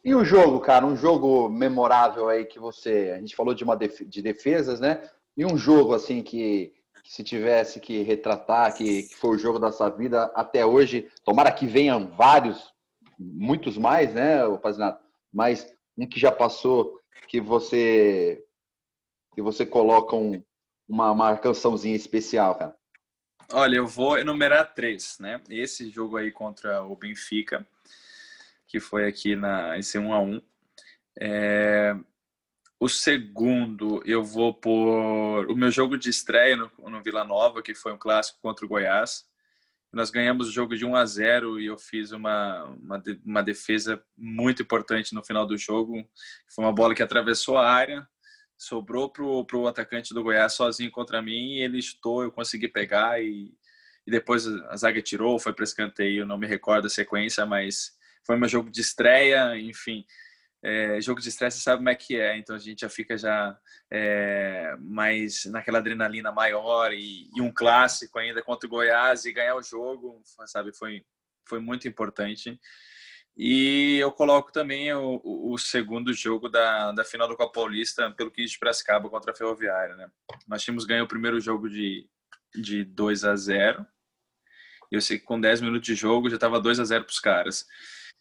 E 0.03 0.15
o 0.15 0.23
jogo, 0.23 0.59
cara, 0.59 0.85
um 0.85 0.95
jogo 0.95 1.49
memorável 1.49 2.29
aí 2.29 2.45
que 2.45 2.59
você. 2.59 3.11
A 3.15 3.19
gente 3.19 3.35
falou 3.35 3.53
de 3.53 3.63
uma 3.63 3.75
def, 3.75 4.01
de 4.01 4.21
defesas, 4.21 4.79
né? 4.79 5.09
E 5.35 5.45
um 5.45 5.57
jogo 5.57 5.93
assim 5.93 6.21
que, 6.21 6.73
que 7.03 7.11
se 7.11 7.23
tivesse 7.23 7.79
que 7.79 8.01
retratar, 8.01 8.75
que, 8.75 9.03
que, 9.03 9.15
foi 9.15 9.35
o 9.35 9.37
jogo 9.37 9.59
da 9.59 9.71
sua 9.71 9.89
vida 9.89 10.31
até 10.35 10.65
hoje, 10.65 11.09
tomara 11.23 11.51
que 11.51 11.67
venham 11.67 12.07
vários, 12.07 12.73
muitos 13.17 13.77
mais, 13.77 14.13
né, 14.13 14.39
Pazinato? 14.61 15.03
Mas 15.33 15.67
um 15.97 16.07
que 16.07 16.19
já 16.19 16.31
passou, 16.31 16.99
que 17.27 17.41
você 17.41 18.43
que 19.35 19.41
você 19.41 19.65
coloca 19.65 20.15
um, 20.15 20.41
uma 20.87 21.13
marcaçãozinha 21.13 21.95
especial, 21.95 22.55
cara. 22.55 22.75
Olha, 23.51 23.77
eu 23.77 23.87
vou 23.87 24.17
enumerar 24.17 24.73
três, 24.73 25.17
né? 25.19 25.41
Esse 25.49 25.89
jogo 25.89 26.17
aí 26.17 26.31
contra 26.31 26.83
o 26.83 26.95
Benfica 26.95 27.65
que 28.69 28.79
foi 28.79 29.07
aqui 29.07 29.35
na, 29.35 29.77
esse 29.77 29.97
1 29.97 30.13
a 30.13 30.21
1 30.21 30.41
é, 31.19 31.95
O 32.79 32.87
segundo, 32.87 34.01
eu 34.05 34.23
vou 34.23 34.53
por 34.53 35.49
o 35.49 35.55
meu 35.55 35.71
jogo 35.71 35.97
de 35.97 36.09
estreia 36.09 36.55
no, 36.55 36.71
no 36.87 37.01
Vila 37.01 37.25
Nova, 37.25 37.63
que 37.63 37.73
foi 37.73 37.91
um 37.91 37.97
clássico 37.97 38.39
contra 38.41 38.63
o 38.63 38.69
Goiás. 38.69 39.27
Nós 39.91 40.11
ganhamos 40.11 40.47
o 40.47 40.51
jogo 40.51 40.77
de 40.77 40.85
1 40.85 40.95
a 40.95 41.03
0 41.03 41.59
e 41.59 41.65
eu 41.65 41.77
fiz 41.79 42.11
uma, 42.11 42.63
uma, 42.65 43.03
uma 43.25 43.41
defesa 43.41 44.01
muito 44.15 44.61
importante 44.61 45.15
no 45.15 45.25
final 45.25 45.47
do 45.47 45.57
jogo. 45.57 46.07
Foi 46.47 46.63
uma 46.63 46.71
bola 46.71 46.93
que 46.93 47.01
atravessou 47.01 47.57
a 47.57 47.67
área, 47.67 48.07
sobrou 48.55 49.09
para 49.09 49.23
o 49.57 49.67
atacante 49.67 50.13
do 50.13 50.21
Goiás 50.21 50.53
sozinho 50.53 50.91
contra 50.91 51.23
mim 51.23 51.53
e 51.55 51.61
ele 51.63 51.79
estou, 51.79 52.21
eu 52.21 52.31
consegui 52.31 52.67
pegar 52.67 53.19
e, 53.19 53.51
e 54.05 54.11
depois 54.11 54.45
a 54.45 54.77
zaga 54.77 55.01
tirou, 55.01 55.39
foi 55.39 55.53
para 55.53 55.63
escanteio, 55.63 56.23
não 56.23 56.37
me 56.37 56.45
recordo 56.45 56.85
a 56.85 56.89
sequência, 56.89 57.43
mas 57.47 57.97
foi 58.25 58.37
meu 58.37 58.47
jogo 58.47 58.69
de 58.69 58.81
estreia, 58.81 59.57
enfim. 59.57 60.05
É, 60.61 60.99
jogo 60.99 61.21
de 61.21 61.31
você 61.31 61.49
sabe 61.51 61.77
como 61.77 61.89
é 61.89 61.95
que 61.95 62.19
é, 62.19 62.37
então 62.37 62.53
a 62.53 62.59
gente 62.59 62.81
já 62.81 62.89
fica 62.89 63.17
já 63.17 63.57
é, 63.89 64.75
mais 64.77 65.45
naquela 65.45 65.79
adrenalina 65.79 66.33
maior 66.33 66.91
e, 66.91 67.29
e, 67.33 67.41
um 67.41 67.49
clássico 67.49 68.19
ainda 68.19 68.43
contra 68.43 68.67
o 68.67 68.69
Goiás 68.69 69.23
e 69.23 69.31
ganhar 69.31 69.55
o 69.55 69.63
jogo, 69.63 70.21
sabe, 70.45 70.73
foi, 70.73 71.05
foi 71.47 71.59
muito 71.59 71.87
importante. 71.87 72.59
E 73.37 73.97
eu 73.99 74.11
coloco 74.11 74.51
também 74.51 74.93
o, 74.93 75.21
o 75.23 75.57
segundo 75.57 76.11
jogo 76.13 76.49
da, 76.49 76.91
da 76.91 77.05
final 77.05 77.25
do 77.25 77.37
Copa 77.37 77.53
Paulista 77.53 78.11
pelo 78.11 78.29
15 78.29 78.51
de 78.51 78.59
Piracicaba 78.59 79.09
contra 79.09 79.31
a 79.31 79.35
Ferroviária, 79.35 79.95
né? 79.95 80.11
Nós 80.45 80.61
tínhamos 80.61 80.83
ganho 80.83 81.05
o 81.05 81.07
primeiro 81.07 81.39
jogo 81.39 81.69
de, 81.69 82.05
de 82.53 82.83
2 82.83 83.23
a 83.23 83.37
0 83.37 83.85
Eu 84.91 84.99
sei 84.99 85.17
que 85.17 85.23
com 85.23 85.39
10 85.39 85.61
minutos 85.61 85.87
de 85.87 85.95
jogo 85.95 86.29
já 86.29 86.35
estava 86.35 86.59
2 86.59 86.81
a 86.81 86.83
0 86.83 87.05
para 87.05 87.11
os 87.11 87.19
caras. 87.21 87.65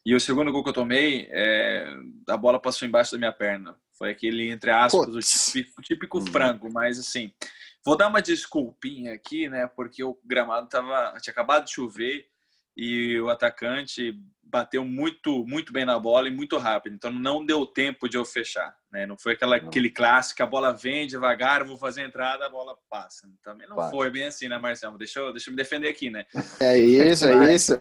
E 0.09 0.14
o 0.14 0.20
segundo 0.20 0.50
gol 0.50 0.62
que 0.64 0.70
eu 0.70 0.74
tomei, 0.74 1.28
é, 1.30 1.86
a 2.30 2.36
bola 2.38 2.59
passou 2.59 2.88
embaixo 2.88 3.12
da 3.12 3.18
minha 3.18 3.30
perna. 3.30 3.76
Foi 3.92 4.11
aquele, 4.11 4.50
entre 4.50 4.70
aspas, 4.70 5.06
o 5.06 5.20
típico, 5.20 5.82
típico, 5.82 6.20
frango, 6.22 6.72
mas 6.72 6.98
assim, 6.98 7.30
vou 7.84 7.94
dar 7.94 8.09
uma 8.09 8.22
desculpinha 8.22 9.12
aqui, 9.12 9.50
né? 9.50 9.66
Porque 9.66 10.02
o 10.02 10.18
gramado 10.24 10.66
tava, 10.66 11.12
tinha 11.20 11.30
acabado 11.30 11.66
de 11.66 11.72
chover 11.72 12.24
e 12.74 13.20
o 13.20 13.28
atacante 13.28 14.18
bateu 14.42 14.82
muito, 14.82 15.44
muito 15.44 15.74
bem 15.74 15.84
na 15.84 15.98
bola 15.98 16.26
e 16.26 16.34
muito 16.34 16.56
rápido. 16.56 16.94
Então 16.94 17.12
não 17.12 17.44
deu 17.44 17.66
tempo 17.66 18.09
de 18.09 18.16
eu 18.16 18.24
fechar, 18.24 18.74
né? 18.90 19.04
Não 19.04 19.18
foi 19.18 19.34
aquela, 19.34 19.56
aquele 19.56 19.90
clássico, 19.90 20.42
a 20.42 20.46
bola 20.46 20.72
vem 20.72 21.06
devagar, 21.06 21.64
vou 21.64 21.76
fazer 21.76 22.00
a 22.00 22.06
entrada, 22.06 22.46
a 22.46 22.48
bola 22.48 22.74
passa. 22.88 23.28
Também 23.44 23.68
não 23.68 23.90
foi 23.90 24.09
bem 24.09 24.24
assim, 24.24 24.48
né, 24.48 24.56
Marcelo? 24.56 24.96
Deixa 24.96 25.20
eu, 25.20 25.32
deixa 25.34 25.50
eu 25.50 25.52
me 25.52 25.59
defender 25.59 25.88
aqui, 25.90 26.09
né? 26.09 26.24
É 26.59 26.78
isso, 26.78 27.26
é 27.26 27.54
isso. 27.54 27.78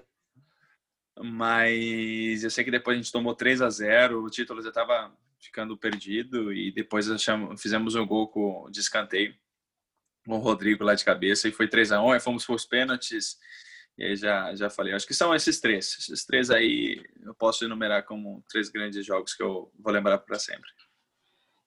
Mas 1.23 2.43
eu 2.43 2.49
sei 2.49 2.63
que 2.63 2.71
depois 2.71 2.95
a 2.95 3.01
gente 3.01 3.11
tomou 3.11 3.33
3 3.33 3.61
a 3.61 3.69
0 3.69 4.23
o 4.23 4.29
título 4.29 4.61
já 4.61 4.69
estava 4.69 5.11
ficando 5.39 5.77
perdido 5.77 6.53
e 6.53 6.71
depois 6.71 7.07
fizemos 7.59 7.95
um 7.95 8.05
gol 8.05 8.27
com, 8.27 8.69
de 8.69 8.79
escanteio 8.79 9.33
com 10.25 10.35
o 10.35 10.39
Rodrigo 10.39 10.83
lá 10.83 10.93
de 10.93 11.05
cabeça 11.05 11.47
e 11.47 11.51
foi 11.51 11.67
3 11.67 11.91
a 11.93 12.01
1 12.01 12.11
aí 12.11 12.19
fomos 12.19 12.45
para 12.45 12.55
os 12.55 12.65
pênaltis 12.65 13.37
e 13.97 14.03
aí 14.03 14.15
já, 14.15 14.53
já 14.55 14.69
falei. 14.69 14.93
Acho 14.93 15.07
que 15.07 15.13
são 15.13 15.33
esses 15.33 15.59
três. 15.59 15.97
Esses 15.99 16.23
três 16.23 16.51
aí 16.51 17.03
eu 17.23 17.33
posso 17.33 17.65
enumerar 17.65 18.05
como 18.05 18.43
três 18.47 18.69
grandes 18.69 19.03
jogos 19.03 19.33
que 19.33 19.41
eu 19.41 19.71
vou 19.79 19.91
lembrar 19.91 20.19
para 20.19 20.37
sempre. 20.37 20.69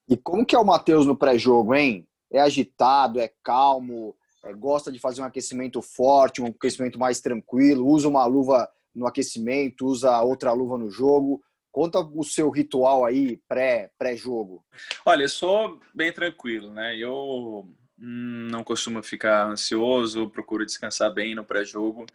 E 0.07 0.15
como 0.15 0.45
que 0.45 0.55
é 0.55 0.59
o 0.59 0.65
Matheus 0.65 1.05
no 1.05 1.17
pré-jogo, 1.17 1.75
hein? 1.75 2.07
É 2.31 2.39
agitado, 2.39 3.19
é 3.19 3.33
calmo, 3.43 4.15
é, 4.43 4.53
gosta 4.53 4.91
de 4.91 4.99
fazer 4.99 5.21
um 5.21 5.25
aquecimento 5.25 5.81
forte, 5.81 6.41
um 6.41 6.47
aquecimento 6.47 6.97
mais 6.97 7.19
tranquilo, 7.19 7.87
usa 7.87 8.07
uma 8.07 8.25
luva 8.25 8.69
no 8.93 9.07
aquecimento, 9.07 9.85
usa 9.85 10.21
outra 10.21 10.51
luva 10.51 10.77
no 10.77 10.89
jogo. 10.89 11.41
Conta 11.71 11.99
o 11.99 12.23
seu 12.23 12.49
ritual 12.49 13.05
aí 13.05 13.37
pré 13.47 13.89
pré-jogo. 13.97 14.63
Olha, 15.05 15.23
eu 15.23 15.29
sou 15.29 15.79
bem 15.93 16.11
tranquilo, 16.11 16.73
né? 16.73 16.97
Eu 16.97 17.69
não 17.97 18.63
costumo 18.63 19.01
ficar 19.01 19.47
ansioso, 19.47 20.29
procuro 20.29 20.65
descansar 20.65 21.13
bem 21.13 21.33
no 21.33 21.45
pré-jogo. 21.45 22.05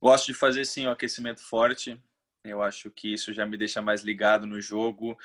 Gosto 0.00 0.26
de 0.26 0.34
fazer 0.34 0.64
sim 0.64 0.86
o 0.86 0.88
um 0.88 0.92
aquecimento 0.92 1.40
forte. 1.40 2.00
Eu 2.44 2.62
acho 2.62 2.90
que 2.90 3.12
isso 3.12 3.32
já 3.32 3.44
me 3.44 3.56
deixa 3.56 3.82
mais 3.82 4.02
ligado 4.02 4.46
no 4.46 4.60
jogo, 4.60 5.16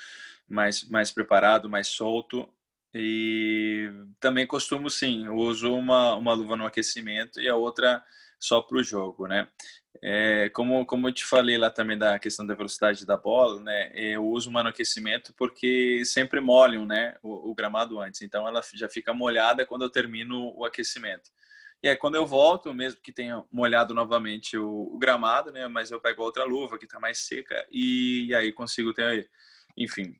mais 0.48 0.88
mais 0.88 1.10
preparado, 1.10 1.68
mais 1.68 1.88
solto. 1.88 2.48
E 2.94 3.90
também 4.20 4.46
costumo 4.46 4.90
sim, 4.90 5.28
uso 5.28 5.72
uma 5.74 6.14
uma 6.14 6.32
luva 6.34 6.56
no 6.56 6.66
aquecimento 6.66 7.40
e 7.40 7.48
a 7.48 7.56
outra 7.56 8.02
só 8.38 8.62
para 8.62 8.78
o 8.78 8.82
jogo, 8.82 9.26
né? 9.26 9.48
É, 10.00 10.48
como, 10.50 10.86
como 10.86 11.08
eu 11.08 11.12
te 11.12 11.24
falei 11.24 11.58
lá 11.58 11.70
também 11.70 11.98
da 11.98 12.18
questão 12.18 12.46
da 12.46 12.54
velocidade 12.54 13.04
da 13.04 13.16
bola, 13.16 13.60
né? 13.60 13.90
Eu 13.94 14.24
uso 14.26 14.50
no 14.50 14.58
aquecimento 14.58 15.34
porque 15.36 16.04
sempre 16.04 16.40
molham, 16.40 16.86
né? 16.86 17.16
O, 17.22 17.50
o, 17.50 17.54
gramado 17.54 18.00
antes. 18.00 18.22
Então 18.22 18.46
ela 18.46 18.62
já 18.74 18.88
fica 18.88 19.12
molhada 19.12 19.66
quando 19.66 19.82
eu 19.82 19.90
termino 19.90 20.54
o 20.56 20.64
aquecimento. 20.64 21.30
E 21.82 21.88
aí 21.88 21.96
quando 21.96 22.14
eu 22.14 22.26
volto, 22.26 22.72
mesmo 22.72 23.00
que 23.00 23.12
tenha 23.12 23.44
molhado 23.50 23.92
novamente 23.92 24.56
o, 24.56 24.90
o 24.92 24.98
gramado, 24.98 25.50
né? 25.50 25.66
Mas 25.66 25.90
eu 25.90 26.00
pego 26.00 26.22
outra 26.22 26.44
luva 26.44 26.78
que 26.78 26.84
está 26.84 27.00
mais 27.00 27.18
seca 27.18 27.66
e, 27.70 28.26
e 28.26 28.34
aí 28.34 28.52
consigo 28.52 28.94
ter, 28.94 29.28
enfim, 29.76 30.14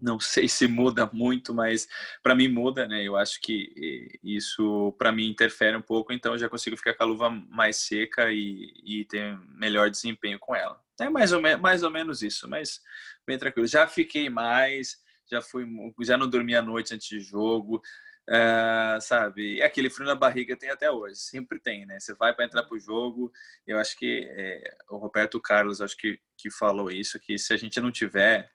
não 0.00 0.20
sei 0.20 0.48
se 0.48 0.66
muda 0.66 1.08
muito, 1.12 1.54
mas 1.54 1.88
para 2.22 2.34
mim 2.34 2.48
muda, 2.48 2.86
né? 2.86 3.02
Eu 3.02 3.16
acho 3.16 3.40
que 3.40 4.18
isso 4.22 4.94
para 4.98 5.10
mim 5.10 5.28
interfere 5.28 5.76
um 5.76 5.82
pouco, 5.82 6.12
então 6.12 6.32
eu 6.32 6.38
já 6.38 6.48
consigo 6.48 6.76
ficar 6.76 6.94
com 6.94 7.02
a 7.02 7.06
luva 7.06 7.30
mais 7.30 7.76
seca 7.76 8.30
e, 8.32 8.72
e 8.84 9.04
ter 9.06 9.38
melhor 9.48 9.90
desempenho 9.90 10.38
com 10.38 10.54
ela. 10.54 10.80
É 11.00 11.08
mais 11.08 11.32
ou, 11.32 11.40
mais 11.60 11.82
ou 11.82 11.90
menos 11.90 12.22
isso, 12.22 12.48
mas 12.48 12.80
bem 13.26 13.38
tranquilo. 13.38 13.66
Já 13.66 13.86
fiquei 13.86 14.30
mais, 14.30 14.96
já 15.30 15.42
fui, 15.42 15.66
já 16.00 16.16
não 16.16 16.28
dormi 16.28 16.54
à 16.54 16.62
noite 16.62 16.94
antes 16.94 17.08
de 17.08 17.20
jogo, 17.20 17.82
uh, 18.28 19.00
sabe? 19.00 19.56
E 19.56 19.62
aquele 19.62 19.90
frio 19.90 20.06
na 20.06 20.14
barriga 20.14 20.56
tem 20.56 20.70
até 20.70 20.90
hoje, 20.90 21.16
sempre 21.16 21.58
tem, 21.58 21.86
né? 21.86 21.98
Você 21.98 22.14
vai 22.14 22.34
para 22.34 22.44
entrar 22.44 22.62
para 22.62 22.76
o 22.76 22.80
jogo, 22.80 23.32
eu 23.66 23.78
acho 23.78 23.96
que 23.96 24.26
é, 24.30 24.76
o 24.90 24.96
Roberto 24.96 25.40
Carlos 25.40 25.80
acho 25.80 25.96
que, 25.96 26.18
que 26.36 26.50
falou 26.50 26.90
isso, 26.90 27.20
que 27.20 27.38
se 27.38 27.52
a 27.52 27.56
gente 27.56 27.80
não 27.80 27.90
tiver 27.90 28.50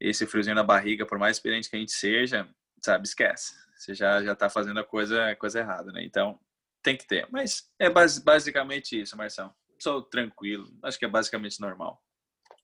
esse 0.00 0.26
friozinho 0.26 0.56
na 0.56 0.62
barriga, 0.62 1.04
por 1.04 1.18
mais 1.18 1.36
experiente 1.36 1.68
que 1.68 1.76
a 1.76 1.78
gente 1.78 1.92
seja, 1.92 2.48
sabe, 2.82 3.06
esquece. 3.06 3.52
Você 3.76 3.94
já 3.94 4.22
já 4.22 4.34
tá 4.34 4.48
fazendo 4.48 4.80
a 4.80 4.84
coisa 4.84 5.34
coisa 5.36 5.60
errada, 5.60 5.92
né? 5.92 6.02
Então, 6.04 6.38
tem 6.82 6.96
que 6.96 7.06
ter. 7.06 7.26
Mas 7.30 7.70
é 7.78 7.88
basicamente 7.90 9.00
isso, 9.00 9.16
Marção. 9.16 9.52
Sou 9.78 10.02
tranquilo. 10.02 10.66
Acho 10.82 10.98
que 10.98 11.04
é 11.04 11.08
basicamente 11.08 11.60
normal. 11.60 12.02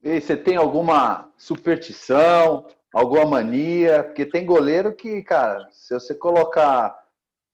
E 0.02 0.20
você 0.20 0.36
tem 0.36 0.56
alguma 0.56 1.32
superstição, 1.38 2.68
alguma 2.92 3.24
mania? 3.24 4.04
Porque 4.04 4.26
tem 4.26 4.44
goleiro 4.44 4.94
que, 4.94 5.22
cara, 5.22 5.68
se 5.70 5.94
você 5.94 6.14
colocar 6.14 6.94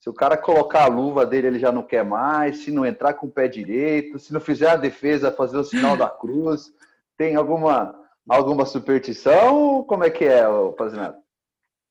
se 0.03 0.11
o 0.11 0.13
cara 0.13 0.37
colocar 0.37 0.83
a 0.83 0.89
luva 0.89 1.25
dele, 1.25 1.47
ele 1.47 1.59
já 1.61 1.71
não 1.71 1.85
quer 1.85 2.05
mais. 2.05 2.65
Se 2.65 2.73
não 2.73 2.85
entrar 2.85 3.15
com 3.15 3.29
o 3.29 3.31
pé 3.31 3.47
direito, 3.47 4.19
se 4.19 4.33
não 4.33 4.41
fizer 4.41 4.71
a 4.71 4.77
defesa, 4.77 5.31
fazer 5.31 5.57
o 5.57 5.63
sinal 5.63 5.97
da 5.97 6.11
cruz. 6.11 6.73
Tem 7.17 7.37
alguma 7.37 8.02
Alguma 8.29 8.65
superstição? 8.65 9.85
Como 9.85 10.05
é 10.05 10.11
que 10.11 10.25
é, 10.25 10.45
Pazinato? 10.77 11.23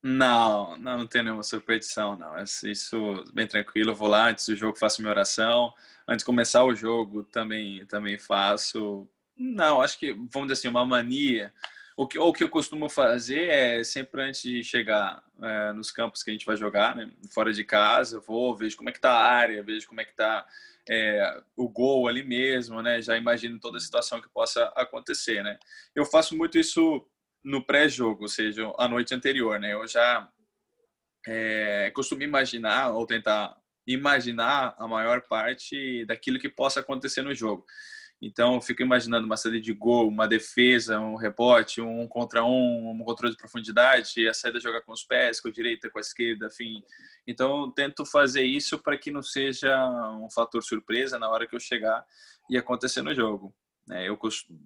Não, 0.04 0.76
não, 0.78 0.98
não 1.00 1.08
tenho 1.08 1.26
nenhuma 1.26 1.44
superstição, 1.44 2.18
não. 2.18 2.34
Isso 2.42 3.24
bem 3.34 3.46
tranquilo. 3.46 3.92
Eu 3.92 3.96
vou 3.96 4.08
lá 4.08 4.30
antes 4.30 4.48
do 4.48 4.56
jogo, 4.56 4.78
faço 4.78 5.02
minha 5.02 5.12
oração. 5.12 5.72
Antes 6.08 6.24
de 6.24 6.26
começar 6.26 6.64
o 6.64 6.74
jogo, 6.74 7.24
também, 7.24 7.86
também 7.86 8.18
faço. 8.18 9.08
Não, 9.38 9.82
acho 9.82 10.00
que, 10.00 10.14
vamos 10.14 10.48
dizer 10.48 10.54
assim, 10.54 10.68
uma 10.68 10.86
mania. 10.86 11.54
O 11.96 12.08
que, 12.08 12.18
o 12.18 12.32
que 12.34 12.44
eu 12.44 12.50
costumo 12.50 12.90
fazer 12.90 13.50
é 13.50 13.84
sempre 13.84 14.22
antes 14.22 14.42
de 14.42 14.64
chegar 14.64 15.24
é, 15.42 15.74
nos 15.74 15.92
campos 15.92 16.24
que 16.24 16.30
a 16.30 16.34
gente 16.34 16.46
vai 16.46 16.56
jogar, 16.56 16.96
né, 16.96 17.12
fora 17.34 17.52
de 17.52 17.64
casa, 17.64 18.18
eu 18.18 18.22
vou, 18.22 18.56
vejo 18.56 18.78
como 18.78 18.90
é 18.90 18.92
que 18.92 19.02
tá 19.02 19.12
a 19.12 19.32
área, 19.32 19.62
vejo 19.62 19.88
como 19.88 20.02
é 20.02 20.06
que 20.06 20.16
tá 20.16 20.46
é, 20.90 21.42
o 21.56 21.70
gol 21.70 22.08
ali 22.08 22.24
mesmo, 22.24 22.82
né? 22.82 23.02
Já 23.02 23.18
imagino 23.18 23.60
toda 23.60 23.78
a 23.78 23.82
situação 23.82 24.22
que 24.22 24.30
possa 24.30 24.66
acontecer, 24.76 25.44
né? 25.44 25.60
Eu 25.96 26.06
faço 26.06 26.36
muito 26.36 26.58
isso 26.58 27.06
no 27.44 27.64
pré-jogo, 27.64 28.24
ou 28.24 28.28
seja, 28.28 28.72
a 28.78 28.88
noite 28.88 29.14
anterior, 29.14 29.60
né? 29.60 29.74
Eu 29.74 29.88
já 29.88 30.28
é, 31.28 31.92
costumo 31.92 32.24
imaginar 32.24 32.92
ou 32.92 33.06
tentar 33.06 33.56
imaginar 33.86 34.76
a 34.78 34.88
maior 34.88 35.22
parte 35.22 36.06
daquilo 36.06 36.40
que 36.40 36.50
possa 36.50 36.80
acontecer 36.80 37.22
no 37.22 37.34
jogo. 37.34 37.66
Então, 38.22 38.56
eu 38.56 38.62
fico 38.62 38.84
imaginando 38.84 39.26
uma 39.26 39.36
saída 39.36 39.60
de 39.60 39.74
gol, 39.74 40.08
uma 40.08 40.28
defesa, 40.28 41.00
um 41.00 41.16
rebote, 41.16 41.82
um 41.82 42.08
contra 42.08 42.44
um, 42.44 42.92
um 42.92 43.04
controle 43.04 43.34
de 43.34 43.38
profundidade, 43.38 44.28
a 44.28 44.34
saída 44.34 44.60
jogar 44.60 44.82
com 44.82 44.92
os 44.92 45.04
pés, 45.04 45.42
com 45.42 45.48
a 45.48 45.52
direita, 45.52 45.90
com 45.90 45.98
a 45.98 46.02
esquerda, 46.02 46.46
enfim. 46.46 46.84
Então, 47.26 47.64
eu 47.64 47.72
tento 47.72 48.06
fazer 48.06 48.44
isso 48.44 48.78
para 48.78 48.96
que 48.96 49.10
não 49.10 49.24
seja 49.24 49.76
um 50.20 50.30
fator 50.30 50.62
surpresa 50.62 51.18
na 51.18 51.30
hora 51.30 51.48
que 51.48 51.56
eu 51.56 51.60
chegar 51.60 52.06
e 52.48 52.58
acontecer 52.58 53.02
no 53.02 53.16
jogo. 53.16 53.52
É, 53.90 54.08
eu 54.08 54.18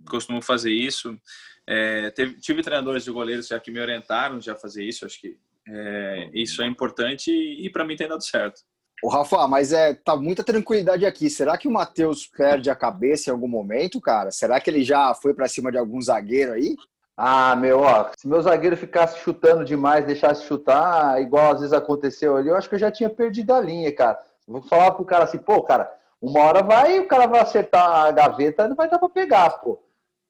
costumo 0.10 0.42
fazer 0.42 0.74
isso. 0.74 1.18
É, 1.66 2.12
teve, 2.12 2.38
tive 2.40 2.62
treinadores 2.62 3.06
de 3.06 3.12
goleiros 3.12 3.48
já 3.48 3.60
que 3.60 3.72
me 3.72 3.80
orientaram 3.80 4.42
já 4.42 4.54
a 4.54 4.58
fazer 4.58 4.84
isso. 4.84 5.06
Acho 5.06 5.22
que 5.22 5.38
é, 5.68 6.30
isso 6.34 6.62
é 6.62 6.68
importante 6.68 7.32
e, 7.32 7.66
e 7.66 7.70
para 7.70 7.86
mim 7.86 7.96
tem 7.96 8.08
dado 8.08 8.24
certo. 8.24 8.62
O 9.06 9.08
Rafa, 9.08 9.48
mas 9.48 9.72
é 9.72 9.94
tá 9.94 10.16
muita 10.16 10.44
tranquilidade 10.44 11.06
aqui. 11.06 11.30
Será 11.30 11.56
que 11.60 11.68
o 11.68 11.72
Matheus 11.72 12.26
perde 12.26 12.72
a 12.72 12.76
cabeça 12.76 13.30
em 13.30 13.34
algum 13.34 13.48
momento, 13.48 14.02
cara? 14.02 14.32
Será 14.32 14.60
que 14.60 14.68
ele 14.68 14.84
já 14.84 15.14
foi 15.14 15.32
para 15.32 15.48
cima 15.48 15.72
de 15.72 15.78
algum 15.78 16.02
zagueiro 16.02 16.54
aí? 16.54 16.76
Ah, 17.16 17.56
meu, 17.56 17.82
ó, 17.82 18.10
se 18.18 18.28
meu 18.28 18.42
zagueiro 18.42 18.76
ficasse 18.76 19.20
chutando 19.20 19.64
demais, 19.64 20.08
deixasse 20.08 20.46
chutar, 20.46 21.22
igual 21.22 21.52
às 21.52 21.60
vezes 21.60 21.72
aconteceu 21.72 22.36
ali, 22.36 22.50
eu 22.50 22.56
acho 22.56 22.68
que 22.68 22.74
eu 22.74 22.80
já 22.80 22.90
tinha 22.90 23.08
perdido 23.08 23.54
a 23.54 23.62
linha, 23.62 23.94
cara. 23.94 24.18
Vou 24.48 24.64
falar 24.64 24.90
pro 24.90 25.06
cara 25.06 25.26
assim, 25.26 25.38
pô, 25.38 25.62
cara, 25.62 25.88
uma 26.20 26.40
hora 26.40 26.64
vai, 26.64 26.98
o 26.98 27.08
cara 27.08 27.28
vai 27.28 27.42
acertar 27.42 28.08
a 28.08 28.12
gaveta, 28.12 28.68
não 28.68 28.76
vai 28.76 28.90
dar 28.90 28.98
para 28.98 29.08
pegar, 29.08 29.52
pô. 29.60 29.78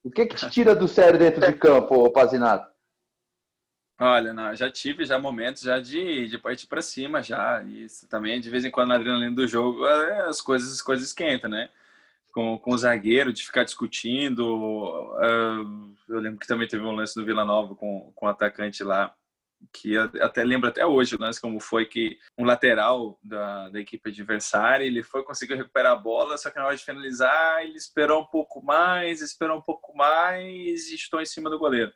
O 0.04 0.12
que 0.12 0.26
que 0.26 0.36
te 0.36 0.50
tira 0.50 0.76
do 0.76 0.86
sério 0.86 1.18
dentro 1.18 1.40
de 1.40 1.54
campo, 1.54 2.10
Pazinato? 2.10 2.68
Olha, 4.00 4.34
não, 4.34 4.54
já 4.54 4.70
tive 4.70 5.06
já 5.06 5.18
momentos 5.18 5.64
já 5.64 5.80
de, 5.80 6.28
de 6.28 6.38
partir 6.38 6.68
para 6.68 6.82
cima 6.82 7.24
já. 7.24 7.64
Isso 7.64 8.08
também 8.10 8.42
de 8.42 8.50
vez 8.50 8.66
em 8.66 8.72
quando 8.72 8.90
na 8.90 8.96
adrenalina 8.96 9.34
do 9.34 9.48
jogo 9.48 9.86
é, 9.88 10.28
as 10.28 10.42
coisas 10.42 10.74
as 10.74 10.82
coisas 10.82 11.08
esquentam, 11.08 11.50
né? 11.50 11.70
Com, 12.34 12.58
com 12.60 12.72
o 12.74 12.78
zagueiro 12.78 13.32
de 13.32 13.46
ficar 13.46 13.64
discutindo. 13.64 14.44
Uh, 15.16 15.96
eu 16.10 16.20
lembro 16.20 16.40
que 16.40 16.48
também 16.48 16.68
teve 16.68 16.84
um 16.84 16.92
lance 16.92 17.16
do 17.16 17.26
Vila 17.26 17.46
Nova 17.46 17.74
com, 17.76 18.12
com 18.14 18.26
o 18.26 18.30
atacante 18.30 18.84
lá 18.84 19.16
que 19.72 19.98
até 19.98 20.44
lembro 20.44 20.70
até 20.70 20.86
hoje 20.86 21.16
o 21.16 21.20
lance 21.20 21.42
como 21.42 21.60
foi 21.60 21.86
que 21.86 22.20
um 22.38 22.46
lateral 22.46 23.18
da, 23.24 23.70
da 23.70 23.80
equipe 23.80 24.10
adversária 24.10 24.86
ele 24.86 25.02
foi 25.02 25.24
conseguir 25.24 25.56
recuperar 25.56 25.94
a 25.94 25.96
bola 25.96 26.38
só 26.38 26.50
que 26.50 26.60
na 26.60 26.66
hora 26.66 26.76
de 26.76 26.84
finalizar 26.84 27.64
ele 27.64 27.78
esperou 27.78 28.22
um 28.22 28.26
pouco 28.26 28.64
mais 28.64 29.22
esperou 29.22 29.58
um 29.58 29.62
pouco 29.62 29.96
mais 29.96 30.90
e 30.90 30.96
estou 30.96 31.22
em 31.22 31.26
cima 31.26 31.50
do 31.50 31.58
goleiro 31.58 31.92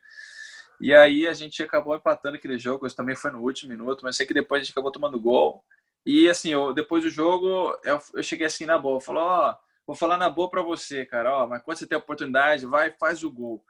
e 0.79 0.93
aí 0.93 1.27
a 1.27 1.33
gente 1.33 1.61
acabou 1.61 1.95
empatando 1.95 2.35
aquele 2.35 2.57
jogo, 2.57 2.87
isso 2.87 2.95
também 2.95 3.15
foi 3.15 3.31
no 3.31 3.41
último 3.41 3.71
minuto, 3.71 4.01
mas 4.03 4.15
sei 4.15 4.25
que 4.25 4.33
depois 4.33 4.61
a 4.61 4.63
gente 4.63 4.71
acabou 4.71 4.91
tomando 4.91 5.19
gol. 5.19 5.63
E 6.05 6.29
assim, 6.29 6.49
eu, 6.49 6.73
depois 6.73 7.03
do 7.03 7.09
jogo, 7.09 7.77
eu, 7.83 7.99
eu 8.13 8.23
cheguei 8.23 8.47
assim 8.47 8.65
na 8.65 8.77
boa, 8.77 9.01
falou, 9.01 9.23
ó, 9.23 9.57
vou 9.85 9.95
falar 9.95 10.17
na 10.17 10.29
boa 10.29 10.49
para 10.49 10.61
você, 10.61 11.05
cara, 11.05 11.43
ó, 11.43 11.47
mas 11.47 11.61
quando 11.61 11.77
você 11.77 11.87
tem 11.87 11.97
oportunidade, 11.97 12.65
vai, 12.65 12.91
faz 12.91 13.23
o 13.23 13.31
gol. 13.31 13.63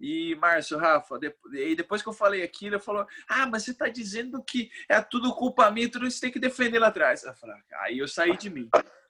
E 0.00 0.34
Márcio, 0.36 0.76
Rafa, 0.76 1.18
e 1.52 1.74
depois 1.74 2.02
que 2.02 2.08
eu 2.08 2.12
falei 2.12 2.42
aquilo, 2.42 2.74
ele 2.74 2.82
falou: 2.82 3.06
Ah, 3.28 3.46
mas 3.46 3.62
você 3.62 3.70
está 3.70 3.88
dizendo 3.88 4.42
que 4.42 4.70
é 4.88 5.00
tudo 5.00 5.34
culpa 5.34 5.70
minha, 5.70 5.90
tudo 5.90 6.10
você 6.10 6.20
tem 6.20 6.32
que 6.32 6.40
defender 6.40 6.78
lá 6.78 6.88
atrás. 6.88 7.22
Eu 7.22 7.32
falei, 7.34 7.56
aí 7.80 7.98
eu 7.98 8.08
saí 8.08 8.36
de 8.36 8.50
mim. 8.50 8.68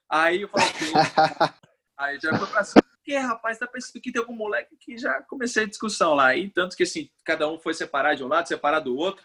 Aí 0.09 0.43
eu 0.43 0.49
falei, 0.49 0.69
aí 1.97 2.19
já 2.21 2.37
foi 2.37 2.47
pra 2.47 2.65
cima. 2.65 2.83
Porque, 3.05 3.17
rapaz, 3.19 3.59
tá 3.59 3.67
pensando 3.67 4.01
que 4.01 4.11
tem 4.11 4.21
algum 4.21 4.35
moleque 4.35 4.77
que 4.77 4.97
já 4.97 5.21
comecei 5.23 5.65
a 5.65 5.69
discussão 5.69 6.15
lá. 6.15 6.35
E 6.35 6.49
tanto 6.49 6.75
que 6.75 6.85
assim, 6.85 7.11
cada 7.23 7.47
um 7.47 7.59
foi 7.59 7.75
separar 7.75 8.15
de 8.15 8.25
um 8.25 8.29
lado, 8.29 8.49
separar 8.49 8.81
do 8.81 8.97
outro. 8.97 9.25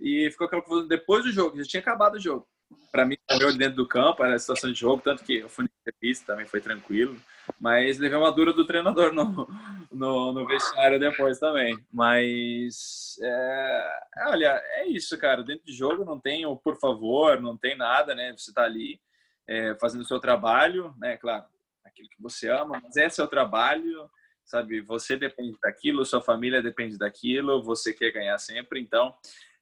E 0.00 0.30
ficou 0.30 0.46
aquela 0.46 0.62
coisa 0.62 0.88
depois 0.88 1.24
do 1.24 1.32
jogo, 1.32 1.58
já 1.58 1.64
tinha 1.64 1.80
acabado 1.80 2.14
o 2.14 2.20
jogo. 2.20 2.48
Para 2.90 3.04
mim, 3.04 3.16
morreu 3.30 3.56
dentro 3.56 3.76
do 3.76 3.88
campo, 3.88 4.24
era 4.24 4.34
a 4.34 4.38
situação 4.38 4.72
de 4.72 4.78
jogo, 4.78 5.02
tanto 5.02 5.24
que 5.24 5.38
eu 5.38 5.48
fui 5.48 5.64
na 5.64 5.70
entrevista, 5.80 6.26
também 6.32 6.46
foi 6.46 6.60
tranquilo. 6.60 7.20
Mas 7.60 7.98
levei 7.98 8.18
uma 8.18 8.32
dura 8.32 8.52
do 8.52 8.66
treinador 8.66 9.12
no, 9.12 9.48
no, 9.90 10.32
no 10.32 10.46
vestiário 10.46 10.98
depois 10.98 11.38
também. 11.38 11.78
Mas, 11.92 13.18
é, 13.22 14.00
olha, 14.28 14.62
é 14.64 14.86
isso, 14.86 15.18
cara. 15.18 15.42
Dentro 15.42 15.66
de 15.66 15.72
jogo 15.72 16.04
não 16.04 16.18
tem 16.18 16.46
o 16.46 16.56
por 16.56 16.78
favor, 16.78 17.40
não 17.40 17.56
tem 17.56 17.76
nada, 17.76 18.14
né? 18.14 18.32
Você 18.36 18.52
tá 18.52 18.64
ali 18.64 19.00
é, 19.46 19.74
fazendo 19.74 20.02
o 20.02 20.06
seu 20.06 20.20
trabalho, 20.20 20.94
né? 20.98 21.16
Claro, 21.16 21.44
aquilo 21.88 22.08
que 22.08 22.22
você 22.22 22.48
ama, 22.48 22.80
mas 22.82 22.96
é 22.96 23.08
seu 23.08 23.26
trabalho, 23.26 24.08
sabe? 24.44 24.80
Você 24.82 25.16
depende 25.16 25.56
daquilo, 25.60 26.04
sua 26.04 26.22
família 26.22 26.62
depende 26.62 26.96
daquilo, 26.96 27.62
você 27.62 27.92
quer 27.92 28.12
ganhar 28.12 28.38
sempre, 28.38 28.80
então 28.80 29.14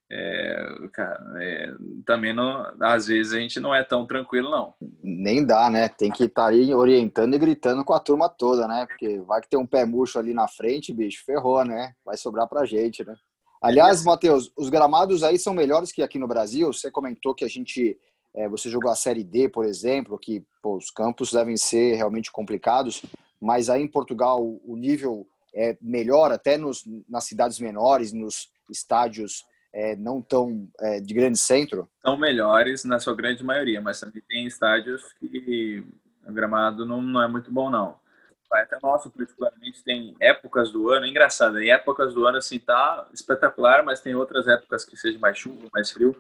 é, 0.09 0.89
cara, 0.93 1.21
é, 1.43 1.75
também 2.05 2.33
não, 2.33 2.65
às 2.81 3.09
vezes 3.09 3.33
a 3.33 3.41
gente 3.41 3.59
não 3.59 3.75
é 3.75 3.83
tão 3.83 4.07
tranquilo, 4.07 4.51
não. 4.51 4.73
Nem 5.03 5.45
dá, 5.45 5.69
né? 5.69 5.89
Tem 5.89 6.13
que 6.13 6.25
estar 6.25 6.45
tá 6.45 6.49
aí 6.49 6.73
orientando 6.73 7.35
e 7.35 7.39
gritando 7.39 7.85
com 7.85 7.93
a 7.93 7.99
turma 7.99 8.29
toda, 8.29 8.69
né? 8.69 8.87
Porque 8.87 9.19
vai 9.21 9.41
que 9.41 9.49
tem 9.49 9.59
um 9.59 9.67
pé 9.67 9.85
murcho 9.85 10.19
ali 10.19 10.33
na 10.33 10.47
frente, 10.47 10.93
bicho, 10.93 11.25
ferrou, 11.25 11.65
né? 11.65 11.93
Vai 12.05 12.17
sobrar 12.17 12.49
pra 12.49 12.65
gente, 12.65 13.05
né? 13.05 13.17
Aliás, 13.61 14.05
Matheus, 14.05 14.53
os 14.57 14.69
gramados 14.69 15.25
aí 15.25 15.39
são 15.39 15.53
melhores 15.53 15.91
que 15.91 16.03
aqui 16.03 16.19
no 16.21 16.29
Brasil. 16.29 16.73
Você 16.73 16.89
comentou 16.89 17.35
que 17.35 17.45
a 17.45 17.49
gente, 17.49 17.99
é, 18.37 18.49
você 18.49 18.69
jogou 18.69 18.91
a 18.91 18.95
Série 18.95 19.25
D, 19.25 19.49
por 19.49 19.65
exemplo, 19.65 20.19
que 20.19 20.45
pô, 20.63 20.77
os 20.77 20.91
campos 20.91 21.33
devem 21.33 21.57
ser 21.57 21.95
realmente 21.95 22.31
complicados, 22.31 23.03
mas 23.41 23.71
aí 23.71 23.83
em 23.83 23.89
Portugal 23.89 24.43
o 24.43 24.77
nível 24.77 25.27
é 25.55 25.77
melhor 25.81 26.31
até 26.31 26.59
nos, 26.59 26.85
nas 27.09 27.25
cidades 27.25 27.59
menores, 27.59 28.13
nos 28.13 28.51
estádios 28.71 29.45
é, 29.73 29.97
não 29.97 30.21
tão 30.21 30.69
é, 30.81 31.01
de 31.01 31.15
grande 31.15 31.39
centro? 31.39 31.89
São 32.03 32.17
melhores 32.17 32.85
na 32.85 32.99
sua 32.99 33.15
grande 33.15 33.43
maioria, 33.43 33.81
mas 33.81 34.01
também 34.01 34.23
tem 34.29 34.47
estádios 34.47 35.13
que 35.15 35.83
o 36.27 36.33
gramado 36.33 36.85
não, 36.85 37.01
não 37.01 37.23
é 37.23 37.29
muito 37.29 37.51
bom, 37.51 37.71
não. 37.71 37.97
Até 38.53 38.79
nosso, 38.83 39.11
particularmente, 39.11 39.83
tem 39.83 40.15
épocas 40.21 40.71
do 40.71 40.89
ano, 40.91 41.05
é 41.05 41.09
engraçado, 41.09 41.61
em 41.61 41.71
épocas 41.71 42.15
do 42.15 42.27
ano, 42.27 42.39
assim, 42.39 42.59
tá 42.59 43.07
espetacular, 43.13 43.85
mas 43.85 44.01
tem 44.01 44.15
outras 44.15 44.47
épocas 44.47 44.85
que 44.85 44.97
seja 44.97 45.19
mais 45.19 45.37
chuva, 45.37 45.69
mais 45.73 45.91
frio, 45.91 46.17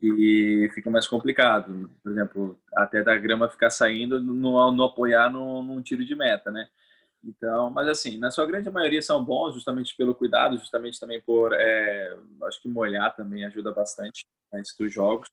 e 0.00 0.70
fica 0.74 0.90
mais 0.90 1.06
complicado. 1.06 1.90
Por 2.02 2.12
exemplo, 2.12 2.60
até 2.76 3.02
da 3.02 3.16
grama 3.16 3.48
ficar 3.48 3.70
saindo, 3.70 4.20
não, 4.20 4.84
apoiar 4.84 5.30
num, 5.30 5.62
num 5.62 5.82
tiro 5.82 6.04
de 6.04 6.14
meta, 6.14 6.50
né? 6.50 6.68
Então, 7.22 7.68
mas 7.70 7.88
assim, 7.88 8.16
na 8.16 8.30
sua 8.30 8.46
grande 8.46 8.70
maioria 8.70 9.02
são 9.02 9.24
bons, 9.24 9.54
justamente 9.54 9.96
pelo 9.96 10.14
cuidado, 10.14 10.56
justamente 10.56 11.00
também 11.00 11.20
por, 11.20 11.52
é, 11.52 12.16
acho 12.44 12.62
que 12.62 12.68
molhar 12.68 13.14
também 13.16 13.44
ajuda 13.44 13.72
bastante 13.72 14.24
antes 14.52 14.74
dos 14.76 14.92
jogos. 14.92 15.28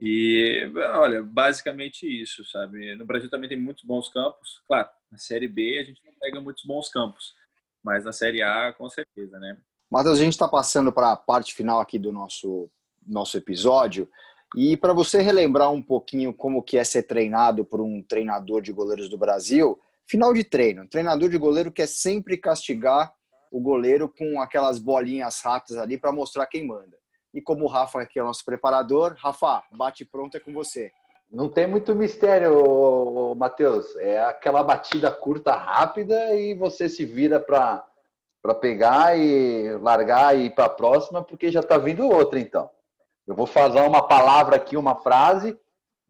E, 0.00 0.68
olha, 0.96 1.22
basicamente 1.22 2.06
isso, 2.06 2.44
sabe? 2.46 2.96
No 2.96 3.04
Brasil 3.04 3.30
também 3.30 3.48
tem 3.48 3.60
muitos 3.60 3.84
bons 3.84 4.08
campos. 4.08 4.60
Claro, 4.66 4.88
na 5.10 5.18
Série 5.18 5.46
B 5.46 5.78
a 5.78 5.84
gente 5.84 6.04
não 6.04 6.12
pega 6.18 6.40
muitos 6.40 6.64
bons 6.64 6.88
campos, 6.88 7.34
mas 7.82 8.04
na 8.04 8.12
Série 8.12 8.42
A, 8.42 8.72
com 8.72 8.88
certeza, 8.88 9.38
né? 9.38 9.56
Matheus, 9.90 10.18
a 10.18 10.24
gente 10.24 10.32
está 10.32 10.48
passando 10.48 10.90
para 10.90 11.12
a 11.12 11.16
parte 11.16 11.54
final 11.54 11.78
aqui 11.78 11.98
do 11.98 12.10
nosso, 12.10 12.70
nosso 13.06 13.36
episódio. 13.36 14.08
E 14.56 14.76
para 14.76 14.92
você 14.92 15.22
relembrar 15.22 15.72
um 15.72 15.82
pouquinho 15.82 16.32
como 16.32 16.62
que 16.62 16.76
é 16.76 16.84
ser 16.84 17.04
treinado 17.04 17.64
por 17.64 17.80
um 17.80 18.02
treinador 18.02 18.60
de 18.60 18.72
goleiros 18.72 19.08
do 19.08 19.16
Brasil, 19.16 19.78
Final 20.06 20.34
de 20.34 20.44
treino. 20.44 20.86
Treinador 20.86 21.28
de 21.30 21.38
goleiro 21.38 21.72
quer 21.72 21.88
sempre 21.88 22.36
castigar 22.36 23.12
o 23.50 23.60
goleiro 23.60 24.08
com 24.08 24.40
aquelas 24.40 24.78
bolinhas 24.78 25.40
ratas 25.40 25.76
ali 25.76 25.98
para 25.98 26.12
mostrar 26.12 26.46
quem 26.46 26.66
manda. 26.66 26.96
E 27.32 27.40
como 27.40 27.64
o 27.64 27.68
Rafa 27.68 28.02
aqui 28.02 28.18
é 28.18 28.22
o 28.22 28.26
nosso 28.26 28.44
preparador, 28.44 29.14
Rafa, 29.16 29.62
bate 29.72 30.04
pronto 30.04 30.36
é 30.36 30.40
com 30.40 30.52
você. 30.52 30.92
Não 31.30 31.48
tem 31.48 31.66
muito 31.66 31.94
mistério, 31.94 33.34
Matheus. 33.34 33.96
É 33.96 34.22
aquela 34.22 34.62
batida 34.62 35.10
curta, 35.10 35.54
rápida 35.54 36.34
e 36.34 36.54
você 36.54 36.90
se 36.90 37.06
vira 37.06 37.40
para 37.40 37.82
pegar 38.60 39.18
e 39.18 39.74
largar 39.78 40.36
e 40.36 40.46
ir 40.46 40.54
para 40.54 40.66
a 40.66 40.70
próxima, 40.70 41.22
porque 41.24 41.50
já 41.50 41.60
está 41.60 41.78
vindo 41.78 42.06
outra 42.06 42.38
então. 42.38 42.68
Eu 43.26 43.34
vou 43.34 43.46
fazer 43.46 43.80
uma 43.80 44.06
palavra 44.06 44.56
aqui, 44.56 44.76
uma 44.76 44.96
frase, 44.96 45.56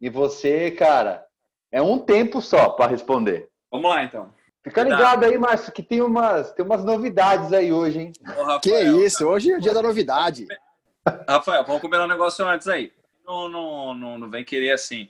e 0.01 0.09
você, 0.09 0.71
cara, 0.71 1.25
é 1.71 1.81
um 1.83 1.99
tempo 1.99 2.41
só 2.41 2.71
para 2.71 2.91
responder. 2.91 3.49
Vamos 3.71 3.91
lá, 3.91 4.03
então. 4.03 4.33
Fica 4.63 4.83
ligado 4.83 5.25
aí, 5.25 5.37
Márcio, 5.37 5.73
que 5.73 5.83
tem 5.83 6.01
umas, 6.01 6.53
tem 6.53 6.65
umas 6.65 6.85
novidades 6.85 7.53
aí 7.53 7.73
hoje, 7.73 8.01
hein? 8.01 8.13
Ô, 8.21 8.43
Rafael, 8.43 8.61
que 8.61 8.81
isso, 9.05 9.27
hoje 9.27 9.51
é 9.51 9.57
o 9.57 9.61
dia 9.61 9.75
da 9.75 9.83
novidade. 9.83 10.47
Rafael, 11.29 11.65
vamos 11.65 11.83
combinar 11.83 12.05
um 12.05 12.09
negócio 12.09 12.47
antes 12.47 12.69
aí. 12.69 12.93
Não, 13.27 13.49
não, 13.49 13.95
não, 13.95 14.19
não 14.19 14.31
vem 14.31 14.45
querer 14.45 14.73
assim. 14.73 15.09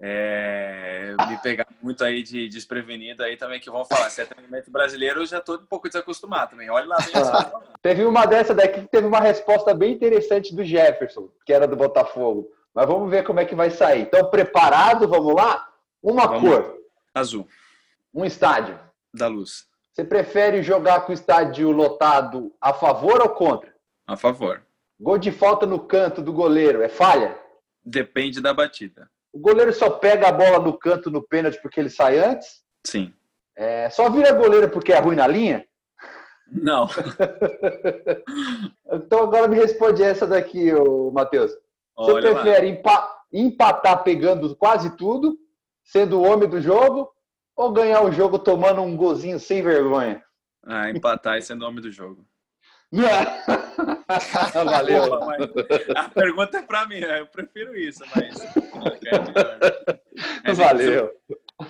É, 0.00 1.14
me 1.28 1.38
pegar 1.38 1.66
muito 1.80 2.02
aí 2.02 2.22
de 2.22 2.48
desprevenido 2.48 3.22
aí 3.22 3.36
também 3.36 3.60
que 3.60 3.70
vão 3.70 3.84
falar. 3.84 4.10
Se 4.10 4.22
é 4.22 4.26
treinamento 4.26 4.70
brasileiro, 4.70 5.20
eu 5.20 5.26
já 5.26 5.38
estou 5.38 5.56
um 5.56 5.66
pouco 5.66 5.88
desacostumado 5.88 6.50
também. 6.50 6.68
Olha 6.68 6.86
lá. 6.86 6.96
Ah, 7.14 7.60
teve 7.80 8.04
uma 8.04 8.26
dessa 8.26 8.54
daqui 8.54 8.82
que 8.82 8.88
teve 8.88 9.06
uma 9.06 9.20
resposta 9.20 9.72
bem 9.72 9.92
interessante 9.92 10.54
do 10.54 10.64
Jefferson, 10.64 11.28
que 11.46 11.52
era 11.52 11.68
do 11.68 11.76
Botafogo. 11.76 12.50
Mas 12.74 12.86
vamos 12.86 13.08
ver 13.08 13.24
como 13.24 13.38
é 13.38 13.44
que 13.44 13.54
vai 13.54 13.70
sair. 13.70 14.02
Então, 14.02 14.28
preparado? 14.30 15.06
Vamos 15.06 15.34
lá? 15.34 15.68
Uma 16.02 16.26
vamos. 16.26 16.42
cor. 16.42 16.76
Azul. 17.14 17.46
Um 18.12 18.24
estádio. 18.24 18.78
Da 19.12 19.28
luz. 19.28 19.66
Você 19.92 20.02
prefere 20.02 20.60
jogar 20.60 21.02
com 21.02 21.12
o 21.12 21.14
estádio 21.14 21.70
lotado 21.70 22.52
a 22.60 22.74
favor 22.74 23.22
ou 23.22 23.28
contra? 23.28 23.72
A 24.08 24.16
favor. 24.16 24.60
Gol 24.98 25.18
de 25.18 25.30
falta 25.30 25.64
no 25.66 25.78
canto 25.78 26.20
do 26.20 26.32
goleiro 26.32 26.82
é 26.82 26.88
falha? 26.88 27.38
Depende 27.84 28.40
da 28.40 28.52
batida. 28.52 29.08
O 29.34 29.40
goleiro 29.40 29.72
só 29.72 29.90
pega 29.90 30.28
a 30.28 30.32
bola 30.32 30.60
no 30.60 30.78
canto 30.78 31.10
no 31.10 31.20
pênalti 31.20 31.60
porque 31.60 31.80
ele 31.80 31.90
sai 31.90 32.18
antes? 32.18 32.62
Sim. 32.86 33.12
É, 33.56 33.90
só 33.90 34.08
vira 34.08 34.32
goleiro 34.32 34.70
porque 34.70 34.92
é 34.92 34.98
ruim 35.00 35.16
na 35.16 35.26
linha? 35.26 35.66
Não. 36.46 36.86
então 38.92 39.24
agora 39.24 39.48
me 39.48 39.56
responde 39.56 40.04
essa 40.04 40.24
daqui, 40.24 40.70
Matheus. 41.12 41.50
Você 41.96 42.12
Olha 42.12 42.32
prefere 42.32 42.68
empa 42.68 43.12
empatar 43.32 44.04
pegando 44.04 44.54
quase 44.54 44.96
tudo, 44.96 45.36
sendo 45.82 46.20
o 46.20 46.24
homem 46.24 46.48
do 46.48 46.60
jogo, 46.60 47.10
ou 47.56 47.72
ganhar 47.72 48.02
o 48.02 48.12
jogo 48.12 48.38
tomando 48.38 48.82
um 48.82 48.96
golzinho 48.96 49.40
sem 49.40 49.62
vergonha? 49.62 50.22
Ah, 50.64 50.90
empatar 50.90 51.38
e 51.38 51.42
ser 51.42 51.56
nome 51.56 51.80
do 51.80 51.90
jogo. 51.90 52.24
Valeu. 54.64 55.14
A 55.96 56.08
pergunta 56.08 56.58
é 56.58 56.62
para 56.62 56.86
mim, 56.86 57.00
né? 57.00 57.20
eu 57.20 57.26
prefiro 57.26 57.76
isso, 57.76 58.04
mas. 58.14 58.40
É, 60.44 60.52
Valeu. 60.52 61.10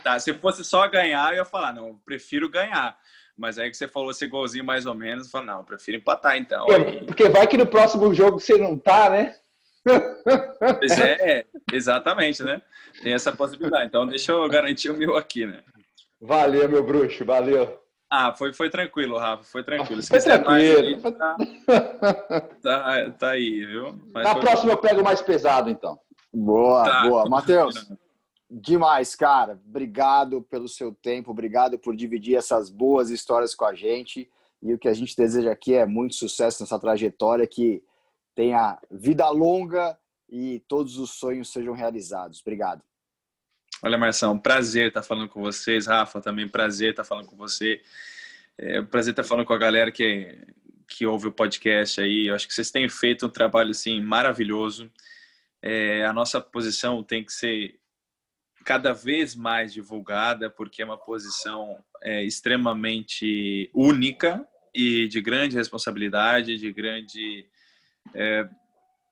Tá, 0.02 0.18
se 0.18 0.34
fosse 0.34 0.64
só 0.64 0.86
ganhar, 0.88 1.32
eu 1.32 1.38
ia 1.38 1.44
falar, 1.44 1.72
não, 1.72 1.88
eu 1.88 2.00
prefiro 2.04 2.48
ganhar. 2.48 2.96
Mas 3.36 3.58
aí 3.58 3.70
que 3.70 3.76
você 3.76 3.88
falou 3.88 4.10
esse 4.10 4.26
golzinho 4.26 4.64
mais 4.64 4.86
ou 4.86 4.94
menos, 4.94 5.26
eu 5.26 5.30
falo, 5.30 5.46
não, 5.46 5.58
eu 5.58 5.64
prefiro 5.64 5.96
empatar 5.96 6.36
então. 6.36 6.70
Aí... 6.70 7.04
Porque 7.04 7.28
vai 7.28 7.46
que 7.46 7.56
no 7.56 7.66
próximo 7.66 8.12
jogo 8.14 8.38
você 8.38 8.56
não 8.56 8.78
tá, 8.78 9.10
né? 9.10 9.34
Pois 10.78 10.98
é, 10.98 11.44
exatamente, 11.72 12.42
né? 12.42 12.62
Tem 13.02 13.12
essa 13.12 13.32
possibilidade. 13.32 13.86
Então 13.86 14.06
deixa 14.06 14.32
eu 14.32 14.48
garantir 14.48 14.90
o 14.90 14.96
meu 14.96 15.16
aqui, 15.16 15.46
né? 15.46 15.62
Valeu, 16.20 16.68
meu 16.68 16.82
bruxo, 16.82 17.24
valeu. 17.24 17.83
Ah, 18.16 18.32
foi, 18.32 18.52
foi 18.52 18.70
tranquilo, 18.70 19.18
Rafa, 19.18 19.42
foi 19.42 19.64
tranquilo. 19.64 20.00
Foi 20.00 20.20
tranquilo. 20.20 21.02
Mais, 21.02 21.16
tá, 21.16 21.36
tá, 22.62 23.10
tá, 23.10 23.30
aí, 23.30 23.66
viu? 23.66 24.00
Mas 24.12 24.22
Na 24.22 24.36
próxima 24.36 24.70
eu 24.70 24.78
pego 24.78 25.02
mais 25.02 25.20
pesado, 25.20 25.68
então. 25.68 25.98
Boa, 26.32 26.84
tá. 26.84 27.08
boa. 27.08 27.28
Matheus, 27.28 27.90
demais, 28.48 29.16
cara. 29.16 29.60
Obrigado 29.68 30.42
pelo 30.42 30.68
seu 30.68 30.94
tempo, 30.94 31.32
obrigado 31.32 31.76
por 31.76 31.96
dividir 31.96 32.36
essas 32.36 32.70
boas 32.70 33.10
histórias 33.10 33.52
com 33.52 33.64
a 33.64 33.74
gente. 33.74 34.30
E 34.62 34.72
o 34.72 34.78
que 34.78 34.86
a 34.86 34.94
gente 34.94 35.16
deseja 35.16 35.50
aqui 35.50 35.74
é 35.74 35.84
muito 35.84 36.14
sucesso 36.14 36.62
nessa 36.62 36.78
trajetória, 36.78 37.48
que 37.48 37.82
tenha 38.32 38.78
vida 38.92 39.28
longa 39.28 39.98
e 40.28 40.60
todos 40.68 40.98
os 40.98 41.10
sonhos 41.10 41.50
sejam 41.50 41.74
realizados. 41.74 42.40
Obrigado. 42.42 42.80
Olha, 43.86 43.98
Marção, 43.98 44.38
prazer 44.38 44.88
estar 44.88 45.02
falando 45.02 45.28
com 45.28 45.42
vocês. 45.42 45.86
Rafa, 45.86 46.18
também 46.18 46.48
prazer 46.48 46.92
estar 46.92 47.04
falando 47.04 47.26
com 47.26 47.36
você. 47.36 47.82
É 48.56 48.80
prazer 48.80 49.12
estar 49.12 49.24
falando 49.24 49.44
com 49.44 49.52
a 49.52 49.58
galera 49.58 49.92
que, 49.92 50.38
que 50.88 51.04
ouve 51.04 51.26
o 51.26 51.32
podcast 51.32 52.00
aí. 52.00 52.28
Eu 52.28 52.34
acho 52.34 52.48
que 52.48 52.54
vocês 52.54 52.70
têm 52.70 52.88
feito 52.88 53.26
um 53.26 53.28
trabalho 53.28 53.72
assim 53.72 54.00
maravilhoso. 54.00 54.90
é, 55.60 56.02
a 56.06 56.14
nossa 56.14 56.40
posição 56.40 57.02
tem 57.02 57.22
que 57.22 57.30
ser 57.30 57.78
cada 58.64 58.94
vez 58.94 59.34
mais 59.34 59.74
divulgada, 59.74 60.48
porque 60.48 60.80
é 60.80 60.86
uma 60.86 60.96
posição 60.96 61.76
é, 62.02 62.24
extremamente 62.24 63.70
única 63.74 64.48
e 64.74 65.06
de 65.08 65.20
grande 65.20 65.56
responsabilidade, 65.56 66.56
de 66.56 66.72
grande 66.72 67.46
é, 68.14 68.48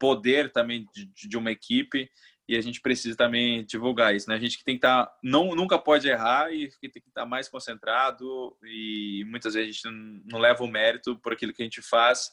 poder 0.02 0.50
também 0.50 0.88
de, 0.94 1.28
de, 1.28 1.36
uma 1.36 1.52
equipe 1.52 2.10
e 2.49 2.57
a 2.57 2.61
gente 2.61 2.80
precisa 2.80 3.16
também 3.16 3.64
divulgar 3.64 4.14
isso, 4.14 4.28
né? 4.28 4.34
A 4.34 4.38
gente 4.38 4.59
que 4.59 4.64
tem 4.64 4.74
que 4.74 4.78
estar, 4.78 5.07
tá, 5.07 5.18
não, 5.22 5.55
nunca 5.55 5.78
pode 5.78 6.09
errar 6.09 6.53
e 6.53 6.68
tem 6.80 6.90
que 6.90 6.99
estar 6.99 7.22
tá 7.22 7.26
mais 7.26 7.49
concentrado 7.49 8.57
e 8.64 9.24
muitas 9.28 9.55
vezes 9.55 9.68
a 9.68 9.72
gente 9.72 10.22
não, 10.26 10.38
leva 10.38 10.64
o 10.64 10.68
mérito 10.68 11.16
por 11.16 11.32
aquilo 11.32 11.53
que 11.53 11.62
a 11.62 11.64
gente 11.64 11.80
faz 11.80 12.32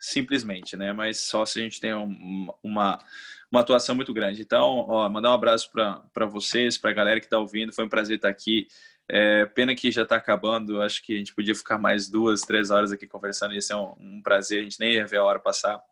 simplesmente, 0.00 0.76
né? 0.76 0.92
Mas 0.92 1.20
só 1.20 1.44
se 1.44 1.58
a 1.58 1.62
gente 1.62 1.80
tem 1.80 1.92
um, 1.92 2.48
uma, 2.62 2.98
uma 3.50 3.60
atuação 3.60 3.94
muito 3.94 4.14
grande. 4.14 4.42
Então, 4.42 4.86
ó, 4.88 5.08
mandar 5.08 5.30
um 5.30 5.34
abraço 5.34 5.70
para 5.72 6.26
vocês, 6.26 6.78
para 6.78 6.90
a 6.90 6.94
galera 6.94 7.20
que 7.20 7.26
está 7.26 7.38
ouvindo. 7.38 7.72
Foi 7.72 7.84
um 7.84 7.88
prazer 7.88 8.16
estar 8.16 8.28
aqui. 8.28 8.68
É, 9.10 9.46
pena 9.46 9.74
que 9.74 9.90
já 9.90 10.02
está 10.02 10.16
acabando. 10.16 10.80
Acho 10.80 11.02
que 11.02 11.14
a 11.14 11.18
gente 11.18 11.34
podia 11.34 11.54
ficar 11.54 11.78
mais 11.78 12.08
duas, 12.08 12.42
três 12.42 12.70
horas 12.70 12.92
aqui 12.92 13.08
conversando. 13.08 13.54
Isso 13.54 13.72
é 13.72 13.76
um, 13.76 13.94
um 13.98 14.22
prazer. 14.22 14.60
A 14.60 14.62
gente 14.62 14.78
nem 14.78 14.94
ia 14.94 15.06
ver 15.06 15.16
a 15.16 15.24
hora 15.24 15.40
passar. 15.40 15.82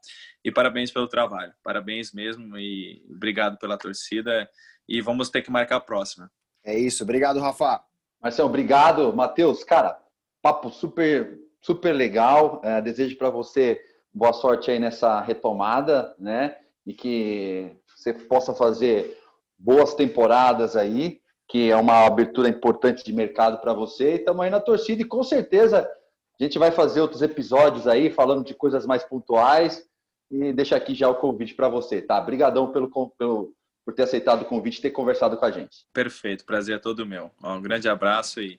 E 0.47 0.53
parabéns 0.53 0.93
pelo 0.93 1.09
trabalho. 1.09 1.53
Parabéns 1.61 2.13
mesmo 2.13 2.57
e 2.57 3.05
obrigado 3.11 3.59
pela 3.59 3.77
torcida. 3.77 4.49
E 4.89 5.01
vamos 5.01 5.29
ter 5.29 5.43
que 5.43 5.51
marcar 5.51 5.75
a 5.75 5.81
próxima. 5.81 6.31
É 6.65 6.79
isso. 6.79 7.03
Obrigado, 7.03 7.41
Rafa. 7.41 7.83
Marcelo, 8.23 8.49
obrigado. 8.49 9.13
Matheus, 9.13 9.65
cara, 9.65 10.01
papo 10.41 10.71
super, 10.71 11.37
super 11.61 11.93
legal. 11.93 12.61
É, 12.63 12.81
desejo 12.81 13.19
para 13.19 13.29
você 13.29 13.81
boa 14.15 14.33
sorte 14.33 14.71
aí 14.71 14.79
nessa 14.79 15.21
retomada, 15.21 16.15
né? 16.17 16.57
E 16.87 16.95
que 16.95 17.77
você 17.97 18.13
possa 18.13 18.55
fazer 18.55 19.19
boas 19.59 19.97
temporadas 19.97 20.77
aí, 20.77 21.21
que 21.49 21.73
é 21.73 21.77
uma 21.77 22.07
abertura 22.07 22.49
importante 22.49 23.05
de 23.05 23.13
mercado 23.13 23.59
para 23.61 23.73
você. 23.73 24.13
E 24.13 24.19
estamos 24.19 24.45
aí 24.45 24.51
na 24.51 24.61
torcida 24.61 25.03
e 25.03 25.05
com 25.05 25.25
certeza 25.25 25.91
a 26.39 26.45
gente 26.45 26.57
vai 26.57 26.71
fazer 26.71 27.01
outros 27.01 27.21
episódios 27.21 27.89
aí 27.89 28.13
falando 28.13 28.45
de 28.45 28.55
coisas 28.55 28.87
mais 28.87 29.03
pontuais 29.03 29.85
e 30.31 30.53
deixa 30.53 30.77
aqui 30.77 30.95
já 30.95 31.09
o 31.09 31.15
convite 31.15 31.55
para 31.55 31.69
você, 31.69 32.03
tá? 32.03 32.21
Obrigadão 32.21 32.71
pelo, 32.73 32.91
pelo, 33.11 33.53
por 33.85 33.95
ter 33.95 34.03
aceitado 34.03 34.43
o 34.43 34.47
convite 34.47 34.79
e 34.79 34.83
ter 34.83 34.91
conversado 34.91 35.37
com 35.37 35.45
a 35.45 35.51
gente. 35.51 35.87
Perfeito, 35.93 36.45
prazer 36.45 36.77
é 36.77 36.79
todo 36.79 37.07
meu. 37.07 37.31
Um 37.43 37.61
grande 37.61 37.89
abraço 37.89 38.41
e 38.41 38.59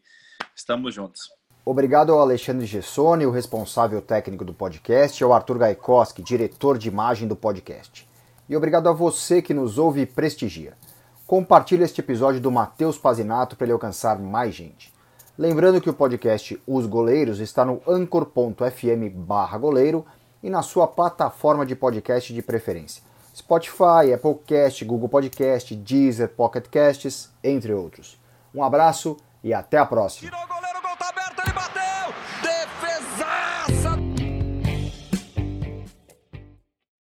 estamos 0.55 0.93
juntos. 0.93 1.29
Obrigado 1.65 2.13
ao 2.13 2.21
Alexandre 2.21 2.65
Gessoni, 2.65 3.25
o 3.25 3.31
responsável 3.31 4.01
técnico 4.01 4.45
do 4.45 4.53
podcast, 4.53 5.21
e 5.21 5.23
ao 5.25 5.33
Arthur 5.33 5.57
Gaikoski, 5.57 6.21
diretor 6.21 6.77
de 6.77 6.87
imagem 6.87 7.27
do 7.27 7.35
podcast. 7.35 8.07
E 8.47 8.55
obrigado 8.55 8.87
a 8.87 8.93
você 8.93 9.41
que 9.41 9.53
nos 9.53 9.77
ouve 9.77 10.01
e 10.01 10.05
prestigia. 10.05 10.77
Compartilhe 11.25 11.83
este 11.83 11.99
episódio 11.99 12.39
do 12.39 12.49
Matheus 12.49 12.97
Pazinato 12.97 13.57
para 13.57 13.65
ele 13.65 13.73
alcançar 13.73 14.17
mais 14.17 14.55
gente. 14.55 14.93
Lembrando 15.37 15.81
que 15.81 15.89
o 15.89 15.93
podcast 15.93 16.57
Os 16.65 16.85
Goleiros 16.85 17.41
está 17.41 17.65
no 17.65 17.81
anchor.fm 17.85 19.09
barra 19.13 19.57
goleiro 19.57 20.05
e 20.41 20.49
na 20.49 20.61
sua 20.61 20.87
plataforma 20.87 21.65
de 21.65 21.75
podcast 21.75 22.33
de 22.33 22.41
preferência. 22.41 23.03
Spotify, 23.35 24.13
Applecast, 24.13 24.83
Google 24.83 25.09
Podcast, 25.09 25.75
Deezer, 25.75 26.29
Pocket 26.29 26.67
Casts, 26.69 27.31
entre 27.43 27.73
outros. 27.73 28.19
Um 28.53 28.63
abraço 28.63 29.17
e 29.43 29.53
até 29.53 29.77
a 29.77 29.85
próxima. 29.85 30.31